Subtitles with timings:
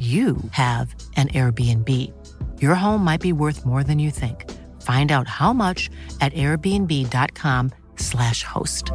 [0.00, 1.88] you have an Airbnb.
[2.62, 4.50] Your home might be worth more than you think.
[4.80, 5.90] Find out how much
[6.22, 8.92] at airbnb.com/slash host.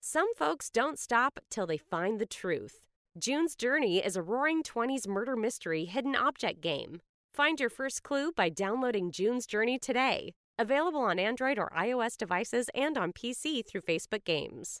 [0.00, 2.86] Some folks don't stop till they find the truth.
[3.18, 7.02] June's Journey is a roaring 20s murder mystery hidden object game.
[7.34, 10.32] Find your first clue by downloading June's Journey today.
[10.58, 14.80] Available on Android or iOS devices and on PC through Facebook Games.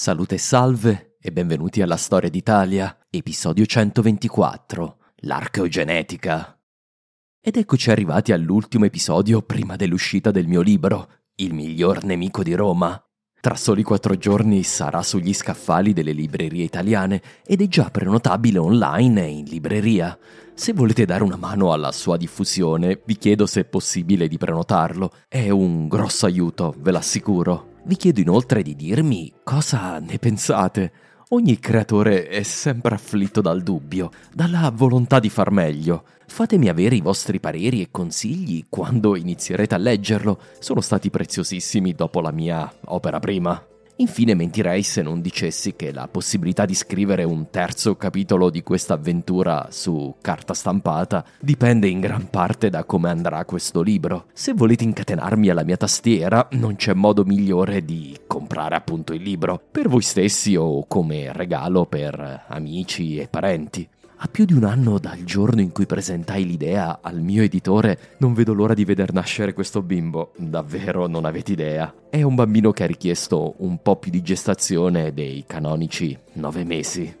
[0.00, 6.56] Salute e salve e benvenuti alla Storia d'Italia, episodio 124, l'archeogenetica.
[7.40, 13.04] Ed eccoci arrivati all'ultimo episodio prima dell'uscita del mio libro, Il miglior nemico di Roma.
[13.40, 19.24] Tra soli quattro giorni sarà sugli scaffali delle librerie italiane ed è già prenotabile online
[19.24, 20.16] e in libreria.
[20.54, 25.12] Se volete dare una mano alla sua diffusione, vi chiedo se è possibile di prenotarlo.
[25.26, 27.67] È un grosso aiuto, ve l'assicuro.
[27.88, 30.92] Vi chiedo inoltre di dirmi cosa ne pensate.
[31.30, 36.04] Ogni creatore è sempre afflitto dal dubbio, dalla volontà di far meglio.
[36.26, 40.38] Fatemi avere i vostri pareri e consigli quando inizierete a leggerlo.
[40.58, 43.67] Sono stati preziosissimi dopo la mia opera prima.
[44.00, 48.94] Infine mentirei se non dicessi che la possibilità di scrivere un terzo capitolo di questa
[48.94, 54.26] avventura su carta stampata dipende in gran parte da come andrà questo libro.
[54.32, 59.60] Se volete incatenarmi alla mia tastiera, non c'è modo migliore di comprare appunto il libro,
[59.68, 63.88] per voi stessi o come regalo per amici e parenti.
[64.20, 68.34] A più di un anno dal giorno in cui presentai l'idea al mio editore, non
[68.34, 70.32] vedo l'ora di veder nascere questo bimbo.
[70.36, 71.94] Davvero non avete idea.
[72.10, 77.16] È un bambino che ha richiesto un po' più di gestazione dei canonici nove mesi.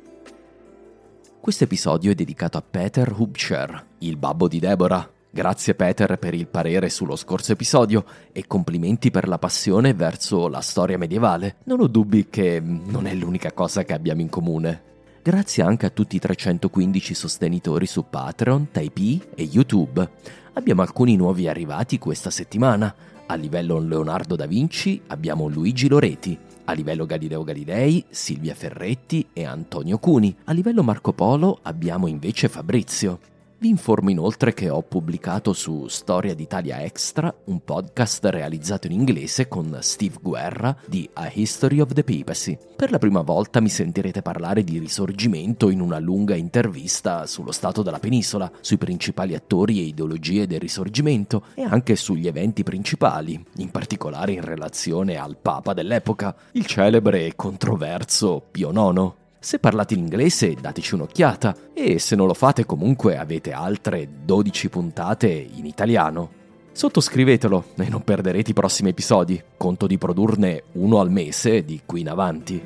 [1.38, 5.08] Questo episodio è dedicato a Peter Hubscher, il babbo di Deborah.
[5.30, 10.60] Grazie Peter per il parere sullo scorso episodio e complimenti per la passione verso la
[10.60, 11.58] storia medievale.
[11.66, 14.86] Non ho dubbi che non è l'unica cosa che abbiamo in comune.
[15.22, 20.08] Grazie anche a tutti i 315 sostenitori su Patreon, Typee e YouTube.
[20.54, 22.94] Abbiamo alcuni nuovi arrivati questa settimana.
[23.26, 26.38] A livello Leonardo da Vinci abbiamo Luigi Loreti.
[26.64, 30.34] A livello Galileo Galilei, Silvia Ferretti e Antonio Cuni.
[30.44, 33.37] A livello Marco Polo abbiamo invece Fabrizio.
[33.60, 39.48] Vi informo inoltre che ho pubblicato su Storia d'Italia Extra un podcast realizzato in inglese
[39.48, 42.56] con Steve Guerra di A History of the Papacy.
[42.76, 47.82] Per la prima volta mi sentirete parlare di risorgimento in una lunga intervista sullo stato
[47.82, 53.72] della penisola, sui principali attori e ideologie del risorgimento e anche sugli eventi principali, in
[53.72, 59.26] particolare in relazione al Papa dell'epoca, il celebre e controverso Pio IX.
[59.40, 65.28] Se parlate l'inglese dateci un'occhiata e se non lo fate comunque avete altre 12 puntate
[65.28, 66.30] in italiano.
[66.72, 69.40] Sottoscrivetelo e non perderete i prossimi episodi.
[69.56, 72.62] Conto di produrne uno al mese di qui in avanti.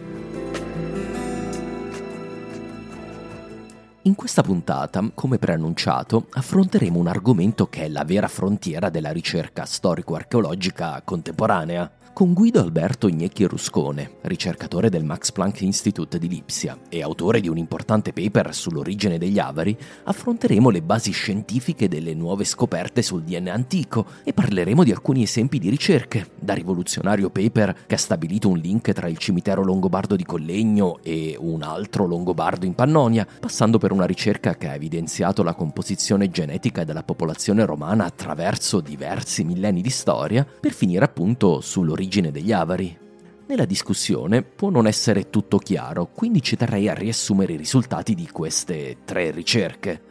[4.04, 9.64] In questa puntata, come preannunciato, affronteremo un argomento che è la vera frontiera della ricerca
[9.64, 17.02] storico-archeologica contemporanea, con Guido Alberto Gnecchi Ruscone, ricercatore del Max Planck Institute di Lipsia e
[17.02, 23.00] autore di un importante paper sull'origine degli avari, affronteremo le basi scientifiche delle nuove scoperte
[23.00, 27.98] sul DNA antico e parleremo di alcuni esempi di ricerche, da rivoluzionario paper che ha
[27.98, 33.26] stabilito un link tra il cimitero longobardo di Collegno e un altro longobardo in Pannonia,
[33.40, 39.44] passando per una ricerca che ha evidenziato la composizione genetica della popolazione romana attraverso diversi
[39.44, 42.98] millenni di storia, per finire appunto sull'origine l'origine degli avari.
[43.46, 48.28] Nella discussione può non essere tutto chiaro, quindi ci terrei a riassumere i risultati di
[48.28, 50.02] queste tre ricerche.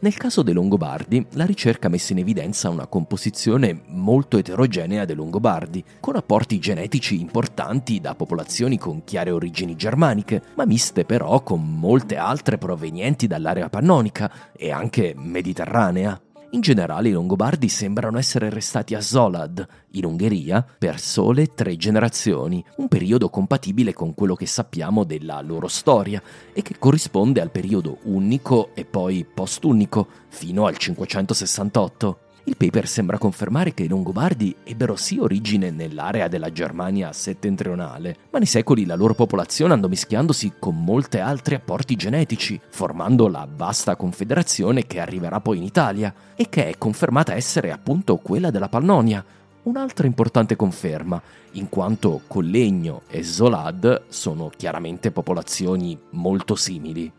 [0.00, 5.16] Nel caso dei Longobardi, la ricerca ha messo in evidenza una composizione molto eterogenea dei
[5.16, 11.62] Longobardi, con apporti genetici importanti da popolazioni con chiare origini germaniche, ma miste però con
[11.62, 16.18] molte altre provenienti dall'area pannonica e anche mediterranea.
[16.52, 22.64] In generale i Longobardi sembrano essere restati a Zolad, in Ungheria, per sole tre generazioni,
[22.78, 26.20] un periodo compatibile con quello che sappiamo della loro storia
[26.52, 32.29] e che corrisponde al periodo unico e poi post-unico, fino al 568.
[32.44, 38.38] Il paper sembra confermare che i Longobardi ebbero sì origine nell'area della Germania settentrionale, ma
[38.38, 43.96] nei secoli la loro popolazione andò mischiandosi con molti altri apporti genetici, formando la vasta
[43.96, 49.24] confederazione che arriverà poi in Italia e che è confermata essere appunto quella della Pannonia,
[49.62, 51.20] Un'altra importante conferma,
[51.52, 57.12] in quanto Collegno e Zolad sono chiaramente popolazioni molto simili.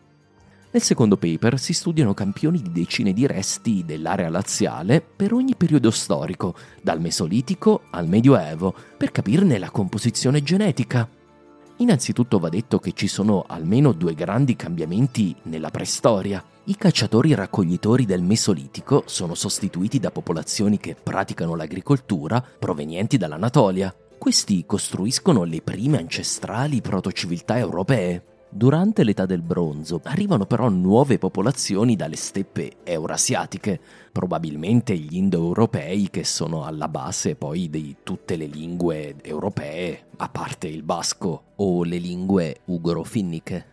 [0.74, 5.90] Nel secondo paper si studiano campioni di decine di resti dell'area laziale per ogni periodo
[5.90, 11.06] storico, dal Mesolitico al Medioevo, per capirne la composizione genetica.
[11.76, 16.42] Innanzitutto va detto che ci sono almeno due grandi cambiamenti nella preistoria.
[16.64, 23.94] I cacciatori raccoglitori del Mesolitico sono sostituiti da popolazioni che praticano l'agricoltura provenienti dall'Anatolia.
[24.16, 28.31] Questi costruiscono le prime ancestrali protociviltà europee.
[28.54, 33.80] Durante l'età del bronzo arrivano però nuove popolazioni dalle steppe eurasiatiche,
[34.12, 40.68] probabilmente gli indoeuropei che sono alla base poi di tutte le lingue europee, a parte
[40.68, 43.66] il basco o le lingue ugro-finniche.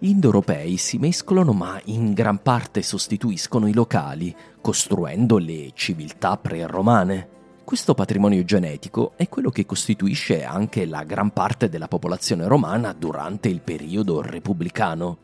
[0.00, 7.39] Gli indoeuropei si mescolano ma in gran parte sostituiscono i locali, costruendo le civiltà pre-romane.
[7.70, 13.48] Questo patrimonio genetico è quello che costituisce anche la gran parte della popolazione romana durante
[13.48, 15.18] il periodo repubblicano.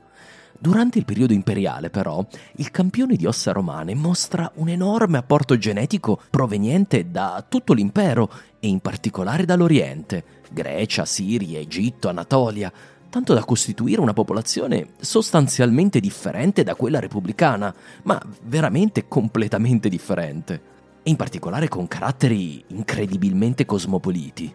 [0.56, 2.24] Durante il periodo imperiale, però,
[2.58, 8.68] il campione di ossa romane mostra un enorme apporto genetico proveniente da tutto l'impero e
[8.68, 12.72] in particolare dall'Oriente, Grecia, Siria, Egitto, Anatolia,
[13.10, 20.74] tanto da costituire una popolazione sostanzialmente differente da quella repubblicana, ma veramente completamente differente
[21.06, 24.52] e in particolare con caratteri incredibilmente cosmopoliti.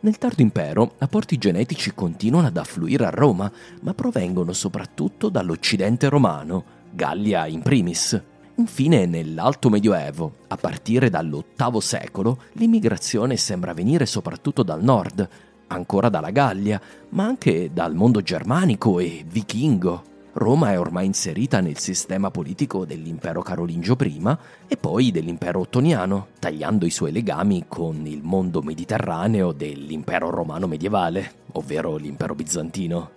[0.00, 3.50] Nel tardo impero apporti genetici continuano ad affluire a Roma,
[3.82, 8.20] ma provengono soprattutto dall'Occidente romano, Gallia in primis.
[8.56, 15.28] Infine, nell'Alto Medioevo, a partire dall'VIII secolo, l'immigrazione sembra venire soprattutto dal nord,
[15.68, 16.80] ancora dalla Gallia,
[17.10, 20.13] ma anche dal mondo germanico e vichingo.
[20.36, 24.36] Roma è ormai inserita nel sistema politico dell'impero carolingio prima
[24.66, 31.34] e poi dell'impero ottoniano, tagliando i suoi legami con il mondo mediterraneo dell'impero romano medievale,
[31.52, 33.10] ovvero l'impero bizantino.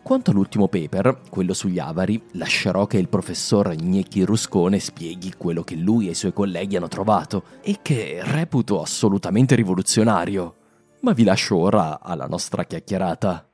[0.00, 5.74] Quanto all'ultimo paper, quello sugli avari, lascerò che il professor Gnecchi Ruscone spieghi quello che
[5.74, 10.54] lui e i suoi colleghi hanno trovato e che reputo assolutamente rivoluzionario.
[11.00, 13.48] Ma vi lascio ora alla nostra chiacchierata.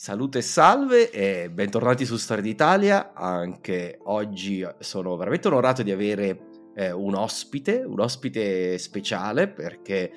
[0.00, 3.14] Salute e salve e bentornati su Storia d'Italia.
[3.14, 10.12] Anche oggi sono veramente onorato di avere eh, un ospite, un ospite speciale perché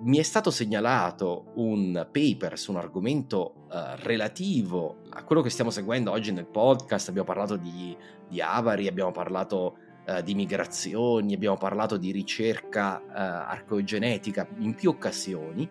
[0.00, 5.68] mi è stato segnalato un paper su un argomento eh, relativo a quello che stiamo
[5.68, 7.10] seguendo oggi nel podcast.
[7.10, 7.94] Abbiamo parlato di,
[8.26, 9.76] di avari, abbiamo parlato
[10.06, 15.70] eh, di migrazioni, abbiamo parlato di ricerca eh, archeogenetica in più occasioni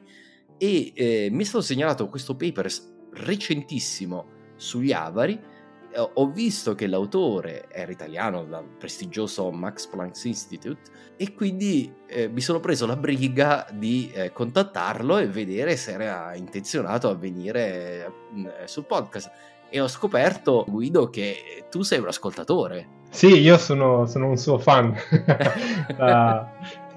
[0.56, 2.70] e eh, mi è stato segnalato questo paper
[3.16, 5.54] recentissimo sugli avari
[5.98, 12.42] ho visto che l'autore era italiano dal prestigioso Max Planck Institute e quindi eh, mi
[12.42, 18.68] sono preso la briga di eh, contattarlo e vedere se era intenzionato a venire eh,
[18.68, 19.32] sul podcast.
[19.70, 22.88] E ho scoperto, Guido, che tu sei un ascoltatore.
[23.10, 24.94] Sì, io sono, sono un suo fan.
[25.98, 26.52] la,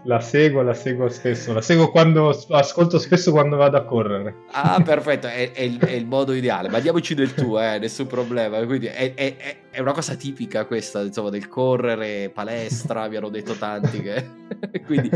[0.04, 4.34] la seguo, la seguo spesso, la seguo quando ascolto spesso quando vado a correre.
[4.52, 6.68] Ah, perfetto, è, è, il, è il, modo ideale.
[6.68, 8.64] Ma diamoci del tuo, eh, nessun problema.
[8.64, 14.00] Quindi è, è, una cosa tipica questa, insomma, del correre, palestra, mi hanno detto tanti
[14.00, 14.30] che...
[14.86, 15.10] quindi,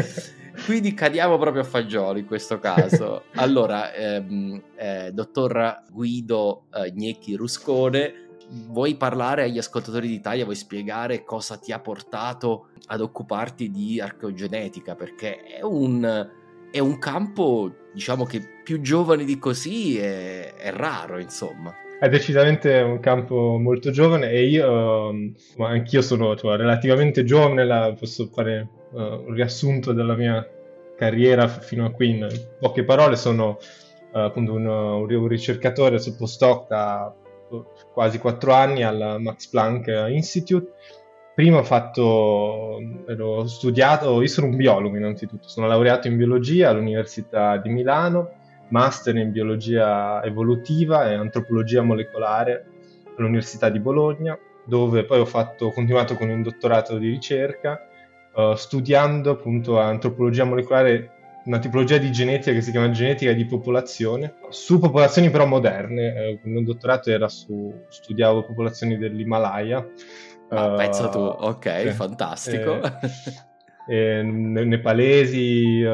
[0.66, 3.24] quindi, cadiamo proprio a fagioli in questo caso.
[3.34, 8.30] Allora, ehm, eh, dottor Guido eh, Gnecchi Ruscone
[8.68, 14.94] vuoi parlare agli ascoltatori d'Italia, vuoi spiegare cosa ti ha portato ad occuparti di archeogenetica?
[14.94, 16.28] Perché è un,
[16.70, 21.72] è un campo, diciamo che più giovane di così è, è raro, insomma.
[21.98, 27.94] È decisamente un campo molto giovane e io, um, anch'io sono cioè, relativamente giovane, la,
[27.96, 30.44] posso fare uh, un riassunto della mia
[30.96, 32.28] carriera fino a qui in
[32.58, 33.58] poche parole, sono
[34.12, 37.14] uh, appunto un, un, ricercatore sul postdoc da
[37.92, 40.72] quasi quattro anni al Max Planck Institute.
[41.34, 47.56] Prima ho fatto, ero studiato, io sono un biologo innanzitutto, sono laureato in biologia all'Università
[47.56, 48.32] di Milano,
[48.68, 52.66] master in biologia evolutiva e antropologia molecolare
[53.16, 57.80] all'Università di Bologna, dove poi ho, fatto, ho continuato con un dottorato di ricerca,
[58.34, 64.34] uh, studiando appunto antropologia molecolare una tipologia di genetica che si chiama genetica di popolazione,
[64.50, 66.14] su popolazioni però moderne.
[66.14, 69.86] Eh, il mio dottorato era su, studiavo popolazioni dell'Himalaya.
[70.48, 72.80] Ah, uh, pensa tu, ok, eh, fantastico.
[73.88, 75.84] Eh, eh, nepalesi,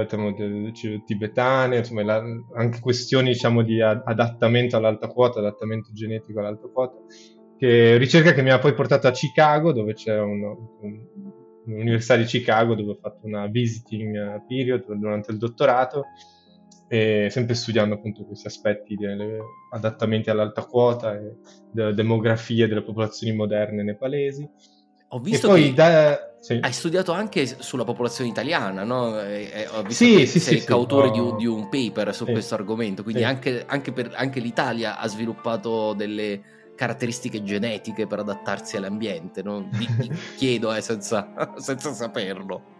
[1.06, 2.22] tibetane, insomma, la,
[2.54, 6.96] anche questioni diciamo, di adattamento all'alta quota, adattamento genetico all'alta quota,
[7.56, 11.27] che ricerca che mi ha poi portato a Chicago, dove c'è un, un
[11.74, 16.04] all'Università di Chicago dove ho fatto una visiting period durante il dottorato
[16.88, 19.06] e sempre studiando appunto questi aspetti di
[19.70, 21.36] adattamenti all'alta quota e
[21.70, 24.48] della demografia delle popolazioni moderne nepalesi.
[25.10, 26.34] Ho visto che da...
[26.40, 26.58] sì.
[26.60, 29.20] hai studiato anche sulla popolazione italiana, no?
[29.20, 31.12] E, ho visto sì, che sì, sei sì, coautore sì.
[31.12, 35.06] di, un, di, un, paper su questo argomento, quindi anche, anche, per, anche l'Italia ha
[35.08, 36.40] sviluppato delle
[36.78, 39.68] caratteristiche genetiche per adattarsi all'ambiente, no?
[40.38, 42.76] chiedo eh, senza, senza, saperlo.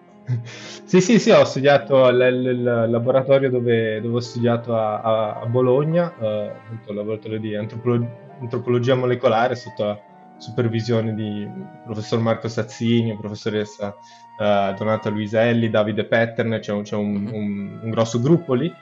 [0.85, 6.52] Sì, sì, sì, ho studiato il laboratorio dove, dove, ho studiato a, a Bologna, eh,
[6.87, 10.00] il laboratorio di antropolo- antropologia molecolare sotto la
[10.37, 11.49] supervisione di
[11.85, 13.97] professor Marco Sazzini, professoressa
[14.38, 17.35] uh, Donata Luiselli, Davide Petterne, c'è un, c'è un, mm-hmm.
[17.35, 18.73] un, un grosso gruppo lì.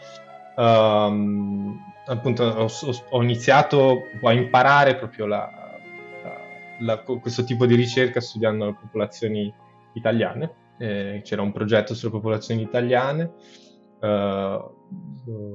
[0.57, 2.69] Um, appunto ho,
[3.11, 5.79] ho, iniziato a imparare proprio la,
[6.23, 6.41] la,
[6.79, 9.53] la, questo tipo di ricerca studiando le popolazioni
[9.95, 10.65] italiane.
[10.79, 13.33] Eh, c'era un progetto sulle popolazioni italiane,
[14.01, 14.65] eh,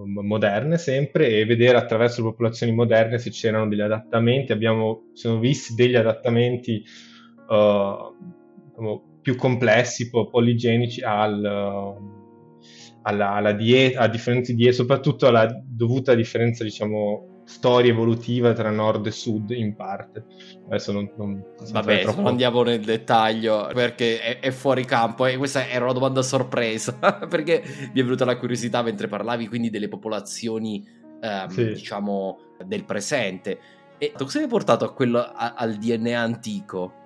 [0.05, 4.51] moderne sempre, e vedere attraverso le popolazioni moderne se c'erano degli adattamenti.
[4.51, 6.83] Abbiamo, siamo visti degli adattamenti
[7.49, 8.13] eh,
[8.67, 12.19] diciamo, più complessi, poligenici al
[13.03, 19.07] alla, alla dieta, a differenti diete, soprattutto alla dovuta differenza, diciamo, storia evolutiva tra nord
[19.07, 20.25] e sud in parte.
[20.67, 22.21] Adesso non, non Vabbè, troppo...
[22.21, 26.93] non andiamo nel dettaglio perché è, è, fuori campo e questa era una domanda sorpresa
[27.27, 27.61] perché
[27.93, 30.87] mi è venuta la curiosità mentre parlavi quindi delle popolazioni,
[31.21, 31.65] ehm, sì.
[31.73, 33.59] diciamo, del presente.
[33.97, 37.00] E cosa mi ha portato a quello, a, al DNA antico?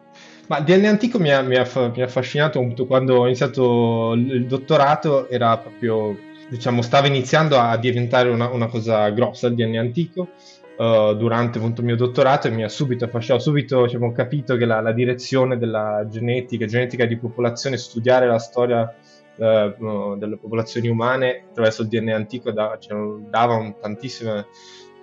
[0.47, 4.45] Ma DNA antico mi ha, mi, ha, mi ha, affascinato appunto quando ho iniziato il
[4.45, 6.15] dottorato, era proprio,
[6.49, 10.29] diciamo, stava iniziando a diventare una, una cosa grossa il DNA antico.
[10.77, 14.65] Uh, durante appunto, il mio dottorato e mi ha subito affascinato, subito diciamo, capito che
[14.65, 18.93] la, la, direzione della genetica, genetica di popolazione, studiare la storia
[19.37, 22.97] uh, delle popolazioni umane attraverso il DNA antico da, cioè,
[23.29, 24.47] dava un, tantissime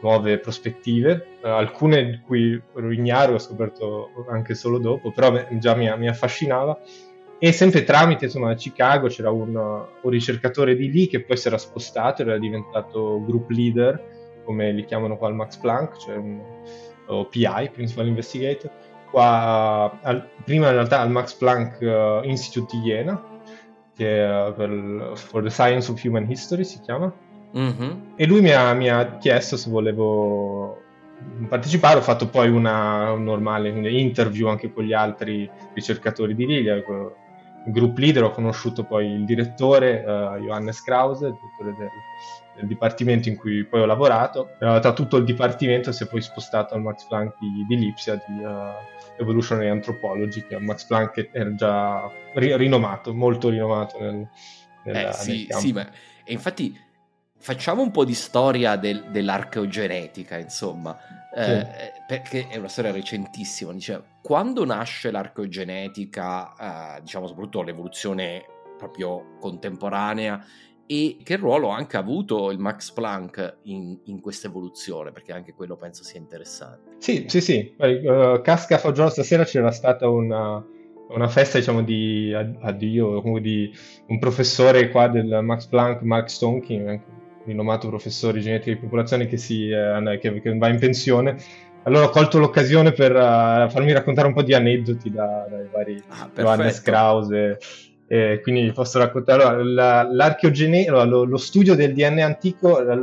[0.03, 5.75] nuove prospettive, uh, alcune di cui ero ignaro, ho scoperto anche solo dopo, però già
[5.75, 6.79] mi, mi, affascinava.
[7.39, 11.59] E sempre tramite insomma, Chicago c'era un, un, ricercatore di lì che poi si era
[11.59, 16.41] spostato, era diventato group leader, come li chiamano qua al Max Planck, cioè un
[17.07, 18.71] o PI, Principal Investigator.
[19.11, 23.23] Qua, al, prima in realtà al Max Planck uh, Institute di Jena,
[23.95, 27.13] che uh, per, for the Science of Human History si chiama,
[27.57, 27.91] Mm-hmm.
[28.17, 30.81] E lui mi ha, mi ha, chiesto se volevo
[31.49, 36.83] partecipare, ho fatto poi una un normale interview anche con gli altri ricercatori di Lilia,
[37.67, 41.91] group leader, ho conosciuto poi il direttore uh, Johannes Krause, il direttore del,
[42.57, 44.51] del, dipartimento in cui poi ho lavorato.
[44.59, 48.21] Uh, tra tutto il dipartimento si è poi spostato al Max Planck di, di Lipsia
[48.27, 54.01] di uh, Evolutionary Anthropology, che è un Max Planck era già ri- rinomato, molto rinomato
[54.01, 54.29] nel,
[54.85, 55.87] nella, eh, sì, nel sì, ma
[56.25, 56.79] e infatti
[57.43, 60.97] facciamo un po' di storia del, dell'archeogenetica, insomma,
[61.35, 62.03] eh, sì.
[62.07, 63.73] perché è una storia recentissima.
[63.73, 68.45] Dice, quando nasce l'archeogenetica, eh, diciamo soprattutto l'evoluzione
[68.79, 70.45] proprio contemporanea,
[70.87, 75.11] e che ruolo ha anche avuto il Max Planck in, in questa evoluzione?
[75.11, 76.97] Perché anche quello penso sia interessante.
[76.99, 77.75] Sì, sì, sì.
[77.77, 80.65] Uh, Casca Fagiolo stasera c'era stata una,
[81.09, 83.73] una festa, diciamo, di addio, comunque di
[84.07, 89.37] un professore qua del Max Planck, Mark Stonking, rinomato professore di genetica di popolazione che,
[89.37, 91.37] si, eh, che, che, va in pensione.
[91.85, 96.03] Allora ho colto l'occasione per uh, farmi raccontare un po' di aneddoti da, dai vari
[96.09, 97.59] ah, Johannes Krause.
[98.07, 99.43] Eh, quindi vi posso raccontare.
[99.43, 102.97] Allora, la, l'archeogene- lo, lo, studio del DNA antico la,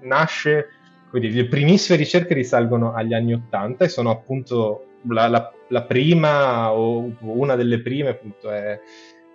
[0.00, 0.66] nasce,
[1.08, 6.72] quindi le primissime ricerche risalgono agli anni Ottanta e sono appunto la, la, la, prima
[6.72, 8.78] o una delle prime appunto è,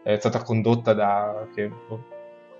[0.03, 1.71] è stata condotta da che,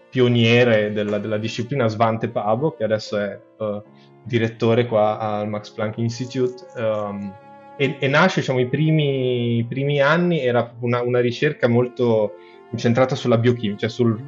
[0.10, 3.82] pioniere della, della, disciplina Svante Pavo, che adesso è uh,
[4.24, 6.66] direttore qua al Max Planck Institute.
[6.75, 7.34] Um,
[7.78, 12.34] e, e, nasce, diciamo, i primi, i primi anni, era una, una, ricerca molto
[12.72, 14.20] incentrata sulla biochimica, cioè sul,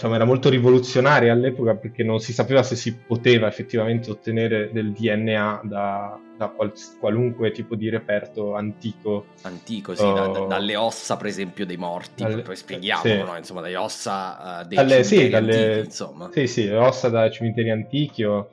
[0.00, 4.92] diciamo, era molto rivoluzionaria all'epoca perché non si sapeva se si poteva effettivamente ottenere del
[4.92, 9.26] DNA da, da qual, qualunque tipo di reperto antico.
[9.42, 13.16] Antico, sì, uh, da, da, dalle ossa per esempio dei morti, dalle, poi spieghiamo, sì.
[13.18, 13.36] no?
[13.36, 16.30] insomma, dalle ossa uh, dei dalle, cimiteri sì, dalle, antichi, insomma.
[16.32, 18.48] Sì, sì, le ossa dai cimiteri antichi o,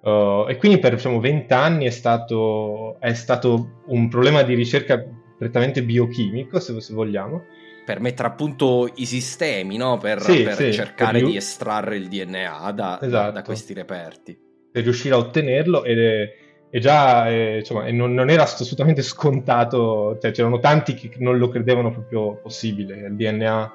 [0.00, 5.00] uh, e quindi per diciamo, 20 anni è stato, è stato un problema di ricerca
[5.38, 7.44] prettamente biochimico, se, se vogliamo,
[7.88, 9.96] per mettere appunto i sistemi, no?
[9.96, 13.30] per, sì, per sì, cercare per di estrarre il DNA da, esatto.
[13.32, 14.38] da, questi reperti.
[14.70, 16.34] Per riuscire a ottenerlo ed è,
[16.68, 21.48] è già, è, insomma, non, non, era assolutamente scontato, cioè c'erano tanti che non lo
[21.48, 23.72] credevano proprio possibile, il DNA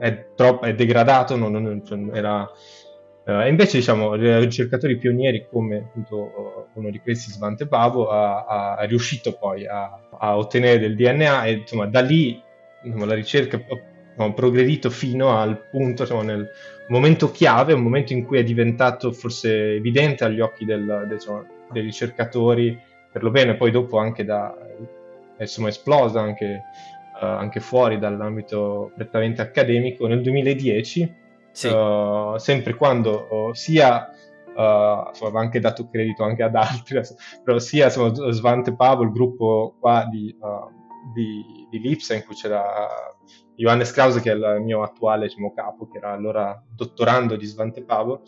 [0.00, 2.42] è, troppo, è degradato, non, non, cioè, era...
[3.24, 8.82] Uh, e invece, diciamo, ricercatori pionieri come appunto uno di questi, Svante Pavo, ha, ha
[8.82, 12.46] riuscito poi a, a, ottenere del DNA e insomma da lì
[12.82, 13.60] la ricerca
[14.16, 16.48] ha progredito fino al punto, diciamo, nel
[16.88, 21.46] momento chiave, un momento in cui è diventato forse evidente agli occhi del, del, diciamo,
[21.70, 22.78] dei ricercatori,
[23.12, 24.54] per lo bene, poi dopo anche da,
[25.38, 26.62] insomma, esplosa anche,
[27.20, 31.14] uh, anche fuori dall'ambito prettamente accademico, nel 2010,
[31.52, 31.68] sì.
[31.68, 34.12] uh, sempre quando uh, sia
[34.58, 37.00] Uh, insomma, anche dato credito anche ad altri,
[37.44, 42.34] però sia insomma, Svante Pavo, il gruppo qua di, uh, di, di Lipsa in cui
[42.34, 42.62] c'era
[43.54, 47.82] Johannes Krause che è il mio attuale diciamo, capo, che era allora dottorando di Svante
[47.84, 48.22] Pavo,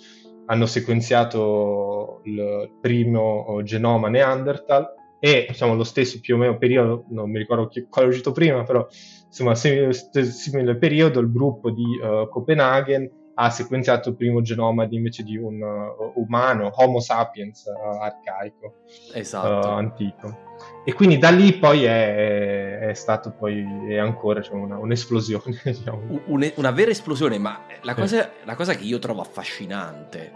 [0.46, 7.30] hanno sequenziato il primo genoma Neanderthal e diciamo lo stesso più o meno periodo, non
[7.30, 8.86] mi ricordo quale è uscito prima, però
[9.26, 15.22] insomma simile periodo il gruppo di uh, Copenaghen ha sequenziato il primo genoma di, invece
[15.22, 18.74] di un uh, umano, Homo sapiens uh, arcaico,
[19.14, 19.68] esatto.
[19.68, 20.48] uh, antico.
[20.84, 25.60] E quindi da lì poi è, è stato poi è ancora cioè, una, un'esplosione.
[25.64, 26.20] Diciamo.
[26.26, 30.32] Un, una vera esplosione, ma la cosa, la cosa che io trovo affascinante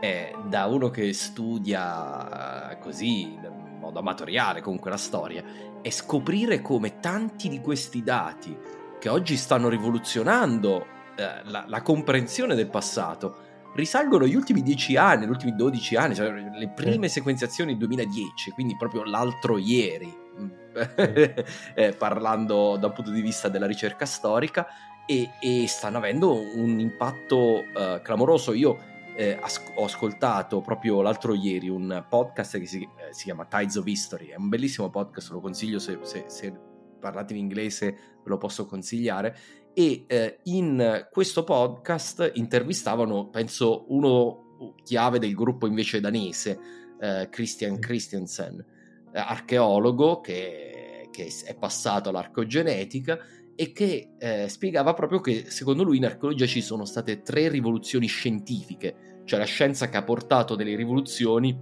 [0.00, 5.42] è da uno che studia così, in modo amatoriale comunque la storia,
[5.82, 8.56] è scoprire come tanti di questi dati
[8.98, 15.24] che oggi stanno rivoluzionando eh, la, la, comprensione del passato risalgono agli ultimi dieci anni,
[15.24, 20.14] agli ultimi 12 anni, cioè le prime sequenziazioni 2010, quindi proprio l'altro ieri,
[21.74, 24.66] eh, parlando da un punto di vista della ricerca storica,
[25.06, 28.52] e, e stanno avendo un impatto uh, clamoroso.
[28.52, 28.78] Io
[29.14, 33.76] eh, as- ho ascoltato proprio l'altro ieri un podcast che si, eh, si, chiama Tides
[33.76, 36.52] of History, è un bellissimo podcast, lo consiglio se, se, se
[37.00, 39.36] parlate in inglese, ve lo posso consigliare
[39.78, 46.58] e eh, in questo podcast intervistavano, penso, uno chiave del gruppo invece danese,
[46.98, 48.64] eh, Christian Christiansen,
[49.12, 53.18] eh, archeologo che, che, è passato all'arcogenetica
[53.54, 58.06] e che eh, spiegava proprio che secondo lui in archeologia ci sono state tre rivoluzioni
[58.06, 61.54] scientifiche, cioè la scienza che ha portato delle rivoluzioni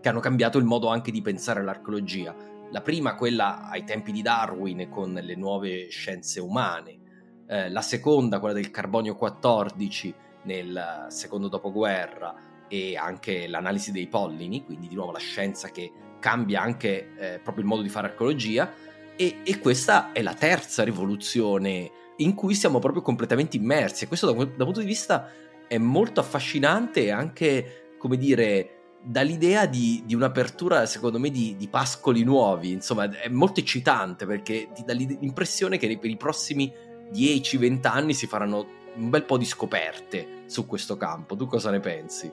[0.00, 2.36] che hanno cambiato il modo anche di pensare all'archeologia.
[2.70, 7.06] La prima, quella ai tempi di Darwin con le nuove scienze umane,
[7.48, 12.34] eh, la seconda, quella del carbonio 14 nel secondo dopoguerra
[12.68, 17.62] e anche l'analisi dei pollini, quindi di nuovo la scienza che cambia anche eh, proprio
[17.62, 18.72] il modo di fare archeologia
[19.16, 24.04] E, e, questa è la terza rivoluzione in cui siamo proprio completamente immersi.
[24.04, 25.28] E questo da, un punto di vista
[25.66, 31.66] è molto affascinante e anche, come dire, dall'idea di, di un'apertura, secondo me, di, di,
[31.66, 32.70] pascoli nuovi.
[32.70, 36.72] Insomma, è molto eccitante perché ti dà l'impressione che per i prossimi
[37.12, 38.66] 10-20 anni si faranno
[38.96, 41.36] un bel po' di scoperte su questo campo.
[41.36, 42.30] Tu cosa ne pensi?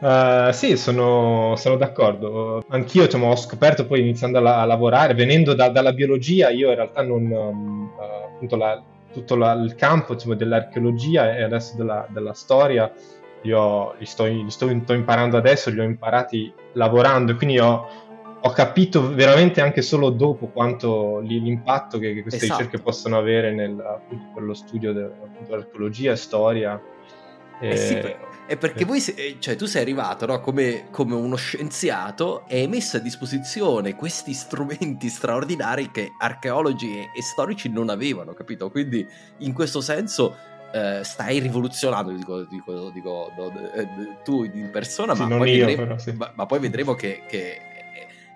[0.00, 2.64] Uh, sì, sono, sono, d'accordo.
[2.68, 6.74] Anch'io diciamo, ho scoperto poi iniziando a, a lavorare, venendo da, dalla biologia, io in
[6.74, 12.32] realtà non, uh, appunto la, tutto la, il campo diciamo, dell'archeologia e adesso della, della
[12.32, 12.92] storia
[13.42, 17.88] io li sto, li sto, imparando adesso, li ho imparati lavorando, quindi ho,
[18.44, 22.58] ho capito veramente anche solo dopo quanto l'impatto che, che queste esatto.
[22.60, 26.80] ricerche possono avere nel, appunto, per lo studio dell'archeologia e storia.
[27.60, 27.94] Eh sì,
[28.46, 32.68] è perché voi, eh, cioè, tu sei arrivato no, come, come, uno scienziato e hai
[32.68, 38.68] messo a disposizione questi strumenti straordinari che archeologi e, e storici non avevano, capito?
[38.70, 39.06] Quindi
[39.38, 40.36] in questo senso
[40.72, 43.88] eh, stai rivoluzionando, dico, dico, dico no, eh,
[44.24, 46.12] tu in persona, sì, ma, poi io, vedremo, però, sì.
[46.12, 47.71] ma, ma, poi vedremo che, che eh,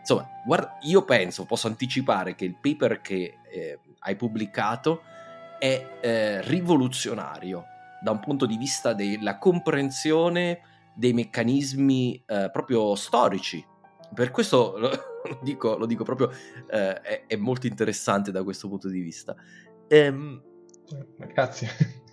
[0.06, 5.02] insomma, guarda, io penso, posso anticipare che il paper che eh, hai pubblicato
[5.58, 7.64] è eh, rivoluzionario
[8.00, 10.60] da un punto di vista della comprensione
[10.94, 13.64] dei meccanismi eh, proprio storici.
[14.14, 14.90] Per questo lo,
[15.28, 16.30] lo, dico, lo dico, proprio,
[16.68, 19.34] è, è, molto interessante da questo punto di vista.
[19.88, 20.40] Ehm,
[21.18, 22.04] Grazie.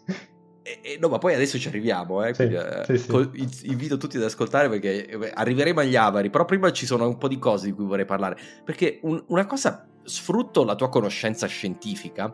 [0.65, 3.67] E, e, no, ma poi adesso ci arriviamo, eh, quindi, sì, eh, sì.
[3.67, 7.27] invito tutti ad ascoltare perché eh, arriveremo agli avari, però prima ci sono un po'
[7.27, 12.33] di cose di cui vorrei parlare, perché un, una cosa, sfrutto la tua conoscenza scientifica,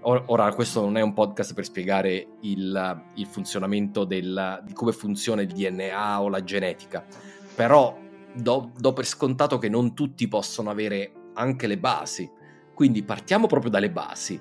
[0.00, 5.42] ora questo non è un podcast per spiegare il, il funzionamento del, di come funziona
[5.42, 7.04] il DNA o la genetica,
[7.54, 7.96] però
[8.34, 12.28] do, do per scontato che non tutti possono avere anche le basi,
[12.74, 14.40] quindi partiamo proprio dalle basi.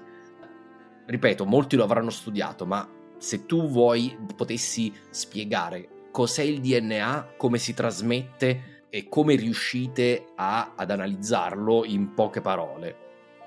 [1.06, 7.60] Ripeto, molti lo avranno studiato, ma se tu vuoi potessi spiegare cos'è il DNA, come
[7.60, 12.96] si trasmette e come riuscite a, ad analizzarlo in poche parole.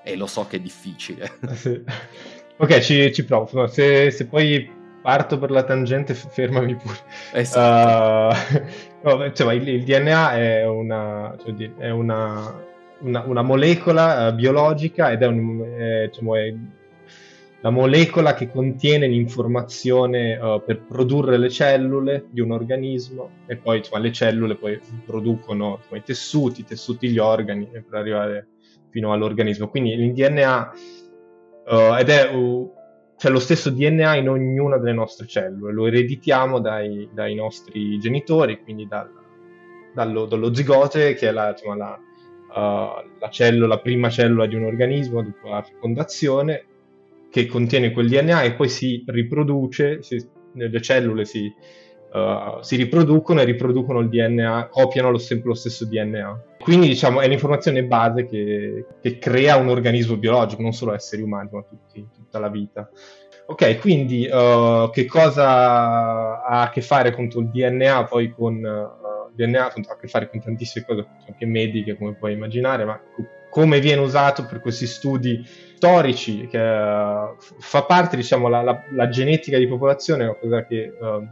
[0.04, 1.33] E lo so che è difficile.
[1.54, 1.83] Sì.
[2.61, 3.66] Ok, ci, ci provo.
[3.68, 6.98] Se, se, poi parto per la tangente, fermami pure.
[7.33, 8.37] Esatto.
[9.02, 12.54] Uh, no, cioè, il, il, DNA è una, cioè, è una,
[12.98, 16.54] una, una molecola uh, biologica ed è, un, è, diciamo, è
[17.62, 23.79] la molecola che contiene l'informazione uh, per produrre le cellule di un organismo e poi
[23.79, 28.49] insomma, le cellule poi producono insomma, i tessuti, i tessuti gli organi per arrivare
[28.88, 29.68] fino all'organismo.
[29.68, 30.73] Quindi il DNA
[31.66, 32.73] uh, ed è uh,
[33.20, 38.62] c'è lo stesso DNA in ognuna delle nostre cellule, lo ereditiamo dai, dai nostri genitori,
[38.62, 39.11] quindi dal,
[39.92, 44.64] dallo, dallo, zigote che è la, insomma, la, la, cellula, la prima cellula di un
[44.64, 46.64] organismo dopo la fecondazione
[47.31, 50.23] che contiene quel DNA e poi si riproduce, si,
[50.55, 51.53] le cellule si,
[52.12, 56.45] uh, si, riproducono e riproducono il DNA, copiano lo, sempre lo stesso DNA.
[56.59, 61.49] Quindi diciamo è l'informazione base che, che, crea un organismo biologico, non solo esseri umani,
[61.53, 62.90] ma tutti, tutta la vita.
[63.47, 68.57] Ok, quindi uh, che cosa ha a che fare con il DNA poi con...
[68.57, 73.01] Uh, DNA ha a che fare con tantissime cose, anche mediche come puoi immaginare, ma
[73.49, 75.43] come viene usato per questi studi
[75.81, 81.27] storici, che uh, fa parte, diciamo, la, la, la, genetica di popolazione, cosa che uh,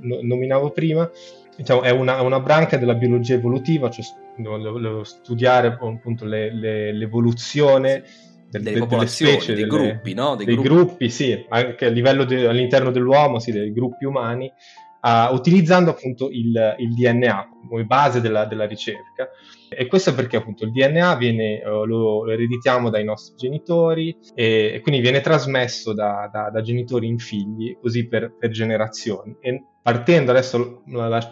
[0.00, 1.08] no, nominavo prima,
[1.56, 4.04] diciamo, è una, una, branca della biologia evolutiva, cioè
[4.38, 8.02] lo, lo, studiare appunto le, le, l'evoluzione
[8.50, 10.34] del, delle, popolazioni, delle specie, dei delle, gruppi, no?
[10.34, 10.74] Dei, dei gruppi.
[10.74, 11.10] gruppi.
[11.10, 14.52] sì, anche a livello de, all'interno dell'uomo, sì, dei gruppi umani,
[15.02, 19.28] uh, utilizzando appunto il, il, DNA come base della, della ricerca.
[19.68, 24.72] E questo perché appunto il DNA viene, uh, lo, lo, ereditiamo dai nostri genitori e,
[24.74, 29.36] e quindi viene trasmesso da, da, da, genitori in figli, così per, per generazioni.
[29.40, 30.82] E partendo adesso,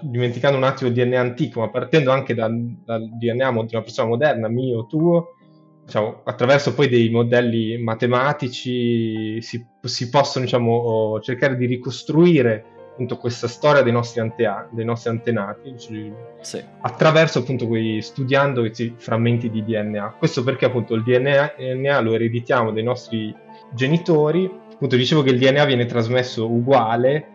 [0.03, 4.09] dimenticando un attimo il DNA antico, ma partendo anche dal, dal DNA di una persona
[4.09, 5.37] moderna, mio, tuo,
[5.85, 13.49] diciamo, attraverso poi dei modelli matematici si, si possono diciamo, cercare di ricostruire appunto questa
[13.49, 16.63] storia dei nostri, antea- dei nostri antenati cioè, sì.
[16.83, 20.17] attraverso appunto quei studiando questi frammenti di DNA.
[20.19, 23.35] Questo perché appunto il DNA, DNA lo ereditiamo dai nostri
[23.73, 24.51] genitori.
[24.73, 27.27] Appunto dicevo che il DNA viene trasmesso uguale,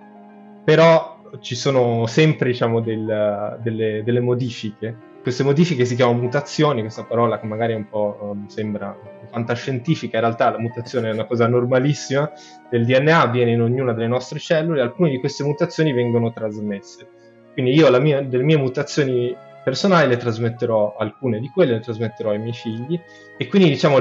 [0.63, 7.03] però ci sono sempre diciamo del, delle, delle modifiche queste modifiche si chiamano mutazioni, questa
[7.03, 8.97] parola che magari un po' um, sembra
[9.29, 12.31] fantascientifica, in realtà la mutazione è una cosa normalissima
[12.69, 17.09] del DNA, avviene in ognuna delle nostre cellule, alcune di queste mutazioni vengono trasmesse.
[17.51, 19.35] Quindi io mia, delle mie mutazioni
[19.65, 22.97] personali, le trasmetterò alcune di quelle, le trasmetterò ai miei figli
[23.37, 23.97] e quindi diciamo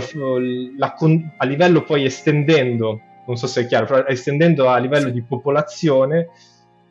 [0.76, 0.94] la,
[1.38, 6.28] a livello poi estendendo, non so se è chiaro, però estendendo a livello di popolazione,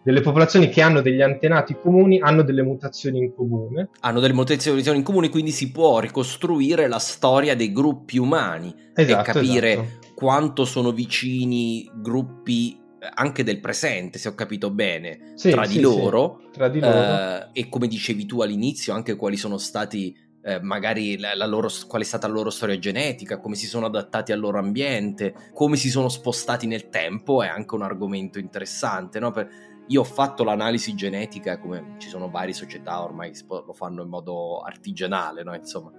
[0.05, 3.89] delle popolazioni che hanno degli antenati comuni hanno delle mutazioni in comune.
[4.01, 9.31] Hanno delle mutazioni in comune, quindi si può ricostruire la storia dei gruppi umani esatto,
[9.31, 10.13] e capire esatto.
[10.13, 15.77] quanto sono vicini gruppi eh, anche del presente, se ho capito bene, sì, tra, sì,
[15.77, 16.51] di loro, sì.
[16.51, 16.97] tra di loro.
[16.99, 21.67] Eh, e come dicevi tu all'inizio, anche quali sono stati eh, magari la, la loro,
[21.87, 25.77] qual è stata la loro storia genetica, come si sono adattati al loro ambiente, come
[25.77, 29.31] si sono spostati nel tempo, è anche un argomento interessante, no?
[29.31, 34.01] Per, io ho fatto l'analisi genetica, come ci sono varie società ormai che lo fanno
[34.01, 35.53] in modo artigianale, no?
[35.53, 35.91] Insomma,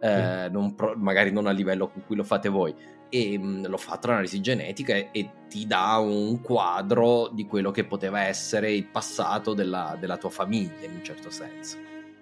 [0.00, 2.74] eh, non pro, magari non a livello con cui lo fate voi.
[3.10, 7.70] E mh, mm, l'ho fatto l'analisi genetica e, e, ti dà un quadro di quello
[7.70, 11.76] che poteva essere il passato della, della tua famiglia, in un certo senso.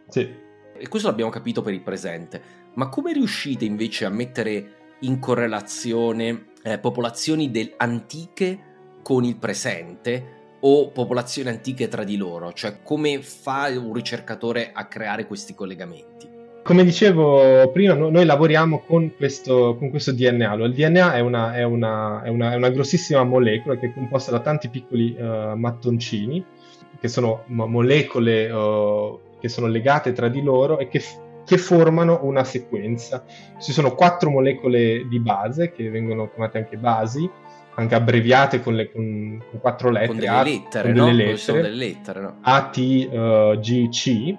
[0.08, 0.50] Sì.
[0.74, 2.42] E questo l'abbiamo capito per il presente.
[2.74, 8.70] Ma come riuscite invece a mettere in correlazione eh, popolazioni del, antiche
[9.02, 10.40] con il presente?
[10.64, 12.52] O popolazioni antiche tra di loro?
[12.52, 16.30] Cioè come fa un ricercatore a creare questi collegamenti?
[16.62, 20.54] Come dicevo prima, noi lavoriamo con questo, con questo DNA.
[20.54, 24.30] il DNA è una, è, una, è, una, è una, grossissima molecola che è composta
[24.30, 26.44] da tanti piccoli uh, mattoncini,
[27.00, 31.02] che sono molecole uh, che sono legate tra di loro e che,
[31.44, 33.24] che, formano una sequenza.
[33.60, 37.28] Ci sono quattro molecole di base, che vengono chiamate anche basi,
[37.74, 40.08] anche abbreviate con, le, con, con quattro lettere.
[40.08, 41.30] Con delle A, lettere, con delle no?
[41.30, 42.36] lettere, delle lettere no?
[42.42, 44.36] A, T, uh, G, C,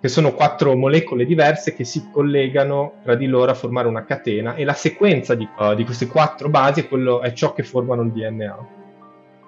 [0.00, 4.54] che sono quattro molecole diverse che si collegano tra di loro a formare una catena
[4.54, 8.02] e la sequenza di, uh, di queste quattro basi è, quello, è, ciò che formano
[8.02, 8.74] il DNA.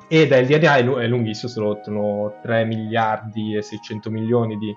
[0.08, 4.74] Ed il DNA è, è lunghissimo, sono 3 miliardi e 600 milioni di,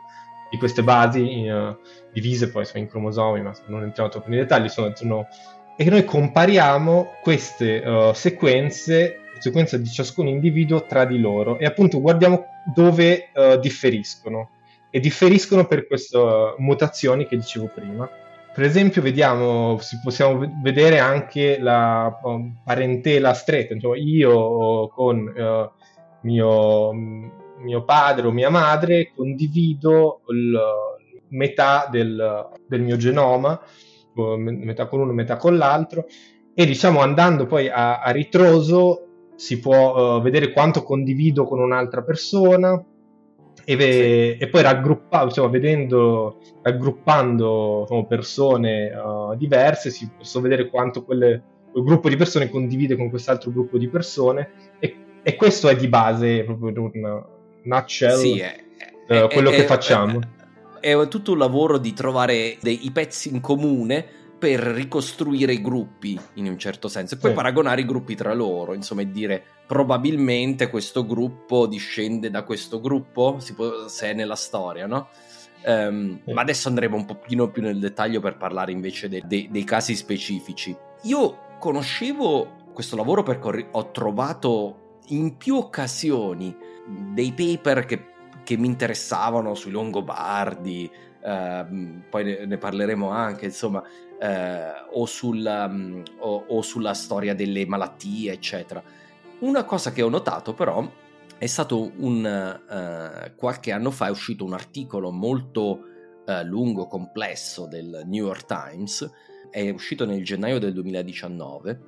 [0.49, 1.77] di queste basi uh,
[2.11, 5.27] divise poi sono in cromosomi, ma non entriamo troppo nei dettagli, sono, sono
[5.81, 11.99] e noi compariamo queste uh, sequenze, sequenze di ciascun individuo tra di loro e appunto
[11.99, 14.51] guardiamo dove uh, differiscono
[14.91, 18.07] e differiscono per queste uh, mutazioni che dicevo prima.
[18.53, 25.33] Per esempio, vediamo, possiamo vedere anche la um, parentela stretta, cioè io con
[26.21, 30.59] mio, mio, padre o mia madre condivido il,
[31.29, 33.59] metà del, del mio genoma
[34.15, 36.05] metà con uno, metà con l'altro,
[36.53, 42.03] e diciamo andando poi a, a ritroso si può uh, vedere quanto condivido con un'altra
[42.03, 42.83] persona
[43.63, 44.43] e, ve- sì.
[44.43, 51.41] e poi raggruppando, insomma, vedendo, raggruppando insomma, persone uh, diverse, si può vedere quanto quelle,
[51.71, 55.87] quel gruppo di persone condivide con quest'altro gruppo di persone e, e questo è di
[55.87, 57.25] base proprio in una
[57.63, 60.19] nutshell sì, è, uh, quello è, che facciamo
[60.81, 64.05] è tutto un lavoro di trovare dei, pezzi in comune
[64.37, 67.35] per ricostruire i gruppi in un certo senso e poi sì.
[67.35, 73.37] paragonare i gruppi tra loro, insomma, e dire probabilmente questo gruppo discende da questo gruppo,
[73.55, 75.09] può, se è nella storia, no?
[75.63, 76.33] Um, sì.
[76.33, 79.95] Ma adesso andremo un pochino più nel dettaglio per parlare invece de, de, dei casi
[79.95, 80.75] specifici.
[81.03, 86.55] Io conoscevo questo lavoro perché ho trovato in più occasioni
[87.13, 88.10] dei paper che
[88.51, 90.91] che mi interessavano sui Longobardi,
[91.23, 91.65] eh,
[92.09, 93.81] poi ne, ne, parleremo anche, insomma,
[94.19, 98.83] eh, o, sul, um, o, o, sulla storia delle malattie, eccetera.
[99.39, 100.85] Una cosa che ho notato però
[101.37, 102.59] è stato un...
[102.67, 105.85] Uh, qualche anno fa è uscito un articolo molto
[106.25, 109.09] uh, lungo, complesso del New York Times,
[109.49, 111.79] è uscito nel gennaio del 2019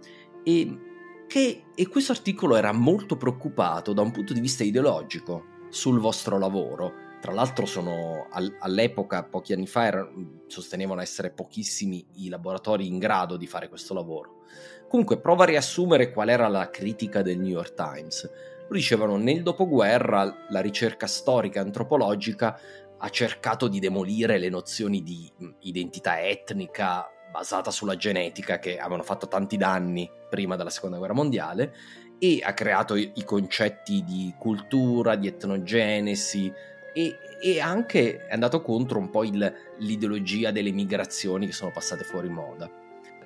[0.45, 0.79] e,
[1.27, 6.37] che, e questo articolo era molto preoccupato da un punto di vista ideologico sul vostro
[6.37, 7.01] lavoro.
[7.19, 10.07] Tra l'altro sono all'epoca, pochi anni fa,
[10.45, 14.43] sostenevano essere pochissimi i laboratori in grado di fare questo lavoro.
[14.87, 18.29] Comunque prova a riassumere qual era la critica del New York Times.
[18.67, 22.59] Lo dicevano nel dopoguerra la ricerca storica antropologica
[22.97, 25.29] ha cercato di demolire le nozioni di
[25.61, 31.73] identità etnica basata sulla genetica che avevano fatto tanti danni prima della seconda guerra mondiale
[32.23, 36.49] e ha creato i, concetti di cultura, di etnogenesi
[36.93, 42.05] e, e, anche è andato contro un po' il, l'ideologia delle migrazioni che sono passate
[42.05, 42.71] fuori moda.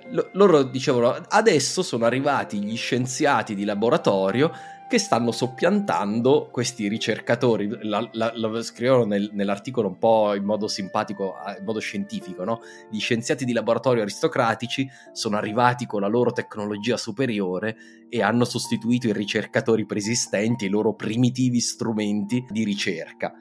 [0.10, 4.52] L- loro dicevano adesso sono arrivati gli scienziati di laboratorio
[4.88, 7.68] che stanno soppiantando questi ricercatori.
[7.68, 12.62] Lo scrivono nel, nell'articolo un po' in modo simpatico, in modo scientifico, no?
[12.90, 17.76] Gli scienziati di laboratorio aristocratici sono arrivati con la loro tecnologia superiore
[18.10, 23.34] e hanno sostituito i ricercatori preesistenti i loro primitivi strumenti di ricerca.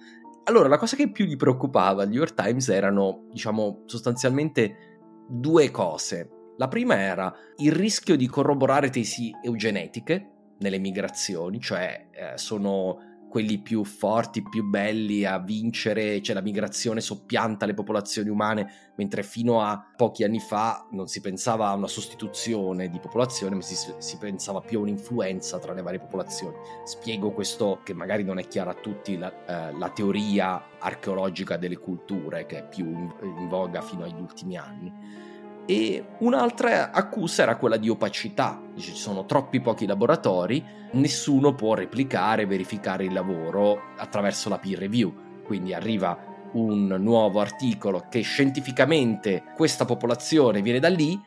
[0.44, 5.70] Allora, la cosa che più gli preoccupava al New York Times erano, diciamo, sostanzialmente due
[5.70, 6.30] cose.
[6.56, 13.58] La prima era il rischio di corroborare tesi eugenetiche nelle migrazioni, cioè eh, sono quelli
[13.58, 19.60] più forti, più belli a vincere, cioè la migrazione soppianta le popolazioni umane, mentre fino
[19.60, 24.16] a pochi anni fa non si pensava a una sostituzione di popolazione, ma si, si
[24.16, 26.56] pensava più a un'influenza tra le varie popolazioni.
[26.84, 31.76] Spiego questo che magari non è chiaro a tutti, la, eh, la teoria archeologica delle
[31.76, 35.25] culture, che è più in, in voga fino agli ultimi anni
[35.66, 42.46] e un'altra accusa era quella di opacità, ci sono troppi pochi laboratori, nessuno può replicare,
[42.46, 49.84] verificare il lavoro attraverso la peer review, quindi arriva un nuovo articolo che scientificamente questa
[49.84, 51.20] popolazione viene da lì,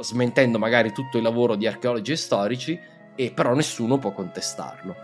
[0.00, 2.80] smentendo magari tutto il lavoro di archeologi e storici,
[3.14, 4.96] e però nessuno può contestarlo.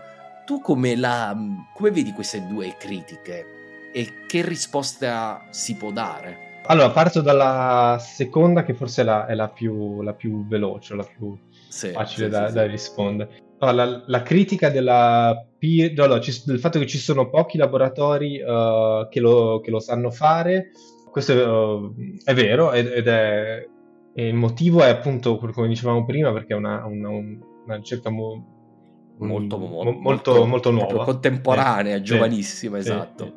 [0.45, 1.37] Tu come, la,
[1.75, 6.48] come vedi queste due critiche e che risposta si può dare?
[6.69, 11.03] Allora, parto dalla seconda, che forse è la, è la, più, la più, veloce, la
[11.03, 11.35] più
[11.67, 13.29] sì, facile sì, da, sì, da rispondere.
[13.57, 18.39] Allora, la, la, critica della peer, allora, ci, del fatto che ci sono pochi laboratori
[18.39, 20.69] uh, che, lo, che, lo, sanno fare,
[21.09, 23.67] questo uh, è vero ed, ed è,
[24.13, 29.57] il motivo è appunto, come dicevamo prima, perché è una, una, una ricerca mo, molto,
[29.57, 31.03] mo, molto, molto, molto nuova.
[31.03, 33.33] Contemporanea, eh, giovanissima, esatto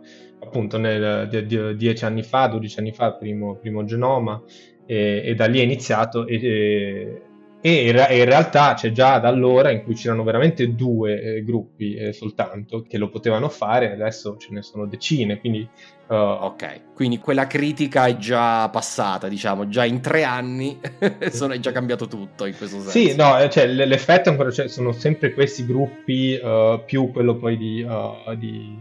[0.52, 4.40] appunto nel, di, di, dieci anni fa, 12 anni fa, il primo, primo genoma,
[4.84, 6.26] e, e, da lì è iniziato.
[6.26, 7.22] E,
[7.64, 11.94] e in, in, realtà c'è già da allora in cui c'erano veramente due eh, gruppi
[11.94, 15.66] eh, soltanto che lo potevano fare, adesso ce ne sono decine, quindi...
[16.08, 20.78] Uh, ok, quindi quella critica è già passata, diciamo, già in tre anni
[21.30, 22.90] sono, è già cambiato tutto in questo senso.
[22.90, 27.56] Sì, no, eh, cioè, l'effetto ancora, cioè, sono sempre questi gruppi uh, più quello poi
[27.56, 27.82] di...
[27.82, 28.76] Uh, di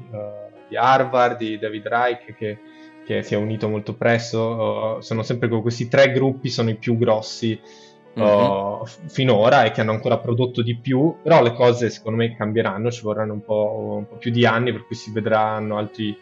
[0.72, 2.58] di Harvard, di David Reich, che,
[3.06, 4.98] che si è unito molto presto.
[4.98, 7.60] Uh, sono sempre questi tre gruppi, sono i più grossi
[8.14, 8.82] uh, mm-hmm.
[9.08, 13.02] finora e che hanno ancora prodotto di più, però le cose secondo me cambieranno, ci
[13.02, 16.18] vorranno un po', un po più di anni, per cui si vedranno altri,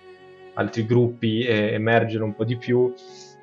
[0.55, 2.91] altri gruppi eh, emergere un po' di più.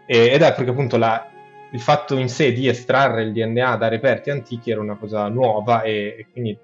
[0.06, 1.30] E, ed è perché appunto la,
[1.70, 5.82] il fatto in sé di estrarre il DNA da reperti antichi era una cosa nuova
[5.82, 6.58] e, e quindi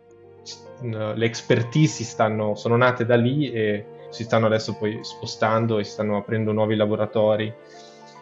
[0.83, 5.93] le expertise stanno, sono nate da lì e si stanno adesso poi spostando e si
[5.93, 7.53] stanno aprendo nuovi laboratori.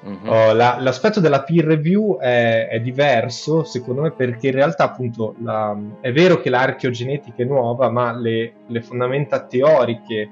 [0.06, 0.26] Mm-hmm.
[0.26, 5.34] Uh, la, l'aspetto della peer review è, è, diverso, secondo me, perché in realtà, appunto,
[5.42, 10.30] la, è vero che l'archeogenetica è nuova, ma le, le fondamenta teoriche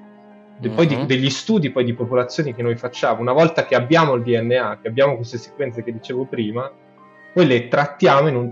[0.65, 0.75] mm-hmm.
[0.75, 1.07] poi di, mhm.
[1.07, 4.89] degli studi poi di popolazioni che noi facciamo, una volta che abbiamo il DNA, che
[4.89, 6.71] abbiamo queste sequenze che dicevo prima,
[7.35, 8.51] poi le trattiamo un,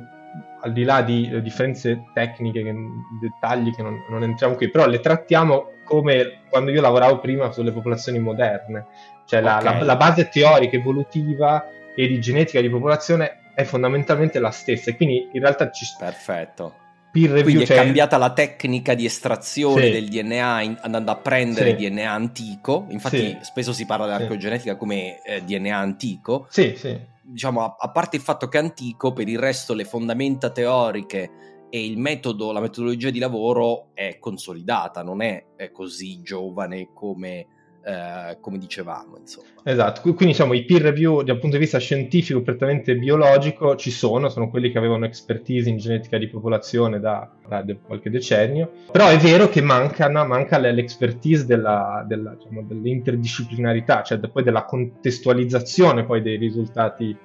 [0.61, 2.75] al di là di eh, differenze tecniche, che,
[3.21, 7.73] dettagli che non, non entriamo qui, però le trattiamo come quando io lavoravo prima sulle
[7.73, 8.87] popolazioni moderne.
[9.25, 9.79] Cioè la, okay.
[9.79, 14.97] la, la base teorica evolutiva e di genetica di popolazione è fondamentalmente la stessa e
[14.97, 16.85] quindi in realtà ci Perfetto.
[17.25, 17.77] Review, Quindi è cioè...
[17.77, 19.91] cambiata la tecnica di estrazione sì.
[19.91, 21.89] del DNA in, andando a prendere sì.
[21.89, 22.87] DNA antico.
[22.91, 23.39] Infatti, sì.
[23.41, 26.47] spesso si parla dell'archeogenetica come eh, DNA antico.
[26.51, 26.99] Sì, sì.
[27.23, 31.31] Diciamo, a, a, parte il fatto che è antico, per il resto le fondamenta teoriche
[31.69, 37.47] e il metodo, la metodologia di lavoro è consolidata, non è, è così giovane come,
[37.85, 39.19] eh, come dicevamo.
[39.19, 39.47] Insomma.
[39.65, 44.29] Esatto, quindi diciamo i peer review dal punto di vista scientifico, prettamente biologico, ci sono,
[44.29, 49.17] sono quelli che avevano expertise in genetica di popolazione da, da qualche decennio, però è
[49.19, 56.37] vero che mancano, manca l'expertise della, della, diciamo, dell'interdisciplinarità, cioè poi della contestualizzazione poi dei
[56.37, 57.17] risultati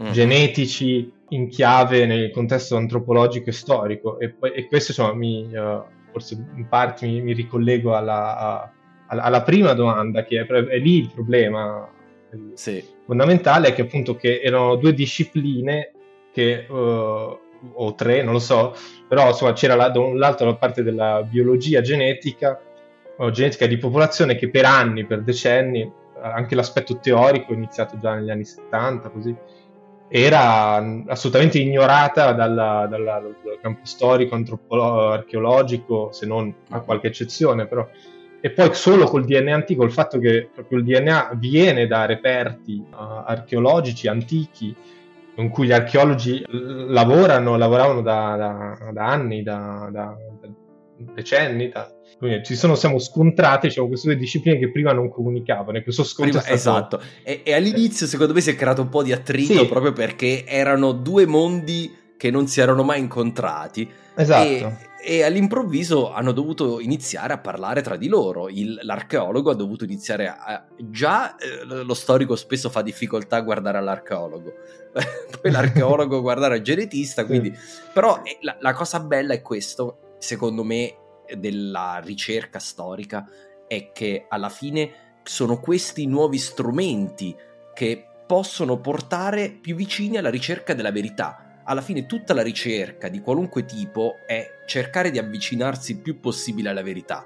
[0.00, 0.12] mm-hmm.
[0.12, 6.34] genetici in chiave nel contesto antropologico e storico e, e questo insomma mi, uh, forse
[6.56, 8.72] in parte mi, mi ricollego alla, a,
[9.06, 11.88] alla, prima domanda che è, è lì il problema
[12.54, 12.82] sì.
[13.04, 15.92] fondamentale è che appunto che erano due discipline
[16.32, 17.38] che uh,
[17.72, 18.74] o tre non lo so
[19.06, 22.60] però insomma c'era la, da un lato la parte della biologia genetica
[23.18, 28.14] o genetica di popolazione che per anni per decenni anche l'aspetto teorico è iniziato già
[28.14, 29.34] negli anni 70 così
[30.12, 30.74] era
[31.06, 34.34] assolutamente ignorata dalla, dalla, dal campo storico,
[34.74, 37.88] archeologico, se non a qualche eccezione, però.
[38.40, 42.82] E poi solo col DNA antico, il fatto che proprio il DNA viene da reperti
[42.90, 44.74] uh, archeologici antichi,
[45.36, 50.16] in cui gli archeologi lavorano, lavoravano da, da, da anni, da, da
[50.96, 51.88] decenni, da,
[52.20, 56.04] quindi ci sono, siamo scontrati, diciamo, queste due discipline che prima non comunicavano e questo
[56.04, 56.54] scontro prima.
[56.54, 59.66] Esatto, e, e, all'inizio secondo me si è creato un po' di attrito sì.
[59.66, 63.90] proprio perché erano due mondi che non si erano mai incontrati.
[64.14, 64.44] Esatto.
[64.46, 68.50] E, e all'improvviso hanno dovuto iniziare a parlare tra di loro.
[68.50, 70.62] Il, l'archeologo ha dovuto iniziare a.
[70.76, 74.52] Già eh, lo storico spesso fa difficoltà a guardare all'archeologo,
[75.40, 77.24] poi l'archeologo guardare al genetista.
[77.26, 77.80] Quindi, sì.
[77.94, 80.94] Però eh, la, la cosa bella è questo, secondo me,
[81.36, 83.26] della ricerca storica,
[83.66, 87.34] è che alla fine sono questi nuovi strumenti
[87.74, 93.20] che possono portare più vicini alla ricerca della verità alla fine tutta la ricerca di
[93.20, 97.24] qualunque tipo è cercare di avvicinarsi il più possibile alla verità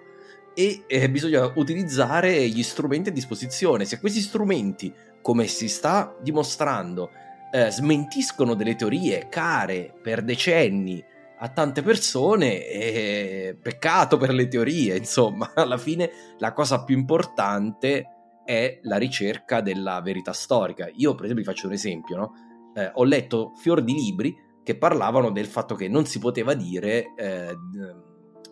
[0.55, 3.87] e eh, bisogna utilizzare gli strumenti a disposizione.
[3.87, 7.11] Se questi strumenti, come si sta dimostrando,
[7.51, 11.03] eh, smentiscono delle teorie care per decenni
[11.45, 18.07] a tante persone, eh, peccato per le teorie, insomma, alla fine la cosa più importante
[18.47, 20.89] è la ricerca della verità storica.
[20.95, 22.33] Io, per esempio, vi faccio un esempio, no?
[22.75, 27.13] eh, ho letto fior di libri che parlavano del fatto che non si poteva dire
[27.15, 27.55] eh,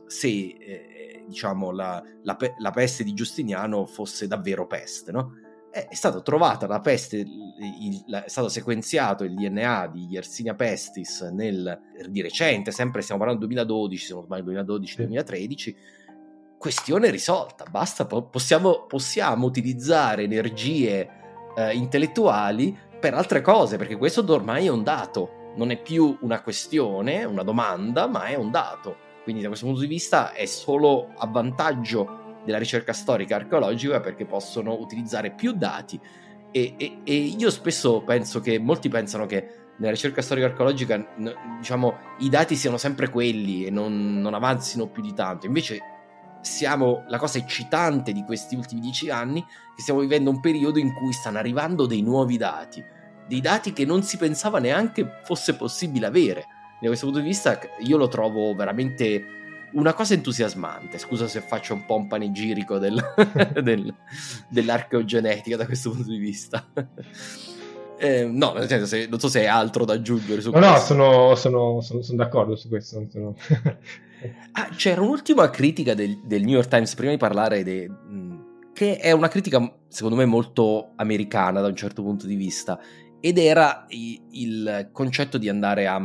[0.07, 5.33] se eh, diciamo la, la, pe- la, peste di Giustiniano fosse davvero peste, no?
[5.73, 11.81] È, stata trovata la peste, il, è stato sequenziato il DNA di Yersinia pestis nel,
[12.09, 15.75] di recente, sempre stiamo parlando del 2012, se non sbaglio 2012-2013,
[16.59, 21.09] questione risolta, basta, possiamo, possiamo utilizzare energie
[21.57, 26.43] eh, intellettuali per altre cose, perché questo ormai è un dato, non è più una
[26.43, 28.97] questione, una domanda, ma è un dato.
[29.23, 34.25] Quindi da questo punto di vista è solo a vantaggio della ricerca storica archeologica perché
[34.27, 36.01] possono utilizzare più dati
[36.51, 41.15] e, e, e io spesso penso che molti pensano che nella ricerca storica archeologica
[41.59, 45.81] diciamo i dati siano sempre quelli e non, non avanzino più di tanto invece
[46.43, 49.43] siamo la cosa eccitante di questi ultimi dieci anni
[49.75, 52.85] che stiamo vivendo un periodo in cui stanno arrivando dei nuovi dati,
[53.27, 56.47] dei dati che non si pensava neanche fosse possibile avere.
[56.81, 59.25] Da questo punto di vista io lo trovo veramente
[59.73, 60.99] una cosa entusiasmante.
[60.99, 63.01] Scusa se faccio un po' un panegirico del,
[63.63, 63.95] del,
[64.49, 66.67] dell'archeogenetica da questo punto di vista.
[67.99, 70.95] Eh, no, nel senso, se, non so se hai altro da aggiungere su no, questo.
[70.95, 73.07] No, sono, sono, sono, sono d'accordo su questo.
[73.11, 73.37] Sono...
[74.53, 77.89] ah, c'era un'ultima critica del, del, New York Times prima di parlare, de,
[78.73, 82.79] che è una critica secondo me molto americana da un certo punto di vista,
[83.21, 86.01] ed era il, il concetto di andare a,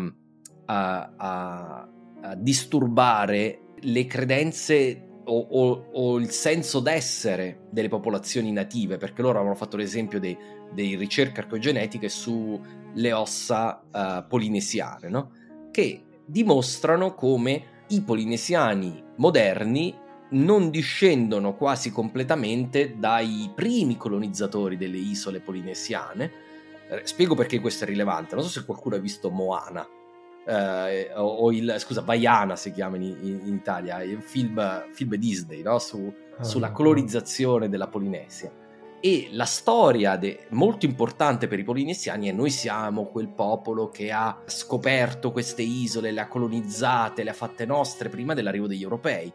[0.66, 1.90] a, a, a
[2.36, 9.58] disturbare le credenze o, o, o, il senso d'essere delle popolazioni native, perché loro avevano
[9.58, 10.38] fatto l'esempio dei,
[10.74, 15.32] dei ricerche archeogenetiche sulle ossa uh, polinesiane, no?
[15.72, 19.96] che dimostrano come i polinesiani moderni
[20.30, 26.32] non discendono quasi completamente dai primi colonizzatori delle isole polinesiane.
[26.90, 28.36] Eh, spiego perché questo è rilevante.
[28.36, 29.88] Non so se qualcuno ha visto Moana.
[30.48, 35.62] Eh, o, o, il scusa, Vaiana si chiama in, in Italia, un film, film Disney
[35.62, 35.78] no?
[35.78, 38.50] Su, ah, sulla colonizzazione della Polinesia
[39.00, 44.12] e la storia de- molto importante per i polinesiani è noi siamo quel popolo che
[44.12, 49.32] ha scoperto queste isole, le ha colonizzate, le ha fatte nostre prima dell'arrivo degli europei.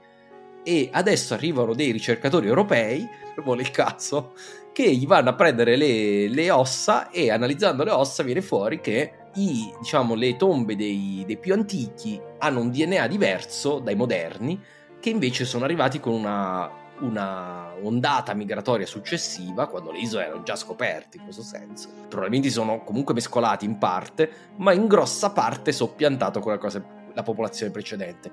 [0.65, 3.09] E adesso arrivano dei ricercatori europei,
[3.45, 4.35] vuole il caso,
[4.73, 9.13] che gli vanno a prendere le, le, ossa e analizzando le ossa viene fuori che
[9.35, 14.61] i, diciamo, le tombe dei, dei più antichi hanno un DNA diverso dai moderni,
[15.01, 20.57] che invece sono arrivati con una una ondata migratoria successiva, quando le isole erano già
[20.57, 21.89] scoperte in questo senso.
[22.09, 27.23] Probabilmente sono comunque mescolati in parte, ma in grossa parte soppiantato con la, cosa, la
[27.23, 28.31] popolazione precedente.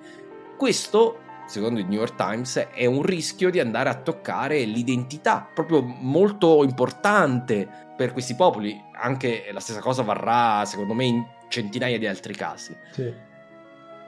[0.58, 5.82] Questo, secondo il New York Times, è un rischio di andare a toccare l'identità proprio
[5.82, 8.88] molto importante per questi popoli.
[9.00, 12.76] Anche la stessa cosa varrà, secondo me, in centinaia di altri casi.
[12.92, 13.28] Sì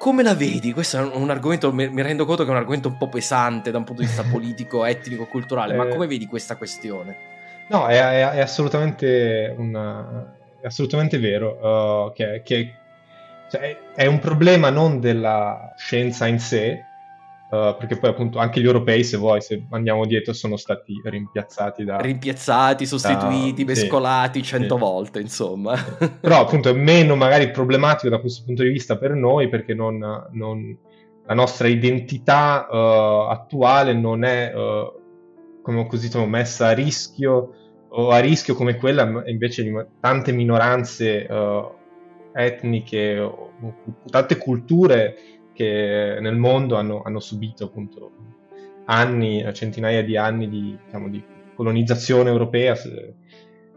[0.01, 0.73] come la vedi?
[0.73, 3.77] Questo è un, argomento, mi, rendo conto che è un argomento un po' pesante da
[3.77, 7.15] un punto di vista politico, etnico, culturale, eh, ma come vedi questa questione?
[7.67, 12.73] No, è, è, è assolutamente, una, è assolutamente vero, uh, che, che
[13.51, 16.83] cioè, è un problema non della scienza in sé,
[17.51, 21.83] Uh, perché poi appunto anche gli europei, se vuoi, se andiamo dietro, sono stati rimpiazzati
[21.83, 21.97] da...
[21.97, 23.73] Rimpiazzati, sostituiti, da...
[23.73, 24.79] mescolati cento sì.
[24.79, 25.75] volte, insomma.
[26.21, 29.97] Però appunto è meno magari problematico da questo punto di vista per noi, perché non,
[30.31, 30.77] non...
[31.25, 37.55] la nostra identità uh, attuale non è, uh, come così diciamo, messa a rischio,
[37.89, 41.27] o a rischio come quella invece di tante minoranze
[42.33, 43.29] etniche,
[44.09, 45.15] tante culture
[45.61, 48.11] che nel mondo hanno, hanno subito appunto
[48.85, 52.75] anni, centinaia di anni di, diciamo, di colonizzazione europea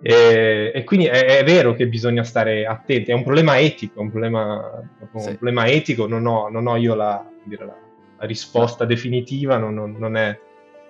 [0.00, 4.10] E, e quindi è, è, vero che bisogna stare attenti, è un problema etico, un
[4.10, 4.82] problema,
[5.12, 5.28] un sì.
[5.30, 7.76] problema etico, non ho, non ho io la, dire, la,
[8.18, 10.38] la risposta definitiva, non, non, non, è,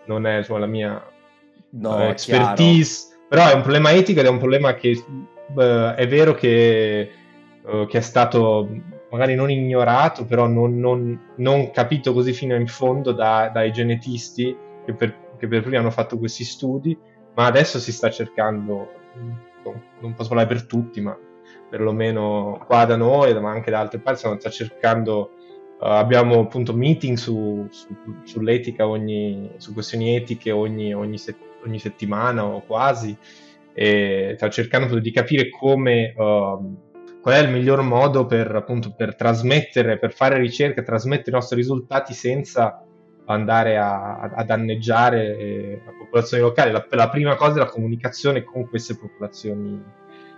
[0.06, 1.06] non è insomma, la mia
[1.70, 3.26] no, uh, expertise, chiaro.
[3.28, 5.04] però è un problema etico ed è un problema che
[5.54, 7.10] uh, è vero che,
[7.62, 8.68] uh, che, è stato
[9.14, 14.92] magari non ignorato, però non, non capito così fino in fondo da, dai genetisti che
[14.92, 16.98] per, che per prima hanno fatto questi studi,
[17.34, 19.02] ma adesso si sta cercando
[20.00, 21.16] non posso parlare per tutti, ma
[21.70, 25.30] perlomeno qua da noi, ma anche da altre parti, stiamo cercando,
[25.80, 31.78] uh, abbiamo appunto meeting su, su, sull'etica, ogni, su questioni etiche ogni, ogni, set, ogni,
[31.78, 33.16] settimana o quasi,
[33.72, 36.76] e stiamo cercando di capire come, uh,
[37.24, 41.56] qual è il miglior modo per, appunto, per trasmettere, per fare ricerca, trasmettere i nostri
[41.56, 42.84] risultati senza
[43.24, 46.70] andare a, a danneggiare eh, la popolazione locale.
[46.70, 49.82] La, la, prima cosa è la comunicazione con queste popolazioni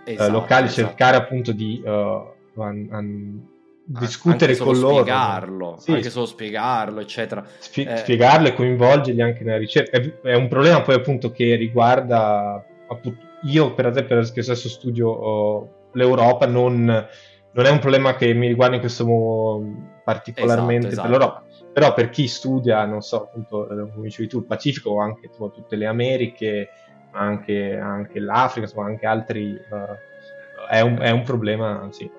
[0.05, 0.87] eh, esatto, eh, locali, esatto.
[0.87, 3.47] cercare appunto di uh, an, an,
[3.83, 5.01] discutere anche con loro.
[5.01, 7.45] Spiegarlo, sì, anche solo spiegarlo, eccetera.
[7.59, 7.97] Spie- eh.
[7.97, 9.97] Spiegarlo e coinvolgerli anche nella ricerca.
[9.97, 15.09] È, è, un problema poi appunto che riguarda appunto, io per esempio perché stesso studio
[15.09, 19.65] uh, l'Europa non, non, è un problema che mi riguarda in questo modo
[20.03, 24.45] particolarmente esatto, per l'Europa però per chi studia, non so, appunto, come dicevi tu, il
[24.45, 26.69] Pacifico o anche tipo, tutte le Americhe,
[27.11, 32.09] anche, anche l'Africa, insomma, anche altri, uh, è, un, è, un, problema, sì.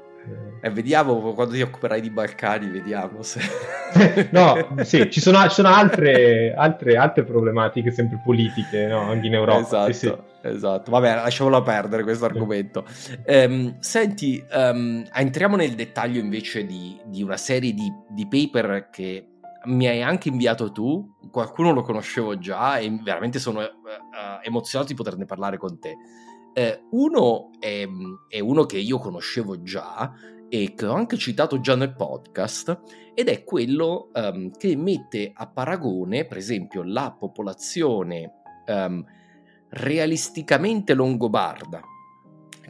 [0.60, 3.40] Eh, vediamo quando ti occuperai di Balcani, vediamo se...
[4.32, 9.00] no, sì, ci sono, ci sono altre, altre, altre, problematiche sempre politiche, no?
[9.00, 9.58] anche in Europa.
[9.60, 10.16] Esatto, sì, sì.
[10.42, 10.90] esatto.
[10.90, 12.84] Vabbè, lasciamolo perdere questo argomento.
[13.26, 19.26] Um, senti, um, entriamo nel dettaglio invece di, di una serie di, di paper che
[19.64, 23.66] mi hai anche inviato tu, qualcuno lo conoscevo già e veramente sono uh,
[24.42, 25.94] emozionato di poterne parlare con te.
[26.58, 27.86] Uh, uno è,
[28.26, 30.12] è, uno che io conoscevo già
[30.48, 32.80] e che ho anche citato già nel podcast
[33.14, 39.04] ed è quello um, che mette a paragone, per esempio, la popolazione um,
[39.68, 41.80] realisticamente longobarda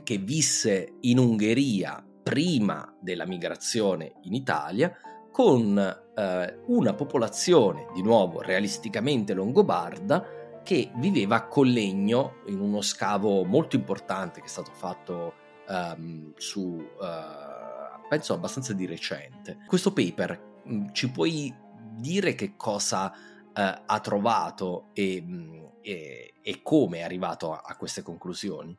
[0.02, 4.92] che visse in Ungheria prima della migrazione in Italia
[5.30, 10.26] con eh, una popolazione, di nuovo realisticamente longobarda,
[10.68, 15.32] che viveva a Collegno in uno scavo molto importante che è stato fatto
[15.66, 19.60] um, su, uh, penso abbastanza di recente.
[19.66, 21.56] Questo paper mh, mm, ci puoi
[21.94, 27.62] dire che cosa uh, ha trovato e, mh, mm, e, e, come è arrivato a,
[27.64, 28.78] a queste conclusioni?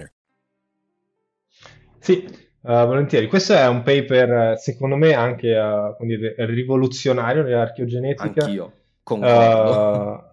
[2.01, 2.25] Sì,
[2.61, 3.27] uh, volentieri.
[3.27, 8.43] Questo è un paper, secondo me, anche uh, dire, rivoluzionario nell'archeogenetica.
[8.43, 8.73] Anch'io,
[9.03, 9.71] concordo.
[9.71, 10.23] Uh,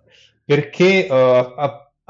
[0.45, 1.07] perché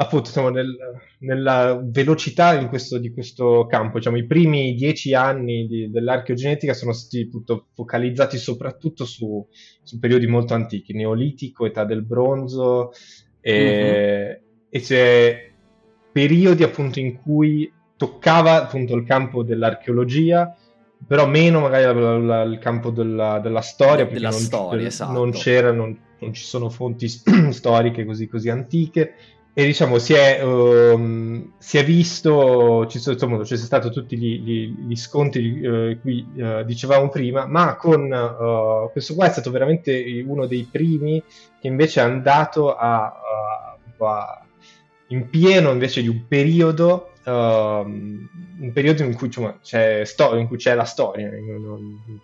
[0.01, 0.77] appunto siamo nel,
[1.21, 3.99] nella velocità questo, di questo campo.
[3.99, 9.45] Diciamo, I primi dieci anni di, dell'archeogenetica sono stati appunto, focalizzati soprattutto su,
[9.83, 12.93] su, periodi molto antichi, neolitico, età del bronzo,
[13.41, 14.43] e, mm-hmm.
[14.69, 15.51] e c'è
[16.13, 20.57] periodi appunto in cui toccava appunto il campo dell'archeologia,
[21.07, 25.13] però meno magari la, la, il campo della, della storia, perché della non, storia, esatto.
[25.13, 27.09] non c'era, non, non, ci sono fonti
[27.51, 29.15] storiche così, così antiche,
[29.53, 34.41] e diciamo si è, um, si è visto, ci sono, insomma, sono stati tutti gli,
[34.41, 39.51] gli, gli sconti uh, cui uh, dicevamo prima, ma con uh, questo qua è stato
[39.51, 41.21] veramente uno dei primi
[41.61, 44.43] che invece è andato a, a
[45.09, 50.57] in pieno invece di un periodo, un periodo in cui, insomma, c'è, sto- in cui
[50.57, 51.29] c'è la storia.
[51.31, 52.21] Non, non,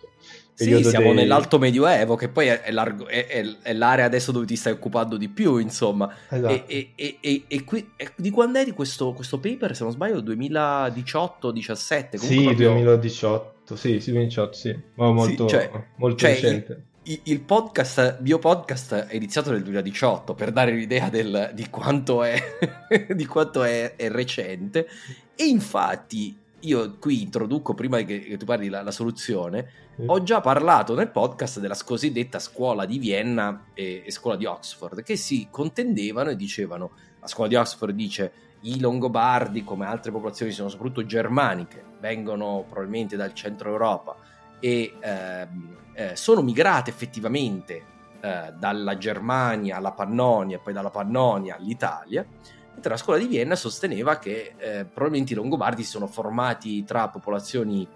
[0.55, 1.15] sì, siamo dei...
[1.15, 5.27] nell'alto medioevo, che poi è, è, è, è, l'area adesso dove ti stai occupando di
[5.27, 6.09] più, insomma.
[6.29, 6.67] Esatto.
[6.67, 12.15] E, e, e, e qui, di quando eri questo, questo, paper, se non sbaglio, 2018-17?
[12.15, 12.69] Sì, proprio...
[12.71, 14.79] 2018, sì, sì, 2018, sì.
[14.93, 16.83] Ma molto, sì, cioè, molto cioè, recente.
[17.07, 22.35] Il, podcast, mio podcast è iniziato nel 2018 per dare l'idea del, di quanto, è,
[23.13, 24.87] di quanto è, recente
[25.35, 29.69] e infatti io qui introduco, prima che, che tu parli la, la soluzione,
[30.01, 30.09] mm.
[30.09, 35.03] ho già parlato nel podcast della cosiddetta scuola di Vienna e, e, scuola di Oxford,
[35.03, 36.89] che si contendevano e dicevano,
[37.21, 38.31] la scuola di Oxford dice
[38.61, 44.15] i Longobardi, come altre popolazioni, sono soprattutto germaniche, vengono probabilmente dal centro Europa
[44.59, 45.47] e eh,
[45.95, 52.25] eh, sono migrate effettivamente eh, dalla Germania alla Pannonia, poi dalla Pannonia all'Italia,
[52.73, 57.07] mentre la scuola di Vienna sosteneva che eh, probabilmente i Longobardi si sono formati tra
[57.07, 57.87] popolazioni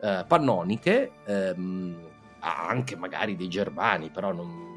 [0.00, 2.06] eh, pannoniche, ehm,
[2.40, 4.68] anche magari dei germani, però non,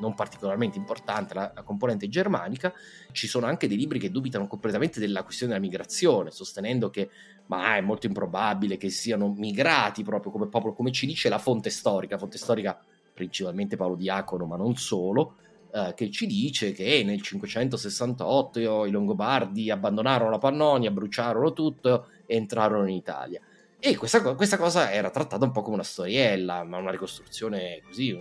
[0.00, 2.72] non particolarmente importante la, la, componente germanica.
[3.12, 7.10] Ci sono anche dei libri che dubitano completamente della questione della migrazione, sostenendo che
[7.50, 11.68] ma è molto improbabile che siano migrati proprio come popolo, come ci dice la fonte
[11.68, 12.80] storica, fonte storica
[13.12, 15.34] principalmente Paolo Diacono, ma non solo,
[15.72, 22.36] eh, che ci dice che nel 568 i Longobardi abbandonarono la Pannonia, bruciarono tutto e
[22.36, 23.40] entrarono in Italia.
[23.80, 28.16] E questa, questa, cosa era trattata un po' come una storiella, ma una ricostruzione così.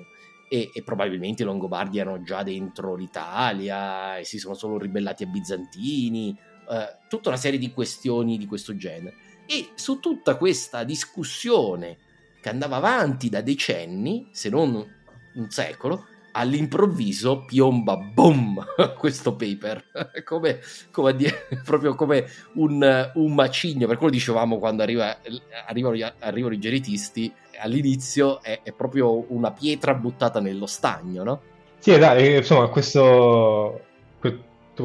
[0.50, 5.30] E, e, probabilmente i Longobardi erano già dentro l'Italia e si sono solo ribellati ai
[5.30, 6.36] bizantini,
[6.70, 9.16] eh, tutta una serie di questioni di questo genere.
[9.46, 11.98] E su tutta questa discussione
[12.42, 14.98] che andava avanti da decenni, se non
[15.34, 18.64] un secolo, all'improvviso piomba boom
[18.98, 19.84] questo paper
[20.24, 20.60] come,
[20.92, 25.18] come dire, proprio come un, un, macigno per quello dicevamo quando arriva,
[25.66, 31.42] arrivano, arrivano, i genetisti all'inizio è, è, proprio una pietra buttata nello stagno no?
[31.80, 33.82] sì dai, insomma questo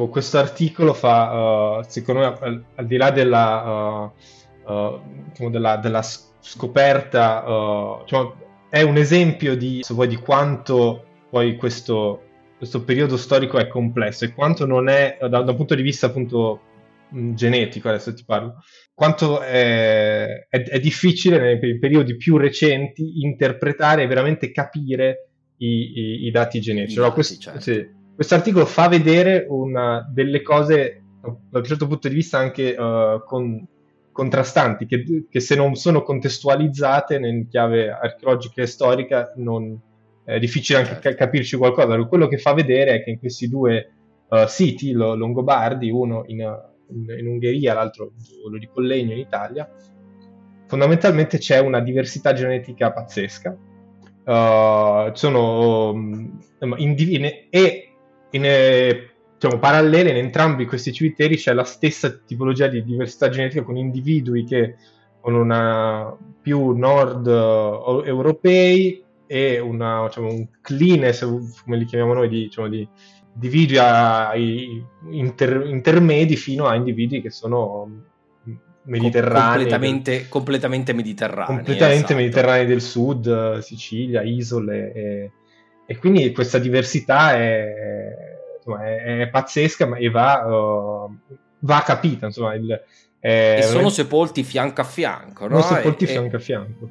[0.09, 4.11] questo articolo fa uh, secondo me al, al, di là della,
[4.65, 6.01] uh, della, della
[6.39, 7.43] scoperta
[8.03, 8.35] diciamo,
[8.69, 12.21] è un esempio di, vuoi, di quanto poi questo,
[12.57, 16.07] questo periodo storico è complesso e quanto non è, da, da un punto di vista
[16.07, 16.61] appunto
[17.09, 24.07] genetico, adesso ti parlo, quanto è, è, è difficile nei periodi più recenti interpretare e
[24.07, 26.95] veramente capire i, i, i dati genetici.
[26.95, 27.59] I allora, questo, certo.
[27.59, 32.75] sì, questo articolo fa vedere una, delle cose da un certo punto di vista anche
[32.77, 33.65] uh, con,
[34.11, 39.77] contrastanti, che, che, se non sono contestualizzate in chiave archeologica e storica non,
[40.25, 41.17] è difficile anche certo.
[41.17, 41.97] capirci qualcosa.
[42.05, 43.91] Quello che fa vedere è che in questi due
[44.27, 49.69] uh, siti, lo, Longobardi, uno in, in, in, Ungheria, l'altro quello di Collegno in Italia,
[50.67, 53.55] fondamentalmente c'è una diversità genetica pazzesca.
[54.25, 56.39] Uh, sono um,
[56.77, 57.84] in, in, e
[58.35, 58.41] in,
[59.33, 64.43] diciamo, parallele in entrambi questi cimiteri c'è la stessa tipologia di diversità genetica con individui
[64.43, 64.75] che
[65.19, 71.11] con una più nord uh, europei e una, diciamo, un clean,
[71.63, 72.87] come li chiamiamo noi, di, diciamo, di
[73.33, 77.89] individui inter, intermedi fino a individui che sono
[78.83, 79.55] mediterranei.
[79.55, 81.55] Completamente, completamente mediterranei.
[81.55, 82.15] Completamente esatto.
[82.15, 84.93] mediterranei del sud, Sicilia, isole.
[84.93, 85.31] E,
[85.87, 87.73] e quindi questa diversità è,
[88.65, 91.17] insomma, è, è pazzesca ma, e va, uh,
[91.59, 92.25] va capita.
[92.25, 92.83] Insomma, il,
[93.19, 95.47] e sono sepolti fianco a fianco.
[95.47, 95.59] No?
[95.61, 96.89] Sono sepolti e, fianco a fianco.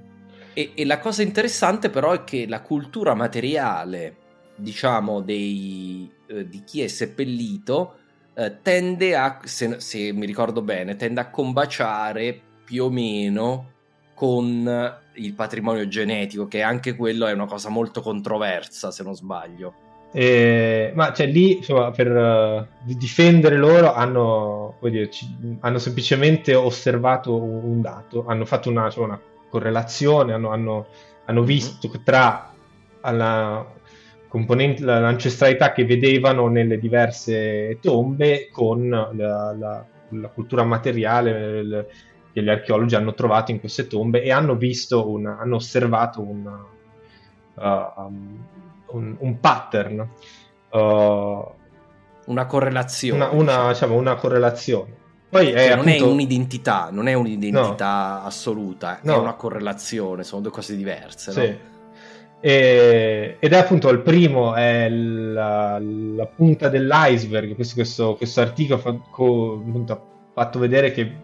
[0.53, 4.17] E, e, la cosa interessante però è che la cultura materiale,
[4.57, 7.99] diciamo, dei, eh, di chi è seppellito,
[8.35, 13.71] eh, tende a, se, se, mi ricordo bene, tende a combaciare più o meno
[14.15, 19.84] con il patrimonio genetico, che anche quello è una cosa molto controversa, se non sbaglio.
[20.17, 25.27] Eh, ma cioè lì insomma, per uh, difendere loro hanno, dire, ci,
[25.59, 30.87] hanno, semplicemente osservato un, un dato, hanno fatto una, cioè una correlazione, hanno, hanno,
[31.25, 31.47] hanno mhm.
[31.47, 32.53] visto tra
[33.03, 33.67] la
[34.29, 39.11] componente, l'ancestralità che vedevano nelle diverse tombe con la,
[39.59, 41.87] la, la cultura materiale il,
[42.33, 46.65] che gli archeologi hanno trovato in queste tombe e hanno visto, una, hanno osservato una,
[47.55, 48.47] uh, um,
[48.95, 50.09] un, un, pattern.
[50.71, 51.53] Uh,
[52.27, 53.25] una correlazione.
[53.25, 53.69] Una, una, diciamo.
[53.69, 55.03] Diciamo, una correlazione.
[55.29, 56.05] Poi è, cioè, non appunto...
[56.05, 58.27] è un'identità, non è un'identità no.
[58.27, 59.15] assoluta, no.
[59.15, 61.33] è una correlazione, sono due cose diverse.
[61.33, 61.41] Sì.
[61.41, 61.73] No?
[62.41, 68.79] E, ed è appunto il primo, è la, la punta dell'iceberg, questo, questo, questo articolo
[68.79, 70.01] fa, co, appunto, ha
[70.35, 71.24] fatto vedere che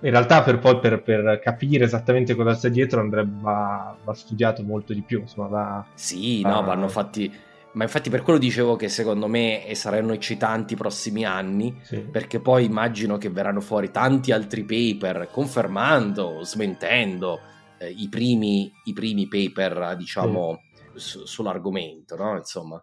[0.00, 4.62] in realtà per poi per, per, capire esattamente cosa sta dietro andrebbe va, va studiato
[4.62, 6.50] molto di più insomma va, sì va...
[6.50, 11.24] no vanno fatti ma infatti per quello dicevo che secondo me saranno eccitanti i prossimi
[11.24, 11.98] anni, sì.
[11.98, 17.38] perché poi immagino che verranno fuori tanti altri paper confermando, smentendo
[17.78, 20.98] eh, i, primi, i, primi, paper, diciamo, sì.
[20.98, 22.36] su, sull'argomento, no?
[22.36, 22.82] Insomma.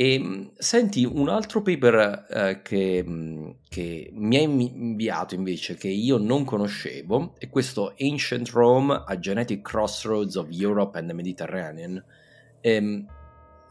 [0.00, 3.04] E ehm, senti, un altro paper eh, che,
[3.68, 9.60] che, mi hai inviato invece, che io non conoscevo, è questo Ancient Rome, a Genetic
[9.60, 12.02] Crossroads of Europe and the Mediterranean.
[12.62, 13.06] Ehm,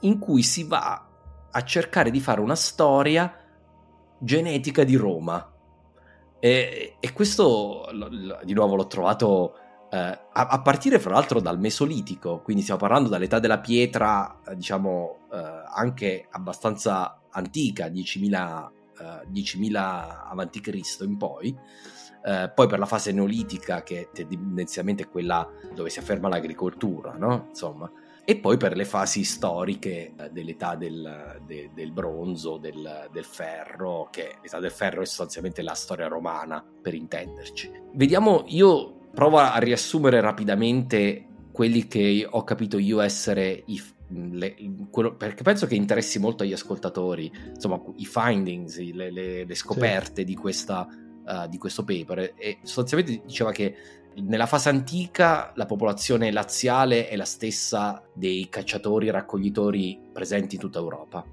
[0.01, 1.03] in cui si va
[1.49, 3.35] a cercare di fare una storia
[4.19, 5.51] genetica di Roma.
[6.39, 7.89] E, e questo,
[8.43, 9.55] di nuovo, l'ho trovato
[9.91, 14.55] eh, a, a, partire fra l'altro dal Mesolitico, quindi stiamo parlando dall'età della pietra, eh,
[14.55, 18.69] diciamo eh, anche abbastanza antica, 10.000,
[19.31, 19.75] 10.000
[20.29, 21.57] avanti Cristo in poi.
[22.21, 27.45] Eh, poi per la fase neolitica, che tendenzialmente è quella dove si afferma l'agricoltura, no?
[27.49, 27.89] Insomma,
[28.25, 34.07] e poi per le fasi storiche eh, dell'età del, de, del bronzo, del, del, ferro,
[34.11, 37.71] che l'età del ferro è sostanzialmente la storia romana, per intenderci.
[37.93, 44.55] Vediamo, io provo a riassumere rapidamente quelli che ho capito io essere i, le,
[44.89, 50.21] quello, perché penso che interessi molto agli ascoltatori, insomma, i findings, le, le, le scoperte
[50.21, 50.23] sì.
[50.23, 52.33] di, questa, uh, di questo paper.
[52.37, 53.75] E sostanzialmente diceva che
[54.15, 60.61] nella fase antica la popolazione laziale è la stessa dei cacciatori e raccoglitori presenti in
[60.61, 61.25] tutta Europa.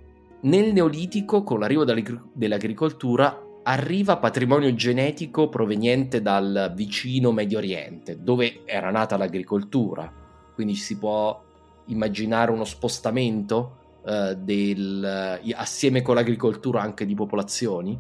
[0.43, 8.91] Nel Neolitico, con l'arrivo dell'agricoltura, arriva patrimonio genetico proveniente dal vicino Medio Oriente, dove era
[8.91, 10.13] nata l'agricoltura.
[10.55, 11.43] Quindi si può
[11.87, 17.99] immaginare uno spostamento eh, del, assieme con l'agricoltura anche di popolazioni?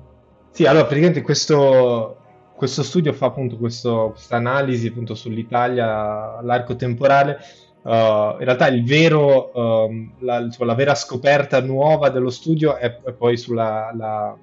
[0.51, 2.21] Sì, allora praticamente questo
[2.57, 7.39] questo studio fa appunto questa analisi appunto sull'Italia, l'arco temporale.
[7.83, 13.12] Uh, in realtà vero, uh, la, insomma, la, vera scoperta nuova dello studio è, è
[13.12, 14.37] poi sull'aspetto la,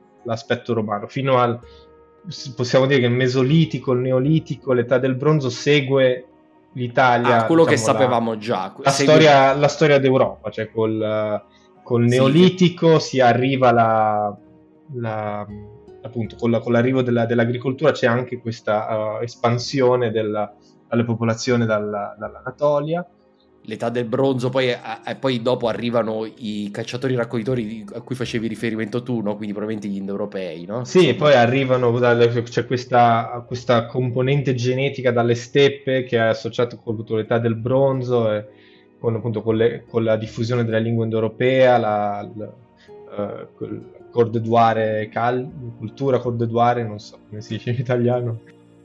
[0.73, 1.07] romano.
[1.07, 1.59] Fino al,
[2.55, 6.27] possiamo dire che il mesolitico, il neolitico, l'età del bronzo segue
[6.73, 7.43] l'Italia.
[7.43, 8.73] Ah, quello diciamo, che sapevamo la, già.
[8.77, 9.13] La, segue...
[9.13, 11.43] storia, la storia d'Europa, cioè col,
[11.83, 14.37] col neolitico sì, si arriva alla
[16.03, 20.53] appunto con, la, con l'arrivo della, dell'agricoltura c'è anche questa uh, espansione della,
[20.89, 23.05] delle popolazioni dalla, dall'Anatolia.
[23.65, 28.47] L'età del bronzo, poi, eh, eh poi dopo arrivano i cacciatori raccoglitori a cui facevi
[28.47, 29.35] riferimento tu, no?
[29.35, 30.83] quindi probabilmente gli indoeuropei, no?
[30.83, 31.17] Sì, Insomma.
[31.17, 31.91] poi arrivano,
[32.43, 38.45] c'è questa, questa, componente genetica dalle steppe che è associata con l'età del bronzo e
[38.99, 42.53] con, appunto, con, le, con la diffusione della lingua indoeuropea, la, la,
[43.55, 48.39] uh, cordeduare, cal- cultura cordeduare, non so come si dice in italiano.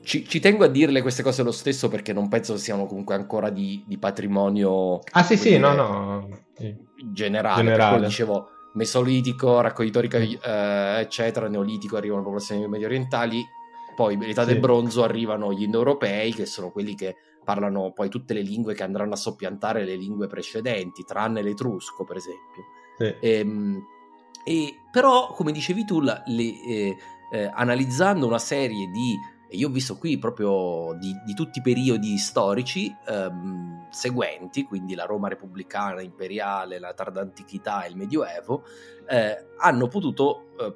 [0.09, 3.51] Ci, ci, tengo a dirle queste cose lo stesso perché non penso siano comunque ancora
[3.51, 5.01] di, di patrimonio.
[5.13, 6.29] Ah, sì, sì, no, no.
[6.57, 6.75] Sì.
[7.13, 7.63] Generale.
[7.63, 8.07] generale.
[8.07, 10.09] dicevo, mesolitico, raccoglitori,
[10.43, 13.45] eh, eccetera, neolitico arrivano popolazioni medio orientali.
[13.95, 14.53] Poi, l'età sì.
[14.53, 18.85] del bronzo, arrivano gli indoeuropei, che sono quelli che parlano poi tutte le lingue che
[18.85, 22.65] andranno a soppiantare le lingue precedenti, tranne l'etrusco, per esempio.
[22.97, 23.05] Sì.
[23.05, 23.87] E, ehm,
[24.43, 26.97] e, però, come dicevi tu, la, le, eh,
[27.31, 31.63] eh, analizzando una serie di, e io ho visto qui proprio di, di tutti i
[31.63, 38.65] periodi storici ehm, seguenti, quindi la Roma repubblicana, imperiale, la tarda antichità e il Medioevo,
[39.09, 40.75] eh, hanno potuto eh,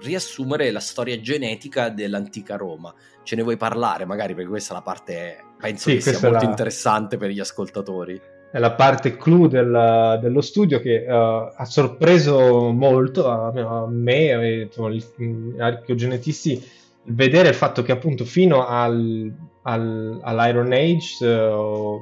[0.00, 2.92] riassumere la storia genetica dell'antica Roma.
[3.22, 6.44] Ce ne vuoi parlare magari perché questa è la parte, penso sì, che sia molto
[6.44, 6.50] la...
[6.50, 8.20] interessante per gli ascoltatori
[8.52, 14.28] è la parte clou del, dello studio che uh, ha sorpreso molto a, a me
[14.28, 14.68] e
[15.16, 16.62] gli archeogenetisti
[17.04, 19.32] vedere il fatto che appunto fino al,
[19.62, 21.98] al, all'Iron Age uh,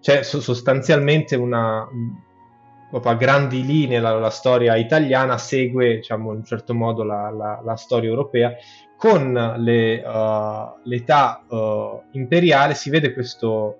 [0.00, 1.86] c'è sostanzialmente una
[3.04, 7.60] a grandi linee la, la, storia italiana segue diciamo in un certo modo la, la,
[7.64, 8.54] la storia europea.
[8.96, 11.44] Con le, uh, l'età
[12.12, 13.78] imperiale si vede questo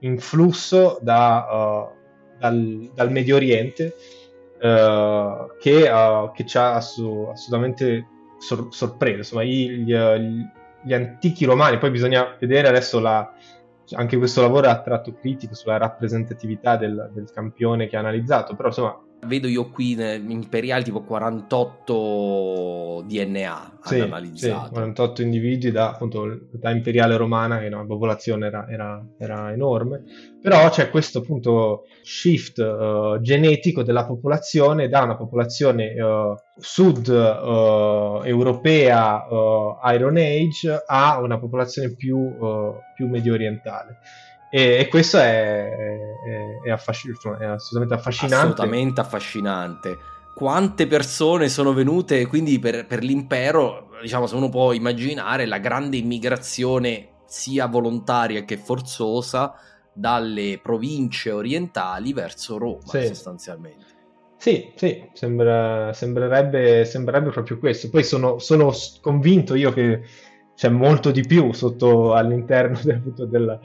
[0.00, 3.94] influsso da, uh, dal, dal, Medio Oriente
[4.60, 8.06] uh, che, uh, che, ci ha assolutamente
[8.46, 9.18] sor- sorpreso.
[9.18, 9.94] Insomma, gli, gli,
[10.82, 13.32] gli, antichi romani, poi bisogna vedere adesso la,
[13.94, 18.68] anche questo lavoro ha tratto critico sulla rappresentatività del, del, campione che ha analizzato, però
[18.68, 24.66] insomma vedo io qui in imperiale tipo 48 DNA sì, analizzato.
[24.66, 30.02] Sì, 48 individui da appunto l'età imperiale romana, che la popolazione era, era, era, enorme,
[30.40, 38.22] però c'è questo appunto shift uh, genetico della popolazione da una popolazione uh, sud uh,
[38.24, 39.24] europea
[39.92, 42.34] Iron Age a una popolazione più,
[42.94, 43.98] più medio orientale.
[44.50, 48.34] E, e questo è, è, è, affasc- è, assolutamente affascinante.
[48.36, 49.98] Assolutamente affascinante.
[50.34, 55.96] Quante persone sono venute quindi per, per l'impero, diciamo, se uno può immaginare la grande
[55.96, 59.54] immigrazione sia volontaria che forzosa
[59.92, 63.06] dalle province orientali verso Roma, sì.
[63.06, 63.94] sostanzialmente.
[64.36, 67.88] Sì, sì, sembra, sembrerebbe, sembrerebbe proprio questo.
[67.88, 70.02] Poi sono, sono convinto io che
[70.56, 73.60] c'è molto di più sotto all'interno del, del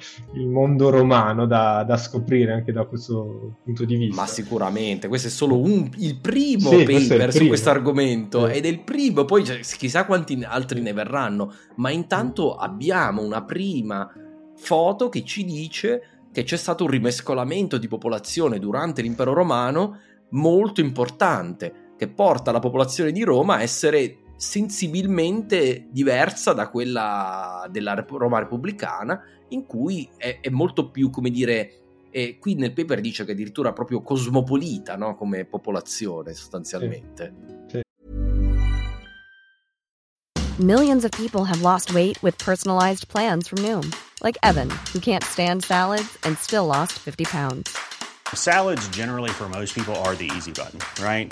[0.45, 4.21] mondo romano da, da, scoprire anche da questo punto di vista.
[4.21, 8.57] Ma sicuramente, questo è solo un, il primo sì, paper il su questo argomento sì.
[8.57, 14.11] ed è il primo, poi chissà quanti altri ne verranno, ma intanto abbiamo una prima
[14.57, 16.01] foto che ci dice
[16.33, 19.97] che c'è stato un rimescolamento di popolazione durante l'impero romano
[20.31, 27.93] molto importante, che porta la popolazione di Roma a essere sensibilmente diversa da quella della
[27.93, 33.23] Roma repubblicana, in cui è, è molto più, come dire, e qui nel paper dice
[33.23, 35.15] che addirittura proprio cosmopolita no?
[35.15, 37.33] come popolazione sostanzialmente.
[37.67, 37.77] Sì.
[37.77, 37.81] Sì.
[40.57, 45.23] Millions of people have lost weight with personalized plans from Noom, like Evan, who can't
[45.23, 47.69] stand salads and still lost 50 pounds.
[48.33, 51.31] Salads generally for most people are the easy button, right?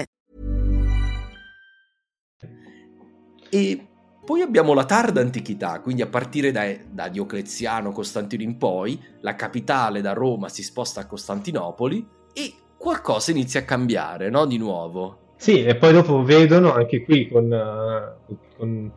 [3.53, 3.85] E
[4.23, 9.35] poi abbiamo la tarda antichità, quindi a partire da, da, Diocleziano, Costantino in poi, la
[9.35, 14.45] capitale da Roma si sposta a Costantinopoli e qualcosa inizia a cambiare, no?
[14.45, 15.33] Di nuovo.
[15.35, 18.91] Sì, e poi dopo vedono, anche qui con, uh, con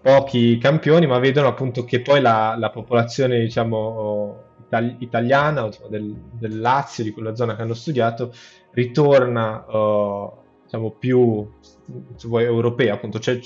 [0.00, 6.60] pochi campioni, ma vedono appunto che poi la, la popolazione, diciamo, itali- italiana, del, del,
[6.60, 8.32] Lazio, di quella zona che hanno studiato,
[8.70, 10.32] ritorna, uh,
[10.62, 11.48] diciamo, più
[12.16, 13.38] se vuoi, europea, appunto, cioè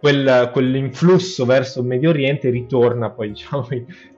[0.00, 3.68] quel, quell'influsso verso il Medio Oriente ritorna poi diciamo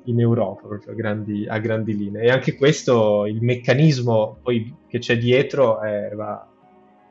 [0.04, 2.22] in, Europa proprio a grandi, a grandi, linee.
[2.22, 6.48] E anche questo il meccanismo poi che c'è dietro è, va,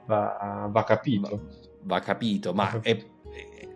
[0.05, 1.29] va, va, capito.
[1.29, 1.39] Va,
[1.83, 2.97] va capito ma è,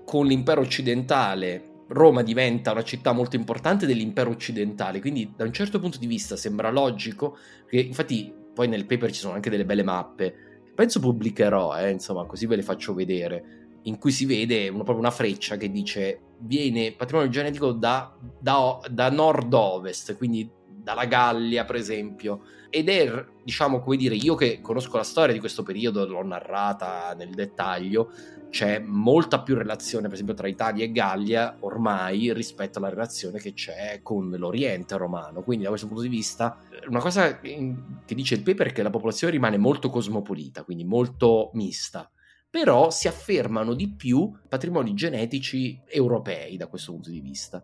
[0.05, 5.79] con l'impero occidentale Roma diventa una città molto importante dell'impero occidentale quindi da un certo
[5.79, 7.37] punto di vista sembra logico
[7.67, 10.44] che infatti poi nel paper ci sono anche delle belle mappe
[10.75, 14.99] penso pubblicherò, eh, insomma, così ve le faccio vedere, in cui si vede una, proprio
[14.99, 21.75] una freccia che dice viene patrimonio genetico da, da, da nord-ovest, quindi dalla Gallia, per
[21.75, 22.41] esempio.
[22.69, 27.13] Ed è, diciamo, come dire, io che conosco la storia di questo periodo, l'ho narrata
[27.17, 28.11] nel dettaglio,
[28.55, 33.51] c'è molta più relazione, per esempio, tra Italia e Gallia ormai rispetto alla relazione che
[33.51, 35.43] c'è con l'Oriente romano.
[35.43, 37.75] Quindi, da questo punto di vista, una cosa che
[38.07, 42.09] dice il paper è che la popolazione rimane molto cosmopolita, quindi molto mista.
[42.49, 47.61] Però si affermano di più patrimoni genetici europei da questo punto di vista.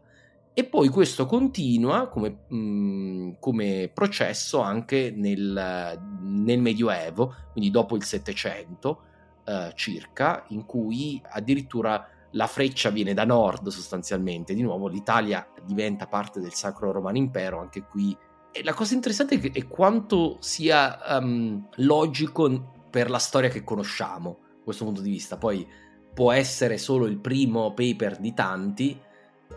[0.54, 7.96] E poi questo continua come, mh, mm, come processo anche nel, nel, Medioevo, quindi dopo
[7.96, 9.04] il Settecento
[9.44, 14.54] eh, circa, in cui addirittura la freccia viene da nord sostanzialmente.
[14.54, 18.16] Di nuovo l'Italia diventa parte del Sacro Romano Impero, anche qui.
[18.52, 24.64] E la cosa interessante è, quanto sia um, logico per la storia che conosciamo, da
[24.64, 25.38] questo punto di vista.
[25.38, 25.66] Poi
[26.14, 29.00] può essere solo il primo paper di tanti,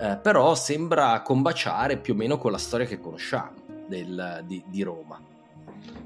[0.00, 4.82] eh, però sembra combaciare più o meno con la storia che conosciamo del, di, di,
[4.82, 5.20] Roma.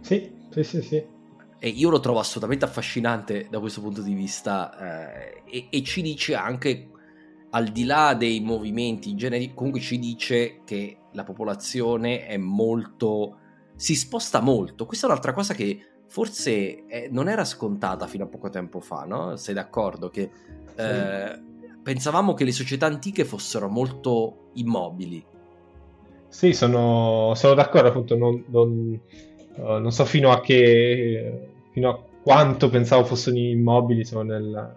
[0.01, 1.17] Sì, sì, sì, sì.
[1.59, 6.03] E io lo trovo assolutamente affascinante da questo punto di vista eh, e, e, ci
[6.03, 6.91] dice anche,
[7.51, 13.39] al di là dei movimenti generici, comunque ci dice che la popolazione è molto...
[13.75, 14.87] si sposta molto.
[14.87, 19.05] Questa è un'altra cosa che forse eh, non era scontata fino a poco tempo fa,
[19.05, 19.37] no?
[19.37, 20.09] Sei d'accordo?
[20.11, 20.31] Che
[20.77, 21.43] eh,
[21.83, 25.25] pensavamo che le società antiche fossero molto immobili.
[26.29, 29.01] Sì, sono, sono d'accordo, appunto, non, non,
[29.59, 34.77] uh, non, so fino a che, fino a quanto pensavo fossero immobili insomma, nel,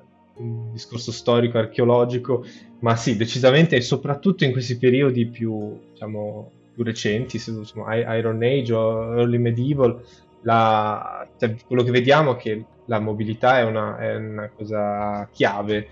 [0.71, 2.45] discorso storico, archeologico,
[2.79, 8.73] ma sì, decisamente e soprattutto in questi periodi più, diciamo, più recenti, insomma, Iron Age
[8.73, 10.01] o Early Medieval,
[10.41, 15.87] la, cioè, quello che vediamo è che la mobilità è una, è una cosa chiave.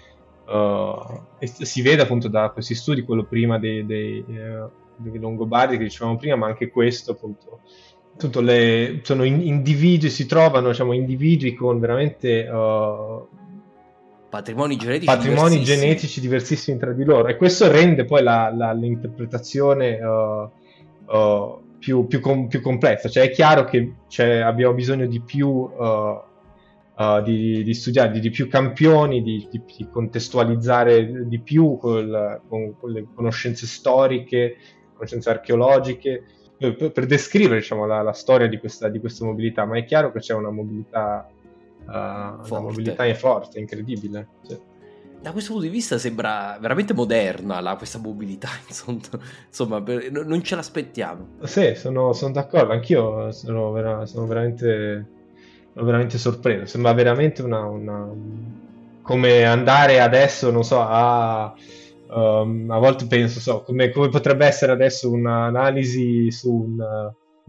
[0.45, 5.77] Uh, e si vede appunto da questi studi, quello prima dei, dei, uh, dei Longobardi
[5.77, 7.59] che dicevamo prima, ma anche questo appunto
[8.19, 13.25] tutto le, sono individui, si trovano diciamo, individui con veramente uh,
[14.29, 15.79] patrimoni genetici, patrimoni diversissimi.
[15.79, 17.29] genetici diversissimi tra di loro.
[17.29, 20.51] E questo rende poi la, la, l'interpretazione uh,
[21.15, 23.07] uh, più, più, com- più, complessa.
[23.07, 23.93] Cioè è chiaro che
[24.43, 26.21] abbiamo bisogno di più uh,
[27.23, 32.91] di, di, studiare di, di, più campioni di, di contestualizzare di più col, con, con,
[32.91, 34.57] le conoscenze storiche
[34.93, 36.23] conoscenze archeologiche
[36.59, 40.19] per, per descrivere diciamo, la, la, storia di questa, questa mobilità ma è chiaro che
[40.19, 41.27] c'è una mobilità
[41.85, 44.27] uh, la mobilità è forte, incredibile.
[44.41, 44.57] Sì.
[45.21, 50.55] Da questo punto di vista sembra veramente moderna la, questa mobilità, insomma, per, non ce
[50.55, 51.27] l'aspettiamo.
[51.43, 55.05] Sì, sono, sono d'accordo, anch'io sono, vera, sono, veramente,
[55.73, 58.07] veramente, sorpreso, sembra veramente una, una,
[59.01, 61.53] come andare adesso, non so, a...
[62.11, 66.77] Um, a volte penso, so, come, come, potrebbe essere adesso un'analisi su un,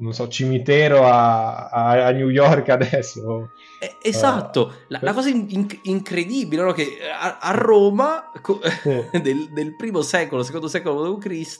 [0.00, 3.52] non so, cimitero a, a, a New York adesso.
[3.80, 6.72] Eh, esatto, uh, la, la, cosa in, incredibile no?
[6.72, 8.60] che a, a Roma co-
[9.22, 11.58] del, del, primo secolo, secondo secolo d.C.,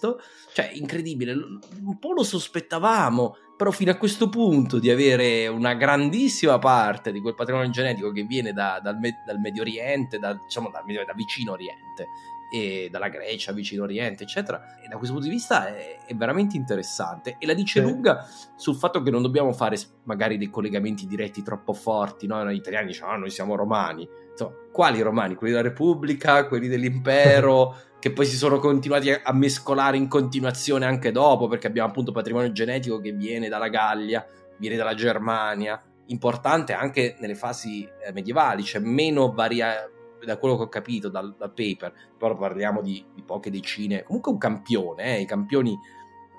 [0.53, 6.59] cioè incredibile, un po' lo sospettavamo, però fino a questo punto di avere una grandissima
[6.59, 10.83] parte di quel patrimonio genetico che viene da, dal, dal, Medio Oriente, da, diciamo dal,
[10.85, 12.07] da vicino Oriente,
[12.51, 14.77] e dalla Grecia, vicino Oriente, eccetera.
[14.83, 17.87] E da questo punto di vista è, è veramente interessante e la dice sì.
[17.87, 18.27] lunga
[18.57, 22.27] sul fatto che non dobbiamo fare magari dei collegamenti diretti troppo forti.
[22.27, 22.43] No?
[22.43, 24.09] Noi italiani diciamo, ah, noi siamo romani.
[24.31, 25.37] Insomma, quali romani?
[25.37, 31.13] Quelli della Repubblica, quelli dell'impero, che poi si sono continuati a mescolare in continuazione anche
[31.13, 34.27] dopo, perché abbiamo appunto patrimonio genetico che viene dalla Gallia,
[34.59, 35.81] viene dalla Germania.
[36.07, 41.35] Importante anche nelle fasi eh, medievali, c'è meno variazione da quello che ho capito dal,
[41.37, 45.79] dal paper, però parliamo di, di, poche decine, comunque un campione, eh, i campioni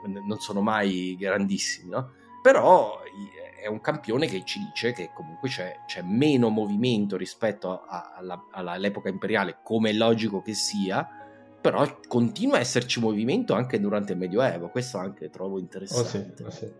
[0.04, 2.12] non sono mai grandissimi, no?
[2.42, 3.00] Però
[3.62, 8.48] è un campione che ci dice che comunque c'è, c'è meno movimento rispetto a, alla,
[8.52, 11.08] all'epoca imperiale, come è logico che sia,
[11.62, 16.44] però continua a esserci movimento anche durante il Medioevo, questo anche trovo interessante.
[16.44, 16.74] Oh sì, oh sì.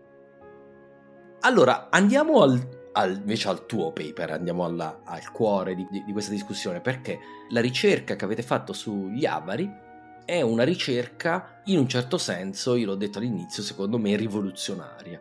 [1.44, 6.12] Allora, andiamo al, al, invece al tuo paper, andiamo alla, al cuore di, di, di,
[6.12, 7.18] questa discussione, perché
[7.50, 9.70] la ricerca che avete fatto sugli avari
[10.24, 15.20] è una ricerca, in un certo senso, io l'ho detto all'inizio, secondo me rivoluzionaria.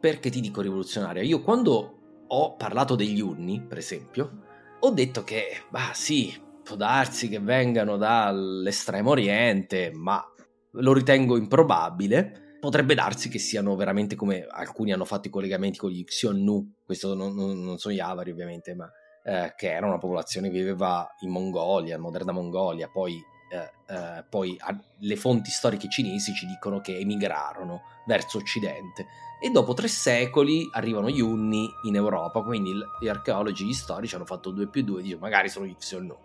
[0.00, 1.22] Perché ti dico rivoluzionaria?
[1.22, 4.40] Io quando ho parlato degli unni, per esempio,
[4.80, 10.24] ho detto che, bah sì, può darsi che vengano dall'estremo oriente, ma
[10.72, 15.90] lo ritengo improbabile potrebbe darsi che siano veramente come alcuni hanno fatto i collegamenti con
[15.90, 18.88] gli Xiongnu, questo non, non, non sono gli Avari ovviamente, ma
[19.24, 24.24] eh, che era una popolazione che viveva in Mongolia, in moderna Mongolia, poi, eh, eh,
[24.30, 29.06] poi a, le fonti storiche cinesi ci dicono che emigrarono verso occidente.
[29.42, 34.24] E dopo tre secoli arrivano gli Unni in Europa, quindi gli archeologi, gli storici hanno
[34.24, 36.16] fatto 2 più 2 e dicono magari sono gli Xiongnu.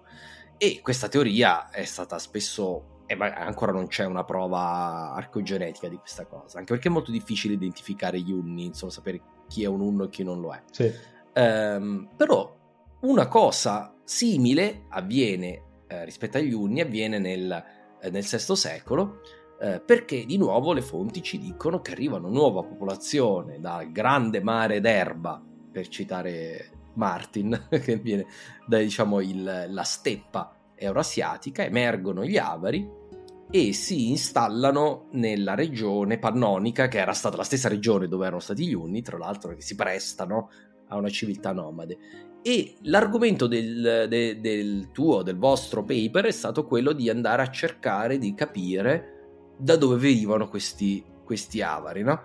[0.56, 6.26] E questa teoria è stata spesso e ancora non c'è una prova arcogenetica di questa
[6.26, 10.03] cosa, anche perché è molto difficile identificare gli unni, insomma, sapere chi è un unno
[10.03, 10.62] e chi non lo è.
[10.70, 10.91] Sì.
[11.34, 12.53] Um, però
[13.01, 17.64] una cosa simile avviene eh, rispetto agli unni, avviene nel,
[18.01, 19.22] eh, nel VI secolo,
[19.60, 24.41] eh, perché di nuovo le fonti ci dicono che arriva una nuova popolazione dal grande
[24.41, 25.41] mare d'erba,
[25.72, 28.26] per citare Martin, che viene
[28.66, 33.05] da diciamo il, la steppa eurasiatica, emergono gli avari
[33.49, 38.67] e si installano nella regione pannonica, che era stata la stessa regione dove erano stati
[38.67, 40.49] gli Unni, tra l'altro, che si prestano
[40.89, 41.97] a una civiltà nomade.
[42.41, 47.49] E l'argomento del, de, del tuo, del vostro paper, è stato quello di andare a
[47.49, 49.15] cercare di capire
[49.57, 52.21] da dove venivano questi, questi avari, no?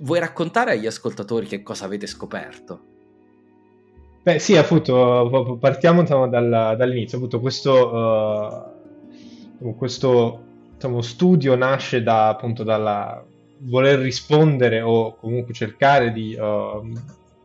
[0.00, 2.89] Vuoi raccontare agli ascoltatori che cosa avete scoperto?
[4.22, 7.16] Beh, sì, appunto, partiamo diciamo, dal, dall'inizio.
[7.16, 8.70] Appunto, questo,
[9.58, 10.42] uh, questo
[10.74, 13.24] diciamo, studio nasce da, appunto, dalla,
[13.60, 16.92] voler rispondere o comunque cercare di uh,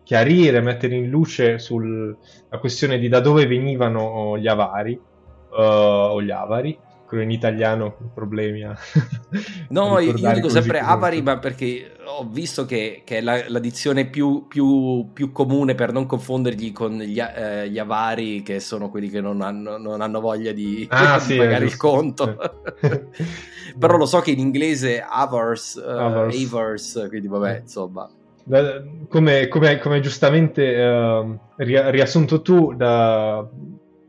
[0.03, 2.15] chiarire, mettere in luce sulla
[2.59, 6.77] questione di da dove venivano gli avari uh, o gli avari
[7.11, 8.75] in italiano problemi a
[9.69, 14.05] no io dico sempre avari ma perché ho visto che, che è la, la dizione
[14.05, 19.09] più, più, più, comune per non confondergli con gli, eh, gli, avari che sono quelli
[19.09, 22.37] che non hanno, non hanno voglia di, ah, di sì, pagare il conto.
[23.77, 26.43] Però lo so che in inglese avars, uh, avars.
[26.45, 28.09] avars quindi vabbè insomma.
[29.09, 33.49] Come, come, come giustamente uh, riassunto tu da,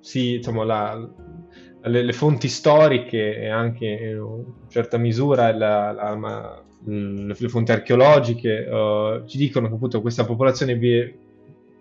[0.00, 1.08] sì, insomma, la,
[1.86, 9.26] le, le, fonti storiche e anche in certa misura la, la, le fonti archeologiche uh,
[9.26, 11.24] ci dicono che appunto questa popolazione vi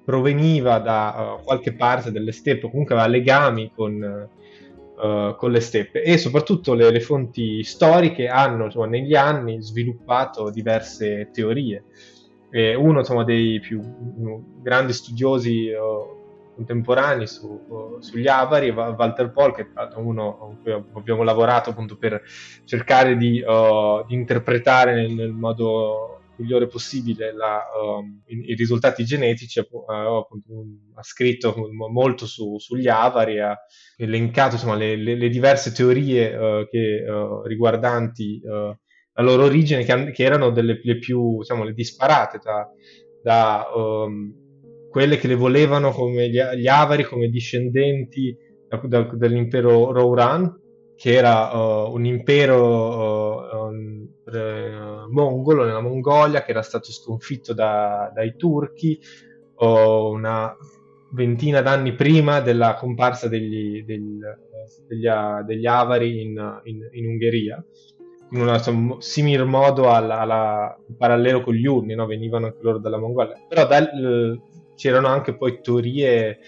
[0.03, 4.29] proveniva da uh, qualche parte delle steppe, comunque aveva legami con,
[4.97, 10.49] uh, con le steppe e soprattutto le, le fonti storiche hanno insomma, negli anni sviluppato
[10.49, 11.83] diverse teorie.
[12.51, 13.81] E uno insomma, dei più
[14.61, 15.71] grandi studiosi
[16.55, 22.21] contemporanei su, sugli avari, Walter Paul, che è uno con cui abbiamo lavorato appunto per
[22.63, 29.03] cercare di, uh, di interpretare nel, nel, modo migliore possibile la, uh, i, i, risultati
[29.03, 31.55] genetici, uh, appunto, ha scritto
[31.91, 33.57] molto su, sugli avari, ha
[33.97, 37.05] elencato insomma, le, le, le diverse teorie che,
[37.45, 42.69] riguardanti la loro origine, che, che erano delle le più diciamo, le disparate tra,
[43.23, 44.44] da um,
[44.95, 48.33] quelle che le volevano come gli, gli avari, come discendenti
[48.65, 50.57] da, da, dell'impero Rouran,
[50.95, 57.53] che era uh, un impero uh, um, uh, mongolo nella Mongolia che era stato sconfitto
[57.53, 58.97] da, dai turchi
[59.57, 60.55] una
[61.11, 64.19] ventina d'anni prima della comparsa degli, degli,
[64.87, 65.07] degli,
[65.45, 67.61] degli avari in, in, in, Ungheria
[68.31, 72.05] in un simile modo alla, parallelo con gli urni, no?
[72.05, 73.41] venivano anche loro dalla Mongolia.
[73.47, 74.41] Però dal,
[74.75, 76.39] c'erano anche poi teorie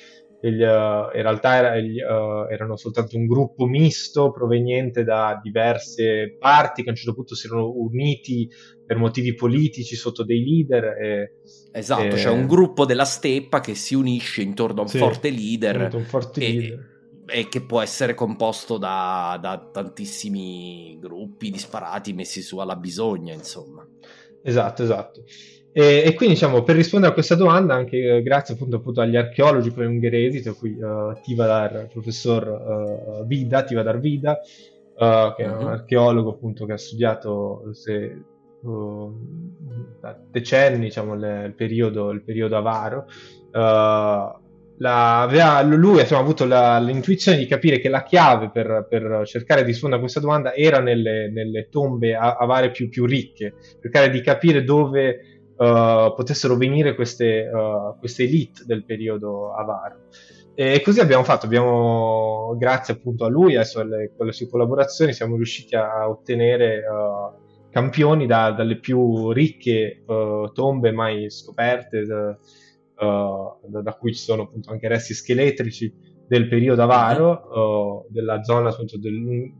[0.41, 6.35] il, uh, in realtà era, il, uh, erano soltanto un gruppo misto proveniente da diverse
[6.39, 8.47] parti che a un certo punto si erano uniti
[8.85, 10.83] per motivi politici sotto dei leader.
[11.01, 11.33] E,
[11.71, 12.19] esatto, e...
[12.19, 15.89] c'è un gruppo della steppa che si unisce intorno a un sì, forte leader.
[15.93, 16.95] Un forte e, leader.
[17.29, 23.85] E che può essere composto da, da tantissimi gruppi disparati messi su alla bisogna, insomma.
[24.43, 25.23] Esatto, esatto.
[25.77, 29.15] E, e, quindi, diciamo, per rispondere a questa domanda, anche eh, grazie appunto, appunto, agli
[29.15, 34.39] archeologi poi ungheresi, tra cui uh, Tivadar, il professor uh, Vida, Tivadar Vida,
[34.95, 35.67] uh, che è un mhm.
[35.67, 38.23] archeologo appunto che ha studiato se,
[40.01, 43.05] da decenni diciamo, le, il, periodo, il periodo avaro.
[44.79, 49.23] La, aveva, lui insomma, ha avuto la, l'intuizione di capire che la chiave per, per,
[49.25, 54.11] cercare di rispondere a questa domanda era nelle, nelle tombe avare più, più ricche, cercare
[54.11, 60.05] di capire dove uh, potessero venire queste, uh, queste, elite del periodo avaro.
[60.53, 65.75] E così abbiamo fatto, abbiamo, grazie appunto a lui e alle, sue collaborazioni, siamo riusciti
[65.75, 70.03] a ottenere uh, campioni da, dalle più ricche
[70.53, 72.35] tombe mai scoperte, da,
[72.95, 75.93] da, cui ci sono appunto anche resti scheletrici
[76.27, 79.53] del periodo avaro, della zona appunto del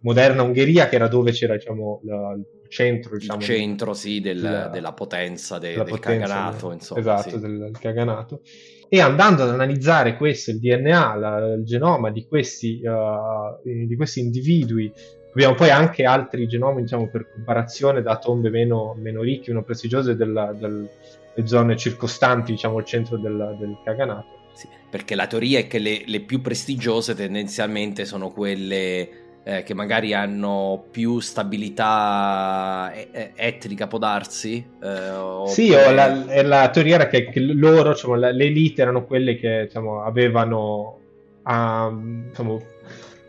[0.00, 2.36] moderna Ungheria, che era dove c'era diciamo, la,
[2.72, 6.72] centro, diciamo, il centro sì, del, della, della, potenza, de, del potenza, caganato.
[6.72, 7.38] Insomma, esatto, sì.
[7.38, 8.40] del, del, caganato.
[8.88, 14.20] E andando ad analizzare questo, il DNA, la, il genoma di questi, uh, di questi
[14.20, 14.90] individui,
[15.32, 20.16] abbiamo poi anche altri genomi, diciamo, per comparazione da tombe meno, meno ricche, meno prestigiose
[20.16, 20.88] della, delle
[21.44, 24.40] zone circostanti, diciamo, il centro del, del caganato.
[24.54, 29.74] Sì, perché la teoria è che le, le più prestigiose tendenzialmente sono quelle eh, che
[29.74, 32.92] magari hanno più stabilità
[33.34, 34.64] etnica, può darsi?
[34.80, 39.36] Eh, sì, o la, la, teoria era che, che loro, diciamo, le elite erano quelle
[39.36, 40.98] che diciamo, avevano
[41.44, 42.62] um, diciamo,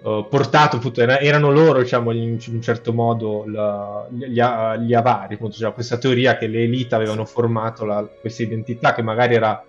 [0.03, 5.33] uh, portato, appunto, erano loro, diciamo, in, in un certo modo, la, gli, gli, avari,
[5.33, 9.65] appunto, cioè, questa teoria che le elite avevano formato la, questa identità che magari era,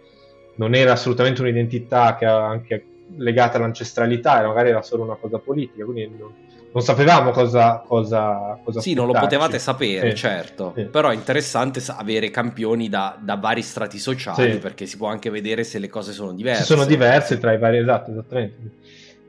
[0.56, 2.84] non era assolutamente un'identità che anche
[3.16, 6.32] legata all'ancestralità, era, magari era solo una cosa politica, quindi non,
[6.72, 10.16] non sapevamo cosa, cosa, cosa Sì, non lo potevate sapere, sì.
[10.16, 10.84] certo, sì.
[10.84, 14.58] però è interessante avere campioni da, da vari strati sociali sì.
[14.58, 16.62] perché si può anche vedere se le cose sono diverse.
[16.62, 18.82] Se sono diverse tra i vari, esatto, esattamente.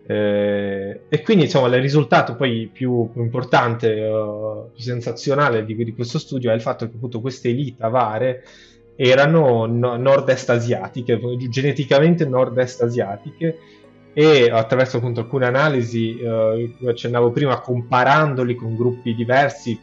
[0.08, 5.94] Eh, e quindi insomma il risultato poi più, più importante, uh, più sensazionale di, di,
[5.96, 8.44] questo studio è il fatto che appunto queste elite avare
[8.96, 11.20] erano no, nord-est asiatiche,
[11.50, 13.60] geneticamente nord-est asiatiche,
[14.18, 19.78] e attraverso appunto alcune analisi, eh, accennavo prima, comparandoli con gruppi diversi,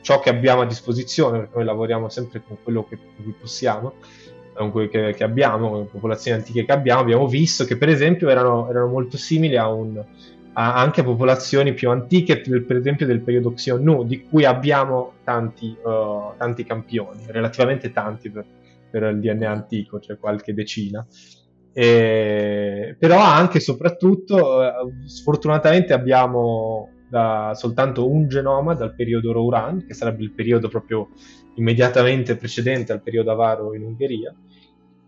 [0.00, 3.94] ciò che abbiamo a disposizione, perché noi lavoriamo sempre con quello che, che possiamo,
[4.54, 7.88] con quello che, che, abbiamo, con le popolazioni antiche che abbiamo, abbiamo visto che per
[7.88, 10.04] esempio erano, erano molto simili a un,
[10.58, 15.76] a, anche a popolazioni più antiche, per esempio del periodo Xiongnu, di cui abbiamo tanti,
[15.82, 18.44] uh, tanti campioni, relativamente tanti per,
[18.90, 21.06] per il DNA antico, cioè qualche decina.
[21.74, 24.72] E, però anche e soprattutto, eh,
[25.04, 31.10] sfortunatamente abbiamo da, soltanto un genoma dal periodo Rouran, che sarebbe il periodo proprio
[31.56, 34.34] immediatamente precedente al periodo Avaro in Ungheria.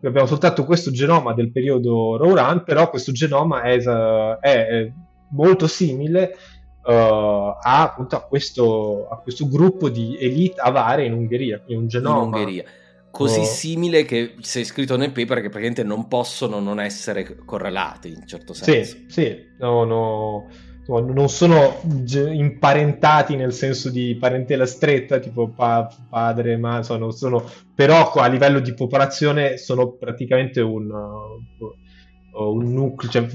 [0.02, 4.92] Abbiamo soltanto questo genoma del periodo Rouran, però questo genoma è, è, è
[5.30, 6.36] molto simile
[6.84, 11.88] uh, a, appunto, a, questo, a, questo, gruppo di elite avare in Ungheria, quindi un
[11.88, 12.16] genoma...
[12.18, 12.64] In Ungheria
[13.10, 13.44] così oh.
[13.44, 18.52] simile che sei scritto nel paper che praticamente non possono non essere correlati in certo
[18.52, 18.96] senso.
[18.96, 20.46] Sì, sì, no, no
[20.88, 21.82] non sono
[22.14, 27.44] imparentati nel senso di parentela stretta, tipo pa- padre, ma sono, sono,
[27.74, 30.90] però a livello di popolazione sono praticamente un,
[32.32, 33.26] un nucleo, cioè,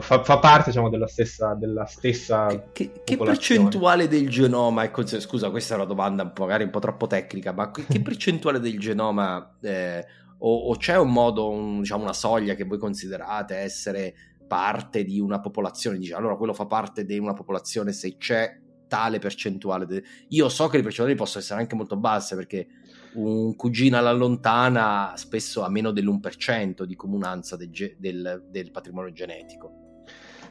[0.00, 5.50] fa, fa, parte diciamo, della stessa, della stessa che, che percentuale del genoma ecco, scusa
[5.50, 10.06] questa è una domanda magari un po' troppo tecnica ma che percentuale del genoma eh,
[10.38, 14.14] o, o, c'è un modo un, diciamo una soglia che voi considerate essere
[14.46, 15.98] parte di una popolazione?
[15.98, 20.02] Dice allora quello fa parte di una popolazione se c'è tale percentuale de...
[20.28, 22.66] io so che le percentuali possono essere anche molto basse perché
[23.14, 29.82] un cugino alla lontana spesso ha meno dell'1% di comunanza del, del, del patrimonio genetico.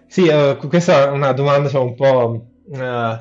[0.07, 3.17] Sì, uh, questa è una domanda cioè, un po' uh,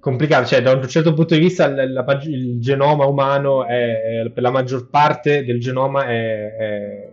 [0.00, 4.30] complicata, cioè da un certo punto di vista la, la, il genoma umano è, è,
[4.30, 7.08] per la maggior parte del genoma è, è,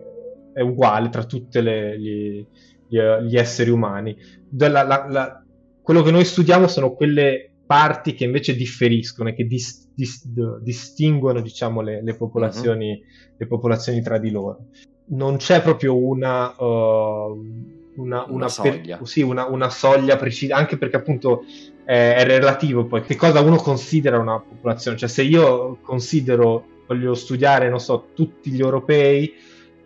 [0.54, 2.46] è uguale tra tutti gli,
[2.88, 4.16] gli, esseri umani.
[4.56, 5.42] La,
[5.82, 10.26] quello che noi studiamo sono quelle parti che invece differiscono e che dis, dis,
[10.60, 13.34] distinguono diciamo, le, le, popolazioni, uh-huh.
[13.36, 14.66] le, popolazioni, tra di loro.
[15.06, 16.64] Non c'è proprio una, uh,
[17.96, 21.44] una, una, una soglia, per, sì, una, soglia precisa, anche perché appunto
[21.84, 24.96] è, è, relativo poi che cosa uno considera una popolazione.
[24.96, 29.32] Cioè se io considero, voglio studiare, non so, tutti gli europei,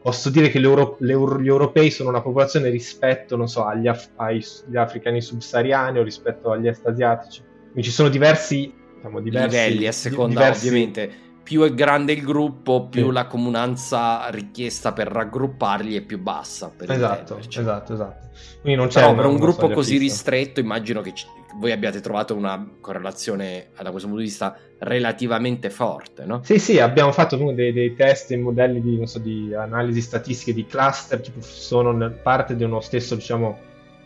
[0.00, 5.20] posso dire che gli europei sono una popolazione rispetto, non so, agli, af- agli africani
[5.20, 7.46] subsahariani o rispetto agli est asiatici
[7.80, 10.66] ci sono diversi, diciamo, diversi livelli a seconda, diversi...
[10.66, 11.26] ovviamente.
[11.42, 13.12] Più è grande il gruppo, più sì.
[13.12, 16.70] la comunanza richiesta per raggrupparli è più bassa.
[16.86, 18.28] Esatto, esatto, esatto.
[18.60, 20.02] Quindi non c'è Però per un gruppo così fissa.
[20.02, 21.24] ristretto, immagino che c-
[21.58, 26.40] voi abbiate trovato una correlazione da questo punto di vista relativamente forte, no?
[26.42, 30.66] Sì, sì, abbiamo fatto dei, dei test e modelli di, so, di, analisi statistiche di
[30.66, 33.58] cluster, tipo sono parte di uno stesso, diciamo,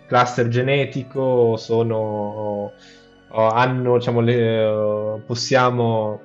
[0.06, 2.72] cluster genetico, sono
[3.32, 6.20] hanno, diciamo, le, possiamo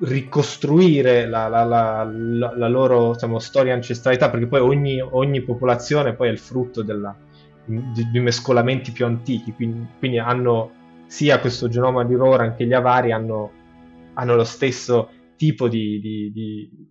[0.00, 6.28] ricostruire la, la, la, la loro diciamo, storia ancestralità, perché poi ogni, ogni, popolazione poi
[6.28, 7.16] è il frutto della,
[7.64, 10.72] di, di, mescolamenti più antichi, quindi, quindi, hanno
[11.06, 13.50] sia questo genoma di Roran che gli avari hanno,
[14.14, 16.30] hanno lo stesso tipo di, di,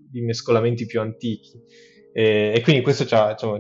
[0.10, 1.52] di, mescolamenti più antichi.
[2.12, 3.60] E, e quindi questo ci ha, diciamo,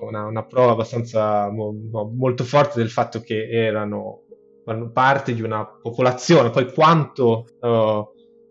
[0.00, 1.72] una, una, prova abbastanza mo,
[2.14, 4.24] molto forte del fatto che erano
[4.64, 8.08] fanno parte di una popolazione, poi quanto uh,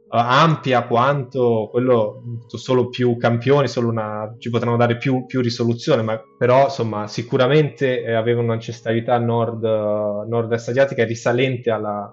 [0.10, 6.22] ampia, quanto quello solo più campioni, solo una, ci potranno dare più, più risoluzione, ma
[6.38, 12.12] però insomma sicuramente eh, avevano un'ancestralità nord, uh, nord-est asiatica risalente alla,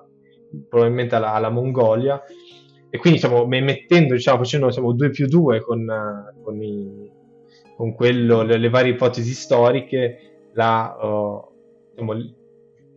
[0.69, 2.23] probabilmente alla, alla Mongolia.
[2.89, 7.11] E quindi diciamo mettendo, diciamo, facendo diciamo, 2 più 2 con, uh, con, i,
[7.77, 11.45] con quello, le, le, varie ipotesi storiche, la, uh,
[11.91, 12.15] diciamo,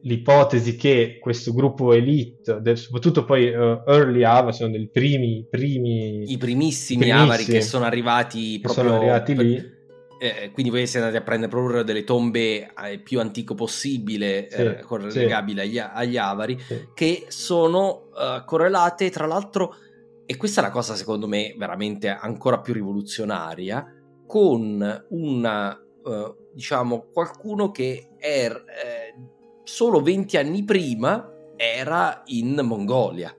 [0.03, 6.31] l'ipotesi che questo gruppo elite, del, soprattutto poi uh, early Ava, sono dei primi, primi
[6.31, 9.77] i primissimi, Avari che sono arrivati proprio sono arrivati lì.
[10.21, 14.57] Eh, quindi voi siete andati a prendere proprio delle tombe eh, più antico possibile, sì,
[14.57, 15.65] eh, correlegabili sì.
[15.65, 16.89] agli, agli, Avari, sì.
[16.93, 19.75] che sono uh, correlate tra l'altro,
[20.25, 23.85] e questa è la cosa secondo me veramente ancora più rivoluzionaria,
[24.27, 29.37] con una, uh, diciamo, qualcuno che è eh,
[29.69, 33.33] solo 20 anni prima era in Mongolia,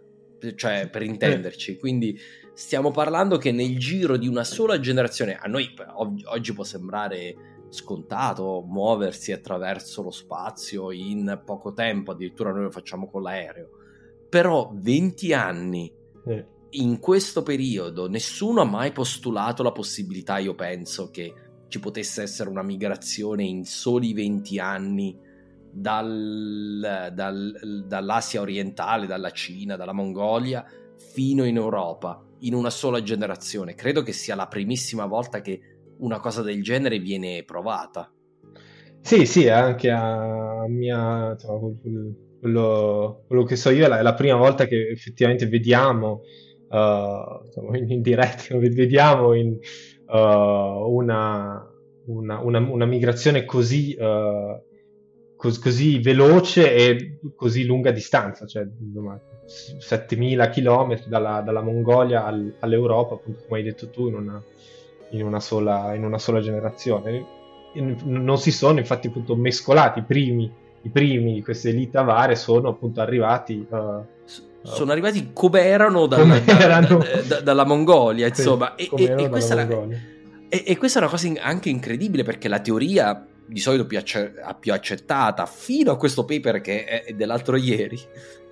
[0.55, 2.16] cioè per intenderci, quindi
[2.55, 5.74] stiamo parlando che nel giro di una sola generazione, a noi
[6.27, 7.35] oggi può sembrare
[7.70, 13.69] scontato muoversi attraverso lo spazio in poco tempo, addirittura noi lo facciamo con l'aereo,
[14.28, 15.93] però 20 anni
[16.70, 21.35] in questo periodo nessuno ha mai postulato la possibilità, io penso, che
[21.66, 25.28] ci potesse essere una migrazione in soli 20 anni
[25.72, 30.64] dal, dal, dall'Asia orientale, dalla Cina, dalla Mongolia,
[30.97, 33.74] fino in Europa, in una sola generazione.
[33.74, 35.60] Credo che sia la primissima volta che
[35.98, 38.12] una cosa del genere viene provata.
[39.01, 41.36] Sì, sì, anche a mia...
[42.40, 46.22] Quello, quello, che so io è la, è la, prima volta che effettivamente vediamo
[46.70, 49.59] uh, in, in diretta, vediamo in,
[50.06, 51.70] uh, una,
[52.06, 54.59] una, una, una, migrazione così, uh,
[55.40, 58.66] cos, così, veloce e così lunga distanza, cioè
[59.78, 64.42] 7000 km dalla, dalla Mongolia al, all'Europa, appunto come hai detto tu, in una,
[65.12, 67.38] in una, sola, in una sola generazione.
[67.72, 70.52] Non si sono infatti appunto mescolati i primi,
[70.82, 74.04] i primi di queste elite avare sono appunto arrivati uh,
[74.62, 76.98] sono arrivati come erano, dalla, come erano...
[76.98, 78.74] Da, da, dalla Mongolia, insomma.
[78.76, 79.66] Sì, e, e, e, questa la,
[80.48, 84.72] e, questa è una cosa anche incredibile perché la teoria di solito più, acce- più
[84.72, 88.01] accettata fino a questo paper che è dell'altro ieri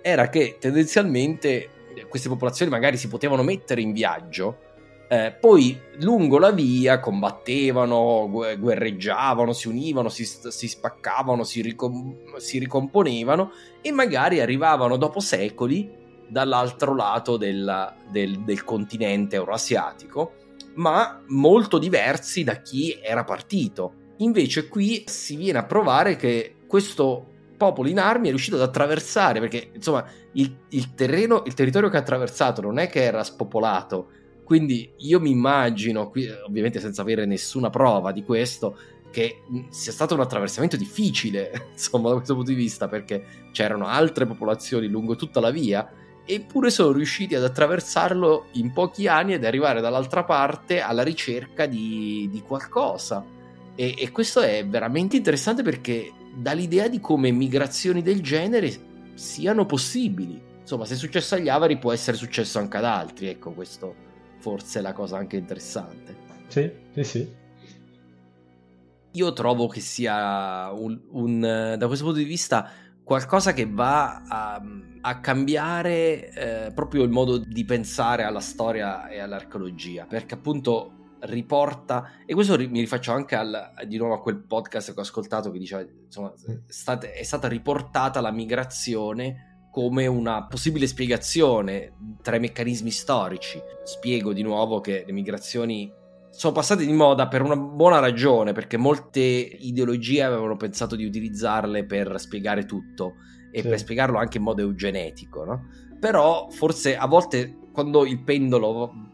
[0.02, 1.70] era che tendenzialmente
[2.08, 4.66] queste popolazioni magari si potevano mettere in viaggio
[5.10, 12.58] eh, poi lungo la via combattevano, guerreggiavano, si univano, si, si spaccavano, si, ricom- si,
[12.58, 15.90] ricomponevano e magari arrivavano dopo secoli
[16.28, 20.34] dall'altro lato del, del, del continente euroasiatico,
[20.74, 24.06] ma molto diversi da chi era partito.
[24.18, 27.26] Invece qui si viene a provare che questo
[27.56, 31.96] popolo in armi è riuscito ad attraversare, perché insomma il, il terreno, il territorio che
[31.96, 34.10] ha attraversato non è che era spopolato,
[34.44, 38.78] quindi io mi immagino, qui, ovviamente senza avere nessuna prova di questo,
[39.10, 44.24] che sia stato un attraversamento difficile, insomma, da questo punto di vista, perché c'erano altre
[44.24, 45.86] popolazioni lungo tutta la via,
[46.24, 52.28] eppure sono riusciti ad attraversarlo in pochi anni ed arrivare dall'altra parte alla ricerca di,
[52.30, 53.24] di qualcosa.
[53.80, 58.76] E, e questo è veramente interessante perché dà l'idea di come migrazioni del genere
[59.14, 60.42] siano possibili.
[60.60, 63.94] Insomma, se è successo agli Avari può essere successo anche ad altri, ecco questo
[64.40, 66.16] forse è la cosa anche interessante.
[66.48, 67.32] Sì, sì, sì.
[69.12, 72.68] Io trovo che sia un, un, da questo punto di vista
[73.04, 74.60] qualcosa che va a,
[75.02, 76.32] a cambiare
[76.66, 82.56] eh, proprio il modo di pensare alla storia e all'archeologia, perché appunto riporta, e questo
[82.56, 86.32] mi rifaccio anche al, di nuovo a quel podcast che ho ascoltato che diceva, insomma,
[86.32, 86.54] mm.
[86.66, 91.92] state, è stata riportata la migrazione come una possibile spiegazione
[92.22, 93.60] tra i meccanismi storici.
[93.84, 95.92] Spiego di nuovo che le migrazioni
[96.30, 101.84] sono passate di moda per una buona ragione, perché molte ideologie avevano pensato di utilizzarle
[101.84, 103.14] per spiegare tutto
[103.52, 103.68] e sì.
[103.68, 105.68] per spiegarlo anche in modo eugenetico, no?
[105.98, 109.07] Però forse a volte quando il pendolo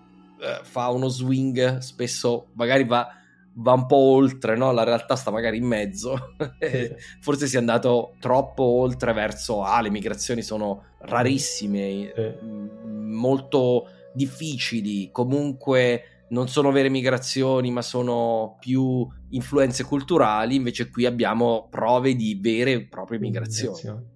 [0.44, 3.08] eh, fa uno swing, spesso magari va
[3.56, 4.72] va un po' oltre, no?
[4.72, 6.34] la realtà sta magari in mezzo,
[7.20, 12.32] forse si è andato troppo oltre verso, ah, le migrazioni sono rarissime, sì.
[12.42, 21.68] molto difficili, comunque non sono vere migrazioni, ma sono più influenze culturali, invece qui abbiamo
[21.70, 24.12] prove di vere e proprie migrazioni.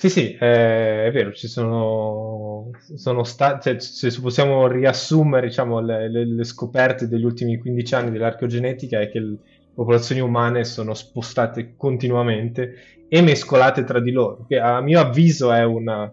[0.00, 6.08] Sì, sì, eh, è vero, ci sono, sono state, cioè, se possiamo riassumere diciamo, le,
[6.08, 9.36] le, le, scoperte degli ultimi 15 anni dell'archeogenetica è che le
[9.74, 15.64] popolazioni umane sono spostate continuamente e mescolate tra di loro, che a mio avviso è
[15.64, 16.10] una,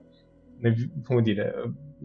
[1.05, 1.53] come dire,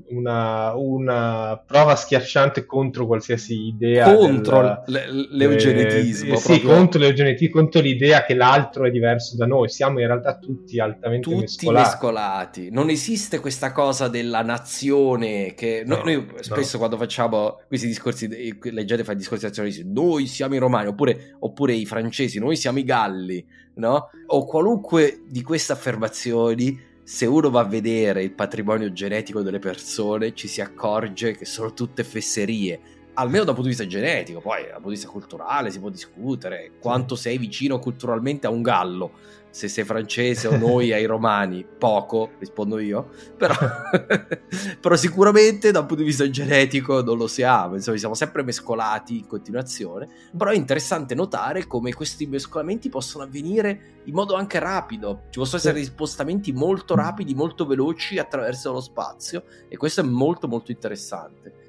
[0.08, 7.80] una, una, prova schiacciante contro qualsiasi idea contro del, l'eugenetismo eh, sì, contro l'eugenetismo contro
[7.80, 11.88] l'idea che l'altro è diverso da noi siamo in realtà tutti altamente tutti mescolati.
[11.88, 16.78] mescolati non esiste questa cosa della nazione che no, noi, spesso no.
[16.78, 18.28] quando facciamo questi discorsi
[18.60, 22.84] leggete fa discorsi nazionalisti noi siamo i romani oppure, oppure i francesi noi siamo i
[22.84, 23.44] galli
[23.74, 24.08] no?
[24.26, 30.34] o qualunque di queste affermazioni se uno va a vedere il patrimonio genetico delle persone
[30.34, 32.80] ci si accorge che sono tutte fesserie,
[33.14, 36.72] almeno dal punto di vista genetico, poi dal punto di vista culturale si può discutere.
[36.80, 39.12] Quanto sei vicino culturalmente a un gallo
[39.52, 43.54] se sei francese o noi ai romani, poco, rispondo io, però,
[44.80, 49.18] però, sicuramente da un punto di vista genetico non lo siamo, insomma siamo sempre mescolati
[49.18, 55.24] in continuazione, però è interessante notare come questi mescolamenti possono avvenire in modo anche rapido,
[55.28, 60.48] ci possono essere spostamenti molto rapidi, molto veloci attraverso lo spazio e questo è molto
[60.48, 61.61] molto interessante.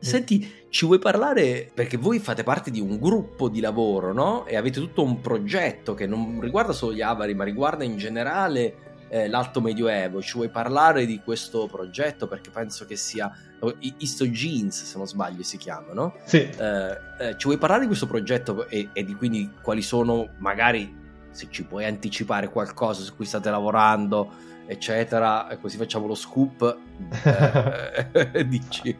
[0.00, 4.46] Senti, ci vuoi parlare perché voi fate parte di un gruppo di lavoro, no?
[4.46, 8.88] E avete tutto un progetto che non riguarda solo gli avari, ma riguarda in generale
[9.10, 10.22] eh, l'alto medioevo.
[10.22, 12.26] Ci vuoi parlare di questo progetto?
[12.26, 16.14] Perché penso che sia Jeans, se non sbaglio, si chiama, no?
[16.24, 16.38] Sì.
[16.38, 20.96] Eh, eh, ci vuoi parlare di questo progetto e, e, di quindi quali sono, magari,
[21.30, 24.32] se ci puoi anticipare qualcosa su cui state lavorando,
[24.70, 26.78] eccetera, così facciamo lo scoop.
[28.32, 28.96] Eh, dici,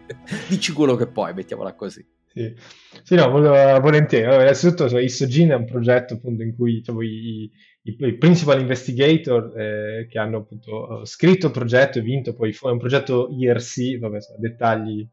[0.48, 2.04] dici quello che puoi, mettiamola così.
[2.32, 2.54] Sì,
[3.02, 4.24] sì no, volentieri.
[4.24, 7.50] Allora, innanzitutto, cioè, ISOGIN è un progetto appunto in cui diciamo, i,
[7.82, 12.66] i, i, principal investigator eh, che hanno appunto scritto il progetto e vinto poi è
[12.68, 15.08] un progetto IRC, vabbè, dettagli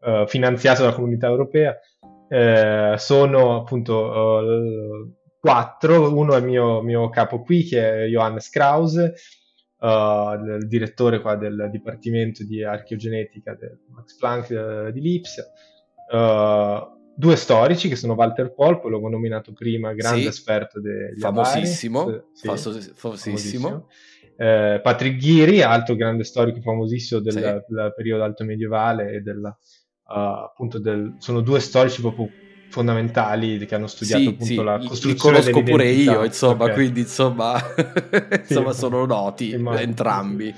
[0.00, 1.76] uh, finanziato dalla comunità europea.
[2.28, 8.48] Eh, sono appunto uh, quattro, uno è il mio, mio, capo qui che è Johannes
[8.48, 9.14] Krause,
[9.86, 15.44] il direttore qua del Dipartimento di Archeogenetica del Max Planck di Lipsia.
[16.10, 22.28] Uh, due storici che sono Walter poi l'ho nominato prima, grande sì, esperto degli famosissimo,
[22.32, 22.94] sì, famosissimo.
[22.94, 23.88] famosissimo.
[24.36, 27.40] Eh, Patrick Ghiri, altro grande storico famosissimo del, sì.
[27.40, 32.28] del periodo alto medievale e del, uh, appunto del, sono due storici proprio
[32.74, 36.74] fondamentali che hanno studiato sì, appunto sì, la costruzione li conosco pure io insomma okay.
[36.74, 37.60] quindi insomma,
[38.48, 40.52] insomma sono noti entrambi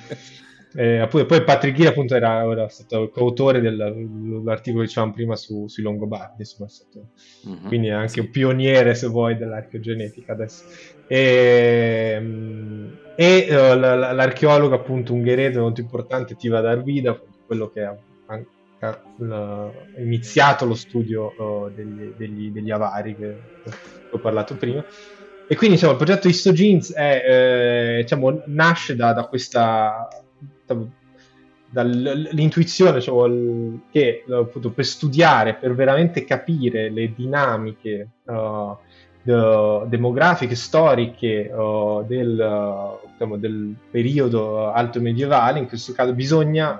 [0.78, 5.66] eh, poi, poi Patrick Ghira appunto era, era, stato coautore dell'articolo che dicevamo prima su,
[5.68, 7.12] sui Longobardi, insomma, stato,
[7.48, 8.20] mm-hmm, quindi è anche sì.
[8.20, 10.64] un pioniere se vuoi dell'archeogenetica adesso.
[11.06, 12.22] E,
[13.16, 17.96] e uh, l'archeologo appunto ungherese molto importante Tiva Arvida, quello che ha
[19.98, 23.36] iniziato lo studio uh, degli, degli, degli, avari che,
[24.10, 24.84] ho parlato prima.
[25.48, 30.08] E quindi diciamo, il progetto Histogenes è, eh, diciamo, nasce da, da questa
[31.68, 33.30] dall'intuizione cioè,
[33.90, 38.76] che appunto, per studiare, per veramente capire le dinamiche uh,
[39.22, 46.78] de- demografiche, storiche uh, del, uh, diciamo, del, periodo alto medievale, in questo caso bisogna,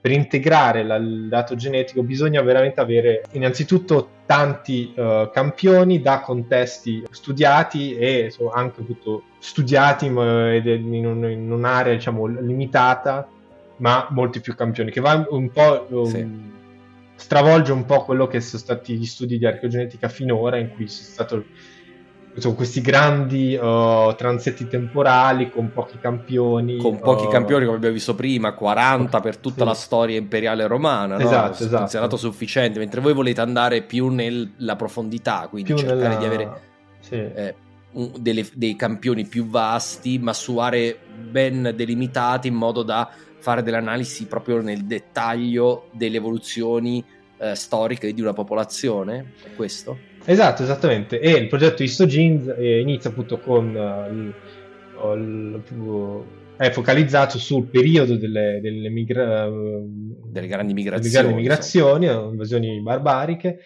[0.00, 7.96] per integrare la, il dato genetico, bisogna veramente avere innanzitutto tanti campioni da contesti studiati
[7.96, 13.28] e so, anche appunto, studiati in, un, in un'area diciamo, limitata,
[13.76, 15.86] ma molti più campioni, che va un po'...
[15.90, 16.28] Um, sì.
[17.16, 21.08] stravolge un po' quello che sono stati gli studi di archeogenetica finora, in cui sono
[21.08, 21.44] stati
[22.36, 26.76] sono questi grandi uh, transetti temporali con pochi campioni.
[26.76, 29.68] Con pochi uh, campioni, come abbiamo visto prima, 40 per tutta sì.
[29.68, 31.18] la storia imperiale romana.
[31.18, 31.54] Esatto, no?
[31.54, 31.76] esatto.
[31.78, 36.16] Considerato sufficiente, mentre voi volete andare più nella profondità, quindi più cercare nella...
[36.16, 36.60] di avere...
[37.00, 37.14] Sì.
[37.14, 37.54] Eh,
[37.92, 40.96] delle, dei campioni più vasti, ma su aree
[41.28, 47.04] ben delimitate in modo da fare delle analisi proprio nel dettaglio delle evoluzioni
[47.38, 49.32] eh, storiche di una popolazione.
[49.42, 49.98] È questo?
[50.24, 51.18] Esatto, esattamente.
[51.18, 54.34] E il progetto Histogenes eh, inizia appunto con uh, il,
[55.12, 56.24] il,
[56.56, 63.60] è focalizzato sul periodo delle, delle, migra- delle grandi migrazioni, delle grandi migrazioni invasioni barbariche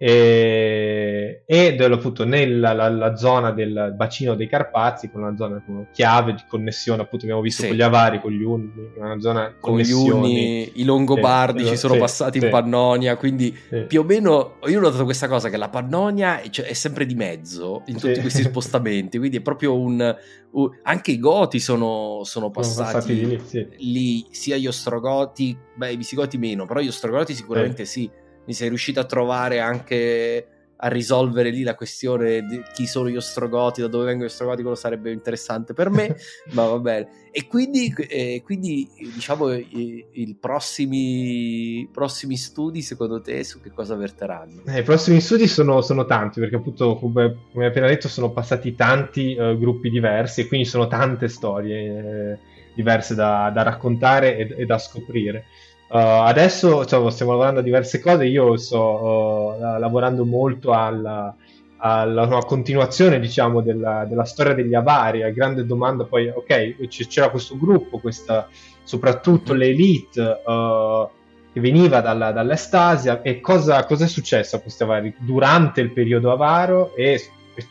[0.00, 5.88] e, ed appunto nella la, la zona del bacino dei Carpazi con una zona con
[5.90, 7.68] chiave di connessione appunto abbiamo visto sì.
[7.68, 11.76] con gli avari con gli Unni una zona con gli Unni i Longobardi sì, ci
[11.76, 13.52] sono sì, passati in Pannonia quindi
[13.88, 17.04] più o meno io ho notato questa cosa che la Pannonia è, cioè, è sempre
[17.04, 20.16] di mezzo in tutti questi spostamenti quindi è proprio un,
[20.52, 25.90] un anche i Goti sono, sono passati, sono passati lì, lì, sia gli Ostrogoti beh
[25.90, 28.08] i Visigoti meno però gli Ostrogoti sicuramente sì
[28.48, 30.46] mi sei riuscito a trovare anche
[30.80, 34.62] a risolvere lì la questione di chi sono gli ostrogoti, da dove vengono gli ostrogoti,
[34.62, 36.16] quello sarebbe interessante per me,
[36.52, 37.08] ma va bene.
[37.30, 43.96] E quindi, eh, quindi diciamo, i, i prossimi, prossimi, studi, secondo te, su che cosa
[43.96, 44.62] verteranno?
[44.66, 48.74] Eh, I prossimi studi sono, sono tanti, perché appunto, come, come appena detto, sono passati
[48.74, 52.38] tanti uh, gruppi diversi e quindi sono tante storie eh,
[52.74, 55.44] diverse da, da raccontare e, e da scoprire.
[55.90, 61.34] Uh, adesso cioè, stiamo lavorando a diverse cose, io sto uh, lavorando molto alla,
[61.78, 67.30] alla una continuazione diciamo, della, della, storia degli avari, a grande domanda poi, ok, c'era
[67.30, 68.48] questo gruppo, questa,
[68.82, 69.60] soprattutto mm-hmm.
[69.60, 71.08] l'elite uh,
[71.54, 75.14] che veniva dalla, dall'Estasia e cosa, cosa, è successo a questi avari?
[75.16, 77.18] Durante il periodo avaro e,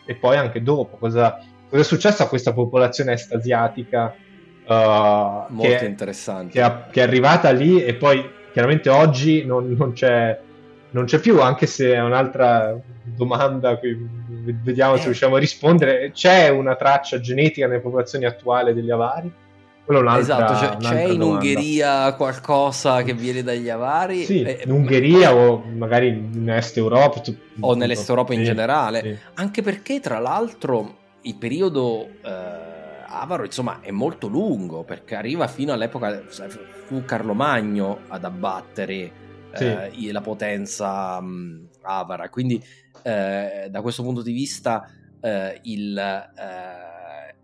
[0.06, 1.40] e poi anche dopo, cosa,
[1.70, 4.06] cosa, è successo a questa popolazione estasiatica?
[4.08, 4.27] Uh,
[4.68, 6.52] Molto che, interessante.
[6.52, 10.38] Che, è, che, è arrivata lì e poi chiaramente oggi non, non, c'è,
[10.92, 13.80] non c'è, più, anche se è un'altra domanda,
[14.64, 14.98] vediamo eh.
[14.98, 16.12] se riusciamo a rispondere.
[16.12, 19.32] C'è una traccia genetica nelle popolazioni attuali degli avari?
[20.18, 21.26] Esatto, cioè, c'è in domanda.
[21.26, 24.26] Ungheria qualcosa che viene dagli avari?
[24.26, 25.40] Sì, eh, in Ungheria ma...
[25.40, 27.22] o magari in Est Europa.
[27.22, 29.02] Tu, o nell'Est Europa in sì, generale.
[29.02, 29.18] Sì.
[29.36, 32.06] Anche perché, tra l'altro, il periodo...
[32.22, 32.67] Eh
[33.10, 36.24] Avaro insomma è molto lungo perché arriva fino all'epoca
[36.86, 39.12] fu Carlo Magno ad abbattere
[39.54, 40.12] sì.
[40.12, 42.62] la potenza mh, avara quindi
[43.02, 44.90] da questo punto di vista
[45.64, 45.96] il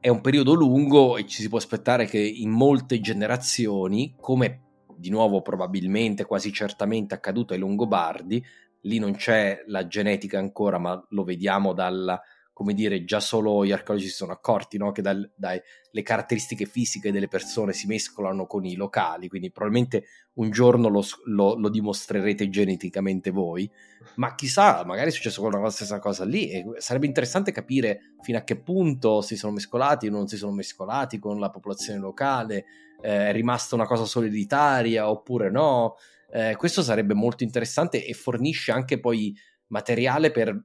[0.04, 4.64] è un periodo lungo e ci si può aspettare che in molte generazioni, come
[4.98, 8.44] di nuovo probabilmente, quasi certamente accaduto ai Longobardi,
[8.82, 12.22] lì non c'è la genetica ancora, ma lo vediamo dalla,
[12.54, 14.92] come dire, già solo gli archeologi si sono accorti no?
[14.92, 20.06] che dalle caratteristiche fisiche delle persone si mescolano con i locali, quindi probabilmente
[20.36, 23.70] un giorno lo, lo, lo, dimostrerete geneticamente voi,
[24.16, 28.44] ma chissà, magari è successo quella stessa cosa lì e sarebbe interessante capire fino a
[28.44, 32.66] che punto si sono mescolati o non si sono mescolati con la popolazione locale,
[33.02, 35.96] eh, è rimasta una cosa soliditaria oppure no.
[36.32, 39.36] Eh, questo sarebbe molto interessante e fornisce anche poi
[39.68, 40.60] materiale per,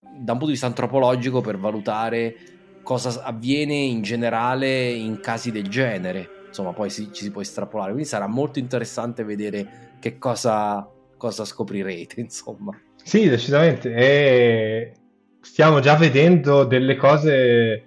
[0.00, 2.36] da un punto di vista antropologico per valutare
[2.82, 6.44] cosa avviene in generale in casi del genere.
[6.48, 7.90] Insomma poi si, ci si può estrapolare.
[7.90, 12.78] Quindi sarà molto interessante vedere che cosa, cosa scoprirete insomma.
[13.02, 13.94] Sì decisamente.
[13.94, 14.92] E
[15.40, 17.84] stiamo già vedendo delle cose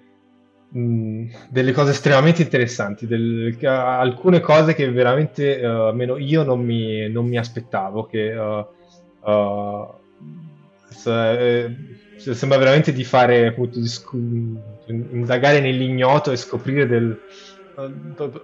[0.69, 7.09] mh, delle cose estremamente interessanti del, alcune cose che veramente uh, almeno io non mi,
[7.09, 8.67] non mi aspettavo che uh,
[9.29, 9.87] uh,
[10.99, 14.13] sembra veramente di fare appunto di sc-
[14.87, 17.19] indagare nell'ignoto e scoprire del,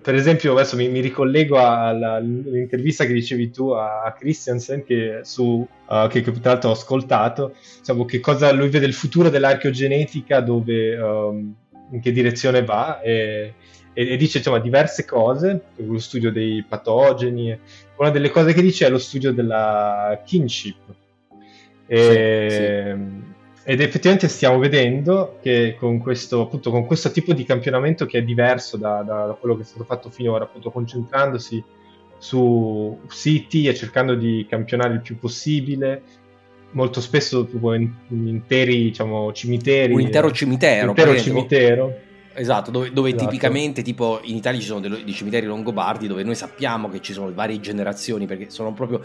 [0.02, 6.08] per esempio, adesso mi, mi ricollego all'intervista che dicevi tu a, Christiansen, che, su, uh,
[6.08, 10.98] che, che, tra l'altro ho ascoltato, diciamo, che cosa lui vede il futuro dell'archeogenetica, dove,
[10.98, 11.54] um,
[11.92, 13.54] in che direzione va, e,
[13.94, 17.58] e dice insomma, diverse cose, lo studio dei patogeni.
[17.98, 21.04] Una delle cose che dice è lo studio della kinship.
[21.88, 23.34] E, sì, sì
[23.68, 28.22] ed effettivamente stiamo vedendo che con questo, appunto, con questo tipo di campionamento che è
[28.22, 31.64] diverso da, da, da, quello che è stato fatto finora, appunto concentrandosi
[32.20, 36.04] su siti e cercando di campionare il più possibile,
[36.72, 39.94] molto spesso in, in interi diciamo, cimiteri.
[39.94, 40.84] Un intero cimitero.
[40.84, 42.00] Un intero cimitero.
[42.38, 43.26] Esatto, dove, dove esatto.
[43.26, 47.14] tipicamente, tipo in Italia ci sono dei, dei, cimiteri longobardi dove noi sappiamo che ci
[47.14, 49.02] sono varie generazioni perché sono proprio.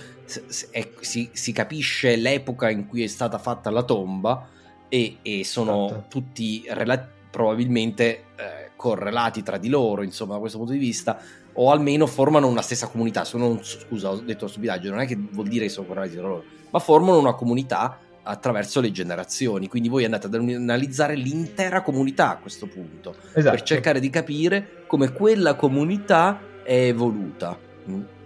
[0.71, 4.49] è, si, si, capisce l'epoca in cui è stata fatta la tomba
[4.89, 6.05] e, e sono esatto.
[6.09, 11.21] tutti rela- probabilmente eh, correlati tra di loro, insomma, da questo punto di vista,
[11.53, 13.25] o almeno formano una stessa comunità.
[13.25, 16.45] Sono, scusa, ho detto stupidaggine, non è che vuol dire che sono correlati tra loro,
[16.71, 17.97] ma formano una comunità
[18.31, 19.69] attraverso le generazioni.
[19.69, 23.57] Quindi voi andate ad analizzare l'intera comunità a questo punto esatto.
[23.57, 27.59] per cercare di capire come quella comunità è evoluta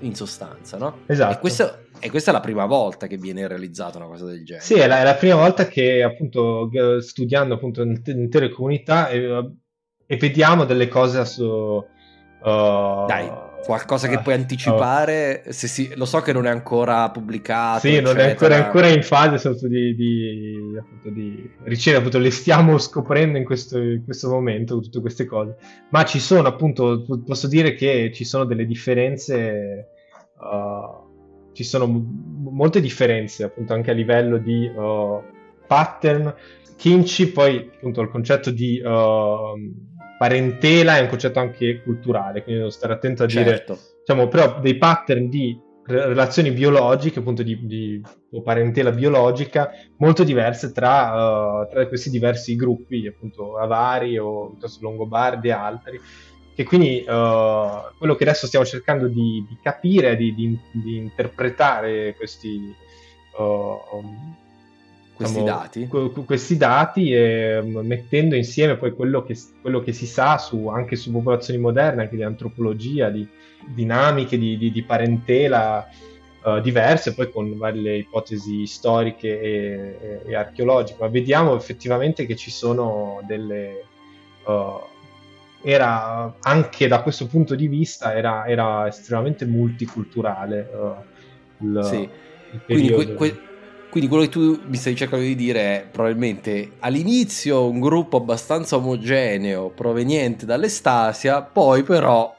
[0.00, 0.98] in sostanza, no?
[1.06, 1.34] Esatto.
[1.34, 4.64] E questo, e questa è la prima volta che viene realizzata una cosa del genere.
[4.64, 6.68] Sì, è la, è la prima volta che appunto
[7.00, 9.52] studiando appunto intere comunità e,
[10.06, 11.42] e vediamo delle cose su...
[11.44, 13.30] Uh, Dai,
[13.64, 15.42] Qualcosa che puoi anticipare?
[15.46, 15.52] Oh.
[15.52, 17.80] Si, lo so che non è ancora pubblicato.
[17.80, 22.76] Sì, non è ancora, ancora, in fase di, di, appunto, di ricevere, appunto, le stiamo
[22.78, 25.56] scoprendo in questo, in questo, momento, tutte queste cose.
[25.90, 29.88] Ma ci sono, appunto, posso dire che ci sono delle differenze,
[30.38, 35.22] uh, ci sono molte differenze, appunto, anche a livello di uh,
[35.66, 36.34] pattern.
[36.76, 38.80] Kinchi, poi, appunto, il concetto di...
[38.84, 43.78] Uh, parentela è un concetto anche culturale, quindi devo stare attento a dire, certo.
[44.00, 50.72] diciamo, però dei pattern di relazioni biologiche, appunto di, di o parentela biologica, molto diverse
[50.72, 56.00] tra, uh, tra, questi diversi gruppi, appunto avari o piuttosto longobardi e altri,
[56.54, 62.74] che quindi uh, quello che adesso stiamo cercando di, di capire, di, di, interpretare questi...
[63.36, 64.42] Uh,
[65.14, 65.88] questi diciamo, dati?
[66.24, 70.96] questi dati e mm, mettendo insieme poi quello che, quello che si sa su, anche
[70.96, 73.26] su popolazioni moderne, anche di antropologia, di
[73.66, 75.88] dinamiche di, di, di parentela
[76.42, 82.36] uh, diverse, poi con varie ipotesi storiche e, e, e, archeologiche, ma vediamo effettivamente che
[82.36, 83.84] ci sono delle...
[84.44, 84.92] Uh,
[85.66, 92.00] era anche da questo punto di vista era, era estremamente multiculturale uh, il, sì.
[92.52, 92.94] il periodo.
[92.96, 93.53] Quindi que- que-
[93.94, 98.74] quindi quello che tu mi stai cercando di dire è probabilmente all'inizio un gruppo abbastanza
[98.74, 102.34] omogeneo proveniente dall'Estasia, poi però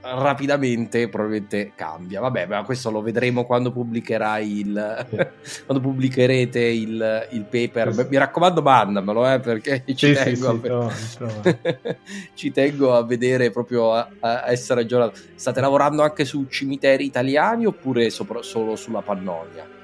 [0.00, 2.18] rapidamente probabilmente cambia.
[2.18, 5.06] Vabbè, ma questo lo vedremo quando pubblicherai il
[5.64, 7.94] quando pubblicherete il, il paper.
[7.94, 8.06] Sì.
[8.10, 10.72] Mi raccomando, mandamelo eh, perché ci, sì, tengo sì, a...
[10.72, 11.58] no, no.
[12.34, 15.20] ci tengo a vedere proprio a, a, essere aggiornato.
[15.36, 19.81] State lavorando anche su cimiteri italiani oppure sopra, solo sulla Pannonia?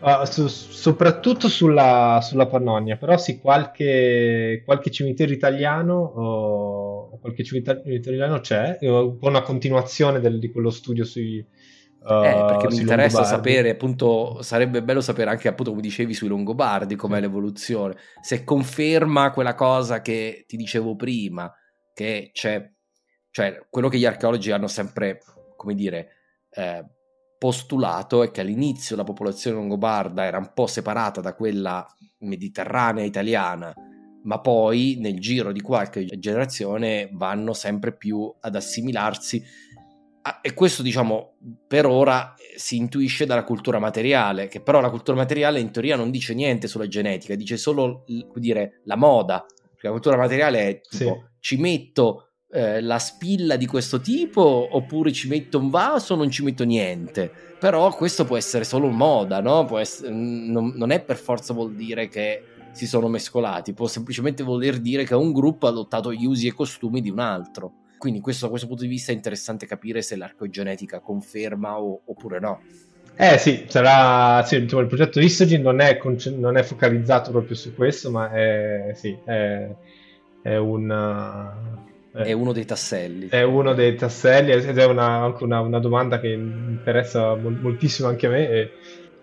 [0.00, 7.82] Uh, su, soprattutto sulla, sulla, Pannonia, però sì, qualche, qualche cimitero italiano o qualche cimitero
[7.84, 11.46] italiano c'è, un po' una continuazione del, di quello studio sui,
[12.02, 13.28] Uh, eh, perché mi interessa Longobardi.
[13.28, 17.20] sapere, appunto, sarebbe bello sapere anche, appunto, come dicevi sui Longobardi, com'è sì.
[17.20, 17.96] l'evoluzione.
[18.22, 21.52] Se conferma quella cosa che ti dicevo prima,
[21.92, 22.66] che c'è,
[23.30, 25.18] cioè, quello che gli archeologi hanno sempre,
[25.56, 26.08] come dire,
[26.52, 26.84] eh,
[27.40, 31.86] postulato è che all'inizio la popolazione longobarda era un po' separata da quella
[32.18, 33.72] mediterranea italiana,
[34.24, 39.42] ma poi nel giro di qualche generazione vanno sempre più ad assimilarsi
[40.20, 41.36] ah, e questo diciamo
[41.66, 46.10] per ora si intuisce dalla cultura materiale, che però la cultura materiale in teoria non
[46.10, 48.04] dice niente sulla genetica, dice solo
[48.34, 51.22] dire, la moda, perché la cultura materiale è tipo sì.
[51.38, 56.30] ci metto eh, la spilla di questo tipo oppure ci metto un vaso o non
[56.30, 57.30] ci metto niente.
[57.58, 59.78] Però questo può essere solo moda, no?
[59.78, 64.78] Essere, non, non, è per forza vuol dire che si sono mescolati, può semplicemente voler
[64.78, 67.72] dire che un gruppo ha adottato gli usi e costumi di un altro.
[67.98, 72.40] Quindi questo, da questo punto di vista è interessante capire se l'archeogenetica conferma o, oppure
[72.40, 72.62] no.
[73.14, 75.76] Eh sì, sarà, sì, il progetto Isogen non
[76.38, 79.68] non è focalizzato proprio su questo, ma è, sì, è,
[80.40, 80.90] è un
[82.12, 83.28] è uno dei tasselli.
[83.28, 88.26] È uno dei tasselli ed è una, anche una, una, domanda che interessa moltissimo anche
[88.26, 88.70] a me e eh,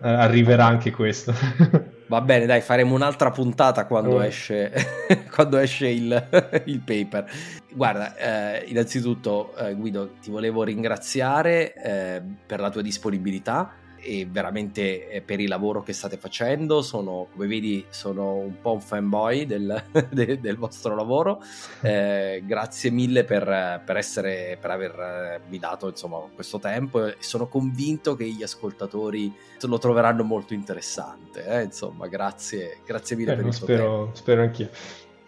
[0.00, 1.34] arriverà anche questo.
[2.08, 4.22] Va bene, dai, faremo un'altra puntata quando oh.
[4.22, 4.72] esce,
[5.30, 6.28] quando esce il,
[6.64, 7.26] il, paper.
[7.70, 15.08] Guarda, eh, innanzitutto eh, Guido, ti volevo ringraziare eh, per la tua disponibilità e veramente
[15.10, 16.82] eh, per il lavoro che state facendo.
[16.82, 21.42] Sono, come vedi, sono un po' un fanboy del, de, del vostro lavoro.
[21.88, 28.16] Eh, grazie mille per, per, essere, per avermi dato insomma, questo tempo e sono convinto
[28.16, 31.46] che gli ascoltatori lo troveranno molto interessante.
[31.46, 31.62] Eh?
[31.62, 34.16] Insomma, grazie, grazie mille eh, per il spero, tempo.
[34.16, 34.70] Spero anch'io.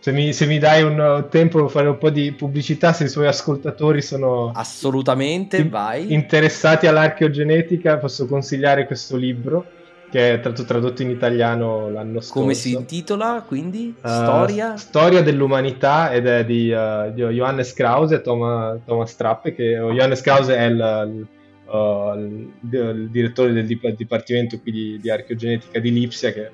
[0.01, 3.09] Se mi, se mi, dai un tempo per fare un po' di pubblicità, se i
[3.09, 6.11] suoi ascoltatori sono assolutamente in, vai.
[6.11, 9.67] interessati all'archeogenetica, posso consigliare questo libro
[10.11, 12.41] che è stato tradotto in italiano l'anno scorso.
[12.41, 13.95] Come si intitola quindi?
[14.03, 14.77] Uh, Storia?
[14.79, 19.93] Storia dell'umanità ed è di, uh, di Johannes Krause e Thomas, Thomas Trappe, che uh,
[19.93, 21.27] Johannes Krause è il,
[21.69, 26.51] il, il, il direttore del dipartimento di, di archeogenetica di Lipsia che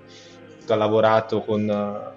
[0.66, 2.14] ha lavorato con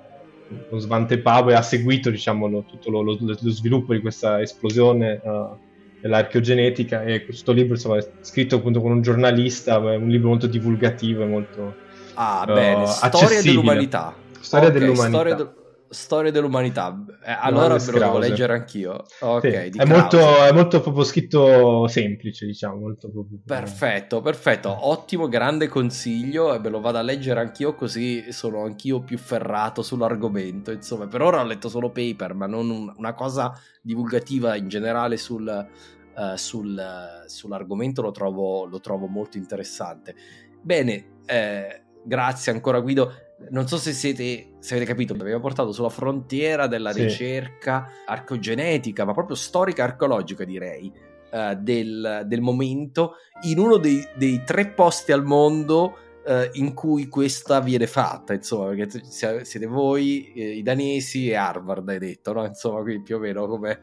[0.69, 4.41] con Svante Pavo e ha seguito diciamo, lo, tutto lo, lo, lo, sviluppo di questa
[4.41, 5.57] esplosione uh,
[6.01, 10.47] dell'archeogenetica e questo libro insomma, è scritto appunto con un giornalista, è un libro molto
[10.47, 11.75] divulgativo e molto
[12.15, 12.85] ah, uh, bene.
[12.87, 14.15] Storia dell'umanità.
[14.39, 15.17] Storia okay, dell'umanità.
[15.17, 15.49] Storia de-
[15.89, 17.03] Storia dell'umanità.
[17.25, 19.03] Eh, allora me lo devo leggere anch'io.
[19.19, 22.77] Okay, sì, è, molto, è, molto, proprio scritto semplice, diciamo.
[22.77, 23.39] Molto proprio...
[23.45, 24.87] Perfetto, perfetto.
[24.87, 29.81] Ottimo, grande consiglio e me lo vado a leggere anch'io così sono anch'io più ferrato
[29.81, 30.71] sull'argomento.
[30.71, 35.17] Insomma, per ora ho letto solo paper, ma non un, una cosa divulgativa in generale
[35.17, 35.67] sul,
[36.15, 40.15] uh, sul, uh, sull'argomento lo trovo, lo trovo molto interessante.
[40.61, 43.11] Bene, eh, grazie ancora Guido
[43.49, 47.03] non so se siete se avete capito, abbiamo portato sulla frontiera della sì.
[47.03, 50.91] ricerca archeogenetica, ma proprio storica archeologica direi,
[51.31, 57.07] uh, del, del, momento, in uno dei, dei, tre posti al mondo uh, in cui
[57.07, 62.45] questa viene fatta, insomma, perché siete voi, eh, i danesi e Harvard, hai detto, no?
[62.45, 63.81] Insomma, qui più o meno come...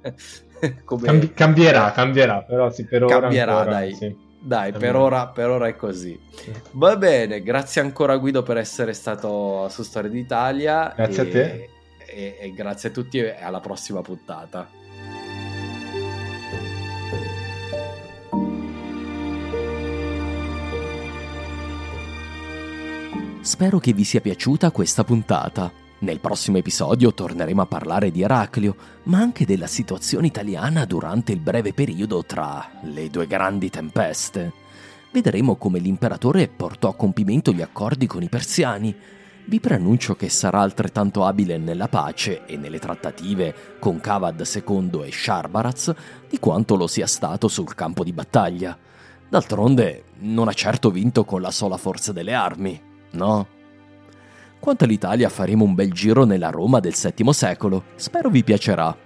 [0.85, 1.07] come...
[1.07, 3.95] Cambi- cambierà, cambierà, però sì, per ora Cambierà, ancora, dai.
[3.95, 4.26] Sì.
[4.47, 6.17] Dai, per ora, per ora, è così.
[6.71, 10.93] Va bene, grazie ancora Guido per essere stato su Storia d'Italia.
[10.95, 11.71] Grazie e, a te.
[12.07, 14.71] E, e grazie a tutti e alla prossima puntata.
[23.41, 25.86] Spero che vi sia piaciuta questa puntata.
[25.99, 31.41] Nel prossimo episodio torneremo a parlare di Eraclio, ma anche della situazione italiana durante il
[31.41, 34.53] breve periodo tra le due grandi tempeste.
[35.11, 38.95] Vedremo come l'imperatore portò a compimento gli accordi con i persiani.
[39.47, 45.11] Vi preannuncio che sarà altrettanto abile nella pace e nelle trattative con Cavad II e
[45.11, 45.95] Sharbaraz
[46.29, 48.77] di quanto lo sia stato sul campo di battaglia.
[49.31, 52.79] D'altronde non ha certo vinto con la sola forza delle armi,
[53.13, 53.55] no?
[54.59, 57.85] Quanto all'Italia faremo un bel giro nella Roma del VII secolo.
[57.95, 58.97] Spero vi piacerà.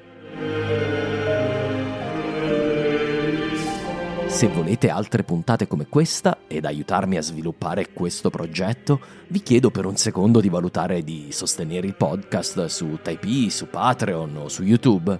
[4.30, 9.84] Se volete altre puntate come questa ed aiutarmi a sviluppare questo progetto, vi chiedo per
[9.84, 15.18] un secondo di valutare di sostenere il podcast su Typee, su Patreon o su YouTube.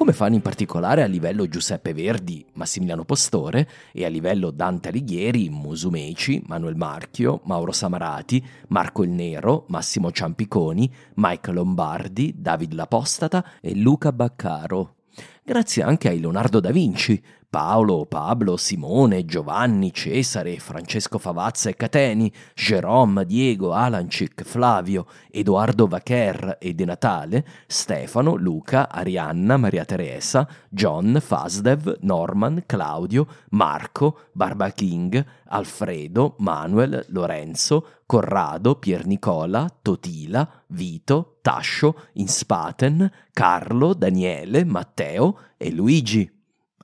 [0.00, 5.50] Come fanno in particolare a livello Giuseppe Verdi, Massimiliano Postore e a livello Dante Alighieri,
[5.50, 13.74] Musumeci, Manuel Marchio, Mauro Samarati, Marco il Nero, Massimo Ciampiconi, Mike Lombardi, David L'Apostata e
[13.74, 14.94] Luca Baccaro.
[15.42, 22.32] Grazie anche a Leonardo da Vinci, Paolo, Pablo, Simone, Giovanni, Cesare, Francesco Favazza e Cateni,
[22.54, 31.18] Jerome, Diego, Alancic, Flavio, Edoardo Vacher e De Natale, Stefano, Luca, Arianna, Maria Teresa, John,
[31.20, 41.96] Fasdev, Norman, Claudio, Marco, Barba King, Alfredo, Manuel, Lorenzo, Corrado, Pier Nicola, Totila, Vito, Tascio,
[42.12, 46.38] Inspaten, Carlo, Daniele, Matteo e Luigi.